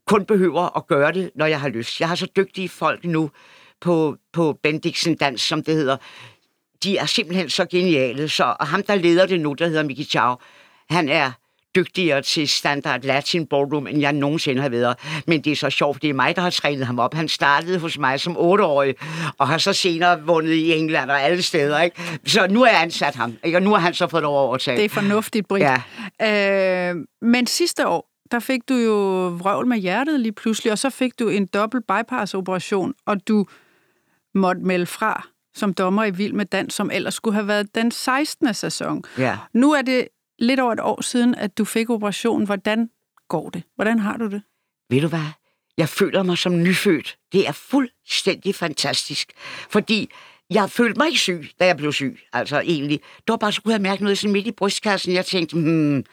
kun 0.08 0.26
behøver 0.26 0.78
at 0.78 0.88
gøre 0.88 1.12
det, 1.12 1.32
når 1.36 1.46
jeg 1.46 1.62
har 1.62 1.70
lyst. 1.70 2.00
Jeg 2.00 2.08
har 2.08 2.16
så 2.16 2.28
dygtige 2.36 2.70
folk 2.70 3.04
nu 3.04 3.32
på, 3.82 4.18
på 4.34 4.60
Bendiksen 4.64 5.16
Dans, 5.16 5.42
som 5.42 5.64
det 5.64 5.76
hedder. 5.76 5.98
De 6.84 6.98
er 6.98 7.06
simpelthen 7.06 7.50
så 7.50 7.66
geniale. 7.66 8.30
Så, 8.30 8.56
og 8.60 8.68
ham, 8.68 8.84
der 8.84 8.96
leder 8.96 9.26
det 9.26 9.40
nu, 9.40 9.54
der 9.54 9.68
hedder 9.68 9.84
Miki 9.84 10.04
Chau, 10.04 10.36
han 10.90 11.10
er 11.10 11.32
dygtigere 11.76 12.22
til 12.22 12.48
standard 12.48 13.02
Latin 13.02 13.46
ballroom, 13.46 13.88
end 13.88 14.00
jeg 14.00 14.14
nogensinde 14.14 14.62
har 14.62 14.70
været. 14.70 14.96
Men 15.28 15.42
det 15.42 15.52
er 15.52 15.56
så 15.56 15.70
sjovt, 15.70 16.02
det 16.02 16.10
er 16.10 16.14
mig, 16.14 16.36
der 16.36 16.42
har 16.42 16.50
trænet 16.50 16.86
ham 16.86 17.00
op. 17.00 17.14
Han 17.14 17.28
startede 17.28 17.80
hos 17.80 17.98
mig 17.98 18.20
som 18.20 18.38
otteårig, 18.38 18.96
og 19.38 19.48
har 19.48 19.58
så 19.58 19.74
senere 19.74 20.24
vundet 20.24 20.54
i 20.54 20.74
England 20.74 21.12
og 21.12 21.22
alle 21.22 21.42
steder. 21.42 21.82
Ikke? 21.82 22.20
Så 22.26 22.48
nu 22.50 22.64
er 22.64 22.70
jeg 22.70 22.82
ansat 22.82 23.16
ham, 23.16 23.38
ikke? 23.44 23.58
og 23.58 23.62
nu 23.62 23.70
har 23.70 23.80
han 23.80 23.94
så 23.94 24.08
fået 24.08 24.24
lov 24.24 24.36
at 24.36 24.42
overtage. 24.42 24.78
Det 24.78 24.86
er 24.86 24.90
fornuftigt, 24.90 25.48
Britt. 25.48 25.66
Ja. 26.20 26.90
Øh, 26.90 26.96
men 27.22 27.48
sidste 27.48 27.88
år, 27.88 28.10
der 28.32 28.40
fik 28.40 28.70
du 28.70 28.74
jo 28.74 29.28
vrøvl 29.28 29.68
med 29.68 29.78
hjertet 29.78 30.20
lige 30.20 30.32
pludselig, 30.32 30.72
og 30.72 30.78
så 30.78 30.90
fik 30.90 31.20
du 31.20 31.30
en 31.30 31.46
dobbelt 31.46 31.88
bypass-operation, 31.88 32.94
og 33.06 33.28
du 33.28 33.46
måtte 34.36 34.62
melde 34.62 34.86
fra 34.86 35.28
som 35.58 35.74
dommer 35.74 36.04
i 36.04 36.12
Vild 36.12 36.34
med 36.34 36.46
Dans, 36.46 36.74
som 36.74 36.92
ellers 36.94 37.14
skulle 37.14 37.36
have 37.36 37.48
været 37.48 37.76
den 37.76 37.92
16. 37.92 38.54
sæson. 38.54 39.04
Ja. 39.18 39.38
Nu 39.54 39.72
er 39.72 39.82
det 39.82 40.08
lidt 40.40 40.60
over 40.60 40.74
et 40.74 40.80
år 40.80 41.02
siden, 41.02 41.36
at 41.36 41.58
du 41.58 41.66
fik 41.66 41.90
operationen. 41.90 42.46
Hvordan 42.46 42.90
går 43.28 43.50
det? 43.50 43.64
Hvordan 43.76 44.00
har 44.00 44.18
du 44.18 44.28
det? 44.28 44.42
Ved 44.90 45.02
du 45.02 45.08
hvad? 45.08 45.30
Jeg 45.78 45.90
føler 45.90 46.24
mig 46.24 46.38
som 46.38 46.64
nyfødt. 46.64 47.18
Det 47.32 47.48
er 47.48 47.52
fuldstændig 47.52 48.56
fantastisk. 48.56 49.32
Fordi 49.70 50.10
jeg 50.50 50.70
følte 50.72 51.00
mig 51.00 51.08
ikke 51.08 51.20
syg, 51.20 51.50
da 51.60 51.66
jeg 51.66 51.78
blev 51.78 51.94
syg. 51.94 52.20
Altså 52.34 52.60
egentlig. 52.60 53.00
Det 53.18 53.28
var 53.28 53.38
bare, 53.38 53.52
så 53.52 53.62
kunne 53.62 53.74
jeg 53.74 53.82
mærke 53.82 54.04
noget 54.04 54.18
sådan 54.18 54.34
midt 54.34 54.48
i 54.48 54.52
brystkassen. 54.52 55.14
Jeg 55.14 55.26
tænkte, 55.26 55.56
hmm, 55.56 56.04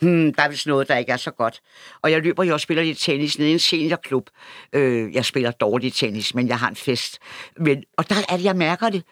hmm, 0.00 0.34
der 0.34 0.42
er 0.42 0.48
vist 0.48 0.66
noget, 0.66 0.88
der 0.88 0.96
ikke 0.96 1.12
er 1.12 1.16
så 1.16 1.30
godt. 1.30 1.60
Og 2.02 2.10
jeg 2.10 2.22
løber 2.22 2.44
jo 2.44 2.52
og 2.52 2.60
spiller 2.60 2.82
lidt 2.82 2.98
tennis 2.98 3.38
nede 3.38 3.50
i 3.50 3.52
en 3.52 3.58
seniorklub. 3.58 4.30
Øh, 4.72 5.14
jeg 5.14 5.24
spiller 5.24 5.50
dårligt 5.50 5.96
tennis, 5.96 6.34
men 6.34 6.48
jeg 6.48 6.58
har 6.58 6.68
en 6.68 6.76
fest. 6.76 7.18
Men, 7.56 7.84
og 7.96 8.08
der 8.08 8.16
er 8.28 8.36
det, 8.36 8.44
jeg 8.44 8.56
mærker 8.56 8.88
det. 8.88 9.02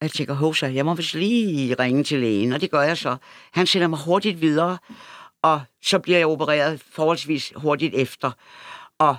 Og 0.00 0.04
jeg 0.04 0.10
tænker, 0.10 0.34
hovsa, 0.34 0.66
jeg 0.66 0.84
må 0.84 0.94
vist 0.94 1.14
lige 1.14 1.74
ringe 1.74 2.04
til 2.04 2.20
lægen, 2.20 2.52
og 2.52 2.60
det 2.60 2.70
gør 2.70 2.80
jeg 2.80 2.98
så. 2.98 3.16
Han 3.52 3.66
sender 3.66 3.88
mig 3.88 3.98
hurtigt 3.98 4.40
videre, 4.40 4.78
og 5.42 5.60
så 5.82 5.98
bliver 5.98 6.18
jeg 6.18 6.26
opereret 6.26 6.82
forholdsvis 6.90 7.52
hurtigt 7.56 7.94
efter. 7.94 8.30
Og 8.98 9.16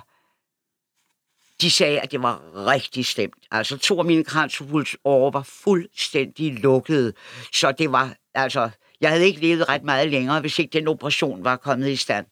de 1.62 1.70
sagde, 1.70 2.00
at 2.00 2.12
det 2.12 2.22
var 2.22 2.40
rigtig 2.54 3.06
stemt. 3.06 3.46
Altså, 3.50 3.78
to 3.78 3.98
af 3.98 4.04
mine 4.04 4.24
kranspulsårer 4.24 5.30
var 5.30 5.42
fuldstændig 5.42 6.52
lukkede. 6.52 7.12
Så 7.52 7.72
det 7.72 7.92
var, 7.92 8.14
altså, 8.34 8.70
jeg 9.02 9.10
havde 9.10 9.26
ikke 9.26 9.40
levet 9.40 9.68
ret 9.68 9.84
meget 9.84 10.10
længere, 10.10 10.40
hvis 10.40 10.58
ikke 10.58 10.78
den 10.78 10.88
operation 10.88 11.44
var 11.44 11.56
kommet 11.56 11.88
i 11.88 11.96
stand. 11.96 12.26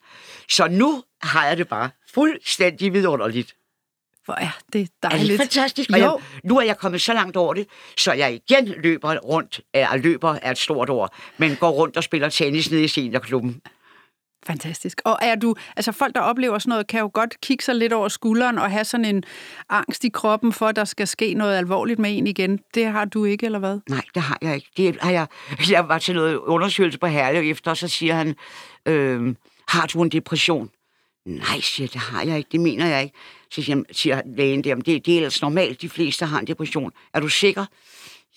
Så 0.49 0.69
nu 0.69 1.03
har 1.23 1.47
jeg 1.47 1.57
det 1.57 1.69
bare 1.69 1.91
fuldstændig 2.15 2.93
vidunderligt. 2.93 3.55
Hvor 4.25 4.35
er 4.35 4.59
det 4.73 4.91
dejligt. 5.03 5.25
Er 5.25 5.27
det 5.27 5.41
fantastisk? 5.41 5.91
Og 5.93 5.99
jeg, 5.99 6.17
nu 6.45 6.59
er 6.59 6.63
jeg 6.63 6.79
kommet 6.79 7.01
så 7.01 7.13
langt 7.13 7.37
over 7.37 7.55
det, 7.55 7.67
så 7.99 8.13
jeg 8.13 8.35
igen 8.35 8.67
løber 8.67 9.17
rundt, 9.17 9.61
er, 9.75 9.97
løber 9.97 10.39
er 10.43 10.51
et 10.51 10.59
stort 10.59 10.91
ord, 10.91 11.15
men 11.39 11.57
går 11.57 11.71
rundt 11.71 11.97
og 11.97 12.05
spiller 12.05 12.29
tennis 12.29 12.71
nede 12.71 12.85
i 12.85 12.89
seniorklubben. 12.89 13.63
Fantastisk. 14.47 15.01
Og 15.05 15.19
er 15.23 15.35
du, 15.35 15.55
altså 15.77 15.93
folk, 15.93 16.15
der 16.15 16.21
oplever 16.21 16.59
sådan 16.59 16.69
noget, 16.69 16.87
kan 16.87 17.01
jo 17.01 17.11
godt 17.15 17.41
kigge 17.41 17.65
sig 17.65 17.75
lidt 17.75 17.93
over 17.93 18.09
skulderen 18.09 18.59
og 18.59 18.71
have 18.71 18.85
sådan 18.85 19.05
en 19.05 19.25
angst 19.69 20.05
i 20.05 20.09
kroppen 20.09 20.53
for, 20.53 20.67
at 20.67 20.77
der 20.77 20.85
skal 20.85 21.07
ske 21.07 21.35
noget 21.35 21.57
alvorligt 21.57 21.99
med 21.99 22.19
en 22.19 22.27
igen. 22.27 22.61
Det 22.75 22.87
har 22.87 23.05
du 23.05 23.25
ikke, 23.25 23.47
eller 23.47 23.59
hvad? 23.59 23.79
Nej, 23.89 24.03
det 24.15 24.23
har 24.23 24.39
jeg 24.43 24.55
ikke. 24.55 24.69
Det 24.77 24.97
har 25.01 25.11
jeg, 25.11 25.27
jeg 25.71 25.89
var 25.89 25.99
til 25.99 26.15
noget 26.15 26.37
undersøgelse 26.37 26.99
på 26.99 27.07
Herlev 27.07 27.51
efter, 27.51 27.71
og 27.71 27.77
så 27.77 27.89
siger 27.89 28.15
han, 28.15 28.37
øh, 28.87 29.35
har 29.69 29.87
du 29.87 30.03
en 30.03 30.09
depression? 30.09 30.71
Nej, 31.27 31.61
siger 31.61 31.89
det 31.89 32.01
har 32.01 32.23
jeg 32.23 32.39
ikke, 32.39 32.49
det 32.53 32.61
mener 32.61 32.87
jeg 32.87 33.03
ikke. 33.03 33.15
Så 33.51 33.63
siger, 33.63 33.83
siger 33.93 34.23
lægen 34.37 34.65
der, 34.65 34.75
det, 34.75 35.07
det 35.07 35.09
er 35.09 35.17
ellers 35.17 35.43
normalt, 35.43 35.83
de 35.83 35.89
fleste 35.89 36.27
har 36.27 36.39
en 36.39 36.47
depression. 36.47 36.93
Er 37.15 37.21
du 37.21 37.29
sikker? 37.29 37.67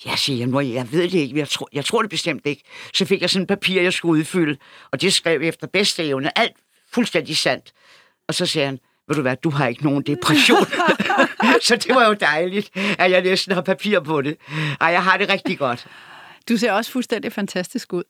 Ja, 0.06 0.16
siger 0.16 0.38
jeg, 0.38 0.48
nu, 0.48 0.60
jeg 0.60 0.92
ved 0.92 1.02
det 1.02 1.14
ikke, 1.14 1.38
jeg 1.38 1.50
tror, 1.50 1.70
jeg 1.74 1.86
tror 1.86 2.02
det 2.02 2.10
bestemt 2.10 2.46
ikke. 2.46 2.64
Så 2.94 3.06
fik 3.06 3.22
jeg 3.22 3.30
sådan 3.30 3.44
et 3.44 3.48
papir, 3.48 3.82
jeg 3.82 3.94
skulle 3.94 4.20
udfylde, 4.20 4.58
og 4.92 5.02
det 5.02 5.14
skrev 5.14 5.42
efter 5.42 5.68
bedste 5.68 6.04
evne, 6.04 6.38
alt 6.38 6.56
fuldstændig 6.94 7.38
sandt. 7.38 7.74
Og 8.28 8.34
så 8.34 8.46
sagde 8.46 8.66
han, 8.66 8.80
ved 9.08 9.16
du 9.16 9.22
hvad, 9.22 9.36
du 9.36 9.50
har 9.50 9.68
ikke 9.68 9.84
nogen 9.84 10.04
depression. 10.04 10.66
så 11.68 11.76
det 11.76 11.96
var 11.96 12.08
jo 12.08 12.14
dejligt, 12.14 12.72
at 12.76 13.12
jeg 13.12 13.22
næsten 13.22 13.54
har 13.54 13.62
papir 13.62 14.00
på 14.00 14.22
det. 14.22 14.38
Ej, 14.82 14.88
jeg 14.88 15.04
har 15.04 15.18
det 15.18 15.30
rigtig 15.30 15.58
godt. 15.58 15.88
Du 16.50 16.58
ser 16.58 16.72
også 16.72 16.92
fuldstændig 16.92 17.32
fantastisk 17.32 17.94
ud. 17.94 18.04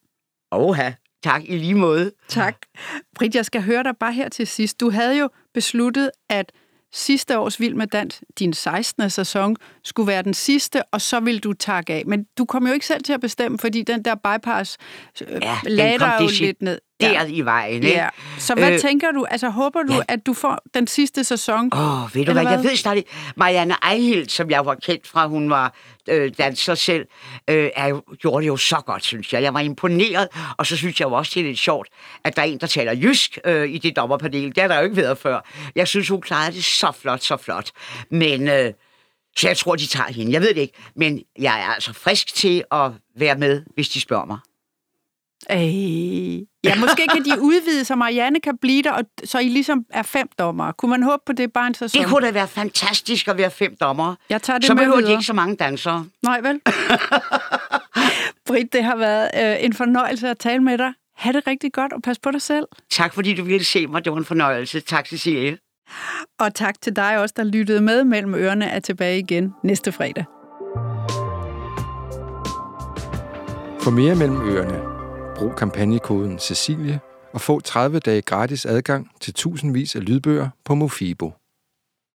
Oha, 0.52 0.92
tak 1.24 1.44
i 1.46 1.58
lige 1.58 1.76
måde. 1.76 2.12
Tak. 2.28 2.56
Britt, 3.16 3.36
jeg 3.36 3.46
skal 3.46 3.62
høre 3.62 3.84
dig 3.84 3.94
bare 4.00 4.14
her 4.14 4.30
til 4.30 4.48
sidst. 4.48 4.80
Du 4.80 4.90
havde 4.90 5.18
jo 5.18 5.30
besluttet, 5.54 6.12
at 6.30 6.52
sidste 6.94 7.40
års 7.40 7.60
Vild 7.60 7.74
med 7.74 7.88
Dans, 7.88 8.22
din 8.40 8.54
16. 8.54 9.10
sæson, 9.10 9.56
skulle 9.84 10.08
være 10.08 10.22
den 10.22 10.34
sidste, 10.34 10.84
og 10.84 11.02
så 11.02 11.20
vil 11.20 11.40
du 11.40 11.54
takke 11.54 11.94
af. 11.94 12.04
Men 12.06 12.26
du 12.38 12.46
kom 12.46 12.68
jo 12.68 12.74
ikke 12.74 12.86
selv 12.86 13.04
til 13.04 13.14
at 13.14 13.22
bestemme, 13.22 13.60
fordi 13.60 13.82
den 13.84 14.06
der 14.06 14.16
bypass 14.16 14.78
øh, 15.28 15.42
ja, 15.42 15.58
lagde 15.64 16.00
dig 16.00 16.18
jo 16.22 16.28
lidt 16.40 16.62
ned. 16.62 16.80
Ja. 17.02 17.26
i 17.26 17.42
vejen, 17.42 17.84
ikke? 17.84 17.98
Ja. 17.98 18.10
Så 18.38 18.56
hvad 18.56 18.74
øh, 18.74 18.80
tænker 18.80 19.12
du? 19.12 19.26
Altså, 19.26 19.50
håber 19.50 19.84
du, 19.84 19.94
ja. 19.94 20.02
at 20.08 20.26
du 20.26 20.34
får 20.34 20.60
den 20.74 20.88
sidste 20.88 21.24
sæson? 21.24 21.70
Åh, 21.74 22.04
oh, 22.04 22.16
ved 22.16 22.26
du 22.26 22.32
hvad? 22.32 22.44
hvad? 22.44 22.52
Jeg 22.54 22.64
ved 22.64 22.76
stadig... 22.76 23.06
Marianne 23.36 23.76
Eihild, 23.92 24.30
som 24.30 24.50
jeg 24.50 24.66
var 24.66 24.76
kendt 24.76 25.08
fra, 25.08 25.28
hun 25.28 25.50
var 25.50 25.76
øh, 26.10 26.32
danser 26.38 26.76
selv, 26.76 27.06
øh, 27.50 27.70
er 27.76 27.88
jo, 27.88 28.04
gjorde 28.20 28.42
det 28.42 28.48
jo 28.48 28.58
så 28.58 28.82
godt, 28.86 29.04
synes 29.04 29.34
jeg. 29.34 29.44
Jeg 29.44 29.54
var 29.54 29.60
imponeret, 29.60 30.28
og 30.58 30.66
så 30.66 30.78
synes 30.78 31.00
jeg 31.00 31.06
jo 31.06 31.14
også, 31.14 31.32
det 31.36 31.42
er 31.42 31.46
lidt 31.46 31.60
sjovt, 31.60 31.88
at 32.24 32.36
der 32.36 32.42
er 32.42 32.46
en, 32.46 32.58
der 32.58 32.68
taler 32.68 32.94
jysk 32.96 33.40
øh, 33.46 33.70
i 33.70 33.78
det 33.78 33.96
dommerpanel. 33.96 34.56
Det 34.56 34.62
har 34.62 34.68
der 34.68 34.78
jo 34.78 34.84
ikke 34.84 34.98
været 34.98 35.18
før. 35.18 35.40
Jeg 35.76 35.88
synes, 35.88 36.10
hun 36.10 36.22
klarede 36.22 36.56
det 36.56 36.64
så 36.64 36.92
flot, 37.02 37.24
så 37.24 37.38
flot. 37.38 37.72
Men... 38.12 38.48
Øh, 38.48 38.74
så 39.38 39.48
jeg 39.48 39.58
tror, 39.58 39.76
de 39.76 39.88
tager 39.88 40.12
hende. 40.12 40.34
Jeg 40.34 40.42
ved 40.42 40.50
det 40.50 40.62
ikke. 40.62 40.74
Men 40.96 41.22
jeg 41.40 41.60
er 41.62 41.74
altså 41.74 41.94
frisk 41.94 42.36
til 42.36 42.64
at 42.72 42.92
være 43.16 43.38
med, 43.38 43.62
hvis 43.76 43.90
de 43.90 44.02
spørger 44.02 44.26
mig. 44.26 44.38
Øh, 45.52 46.36
ja, 46.64 46.76
måske 46.80 47.08
kan 47.14 47.26
de 47.26 47.42
udvide, 47.50 47.86
så 47.86 47.96
Marianne 47.96 48.40
kan 48.40 48.58
blive 48.58 48.82
der, 48.84 48.92
og 48.92 49.04
så 49.24 49.40
I 49.40 49.48
ligesom 49.48 49.86
er 49.90 50.04
fem 50.04 50.28
dommer. 50.40 50.72
Kunne 50.72 50.90
man 50.90 51.04
håbe 51.04 51.24
på 51.26 51.34
det 51.34 51.54
bare 51.54 51.68
en 51.68 51.74
sæson? 51.74 52.02
Det 52.02 52.10
kunne 52.10 52.28
da 52.28 52.32
være 52.32 52.48
fantastisk 52.48 53.28
at 53.28 53.38
være 53.38 53.52
fem 53.52 53.76
dommer. 53.82 54.16
Jeg 54.30 54.42
tager 54.42 54.60
det 54.60 54.68
så 54.68 54.76
behøver 54.76 55.02
de 55.02 55.12
ikke 55.12 55.24
så 55.24 55.34
mange 55.34 55.56
dansere. 55.56 56.06
Nej, 56.24 56.42
vel? 56.42 56.60
Britt, 58.48 58.74
det 58.74 58.84
har 58.84 58.96
været 58.96 59.30
øh, 59.38 59.66
en 59.66 59.74
fornøjelse 59.74 60.30
at 60.30 60.38
tale 60.38 60.64
med 60.64 60.78
dig. 60.78 60.94
Ha' 61.18 61.32
det 61.32 61.48
rigtig 61.48 61.74
godt, 61.74 61.94
og 61.94 62.02
pas 62.02 62.20
på 62.20 62.32
dig 62.32 62.42
selv. 62.42 62.66
Tak, 62.92 63.14
fordi 63.14 63.34
du 63.34 63.44
ville 63.44 63.64
se 63.66 63.88
mig. 63.88 64.06
Det 64.06 64.12
var 64.12 64.18
en 64.18 64.26
fornøjelse. 64.26 64.80
Tak, 64.80 65.08
Cecilie. 65.08 65.58
Og 66.40 66.56
tak 66.56 66.82
til 66.82 66.96
dig 66.96 67.18
også, 67.18 67.34
der 67.38 67.44
lyttede 67.44 67.82
med. 67.82 68.04
Mellem 68.04 68.36
ørerne 68.36 68.66
er 68.66 68.80
tilbage 68.80 69.20
igen 69.20 69.54
næste 69.64 69.92
fredag. 69.92 70.26
For 73.80 73.92
mere 73.92 74.16
mellem 74.16 74.42
ørerne 74.50 74.93
Brug 75.36 75.56
kampagnekoden 75.56 76.40
Cecilie 76.40 77.00
og 77.34 77.42
få 77.42 77.60
30 77.60 78.00
dage 78.00 78.22
gratis 78.22 78.66
adgang 78.66 79.12
til 79.22 79.34
tusindvis 79.34 79.96
af 79.96 80.06
lydbøger 80.06 80.50
på 80.66 80.76
Mofibo. 80.76 81.32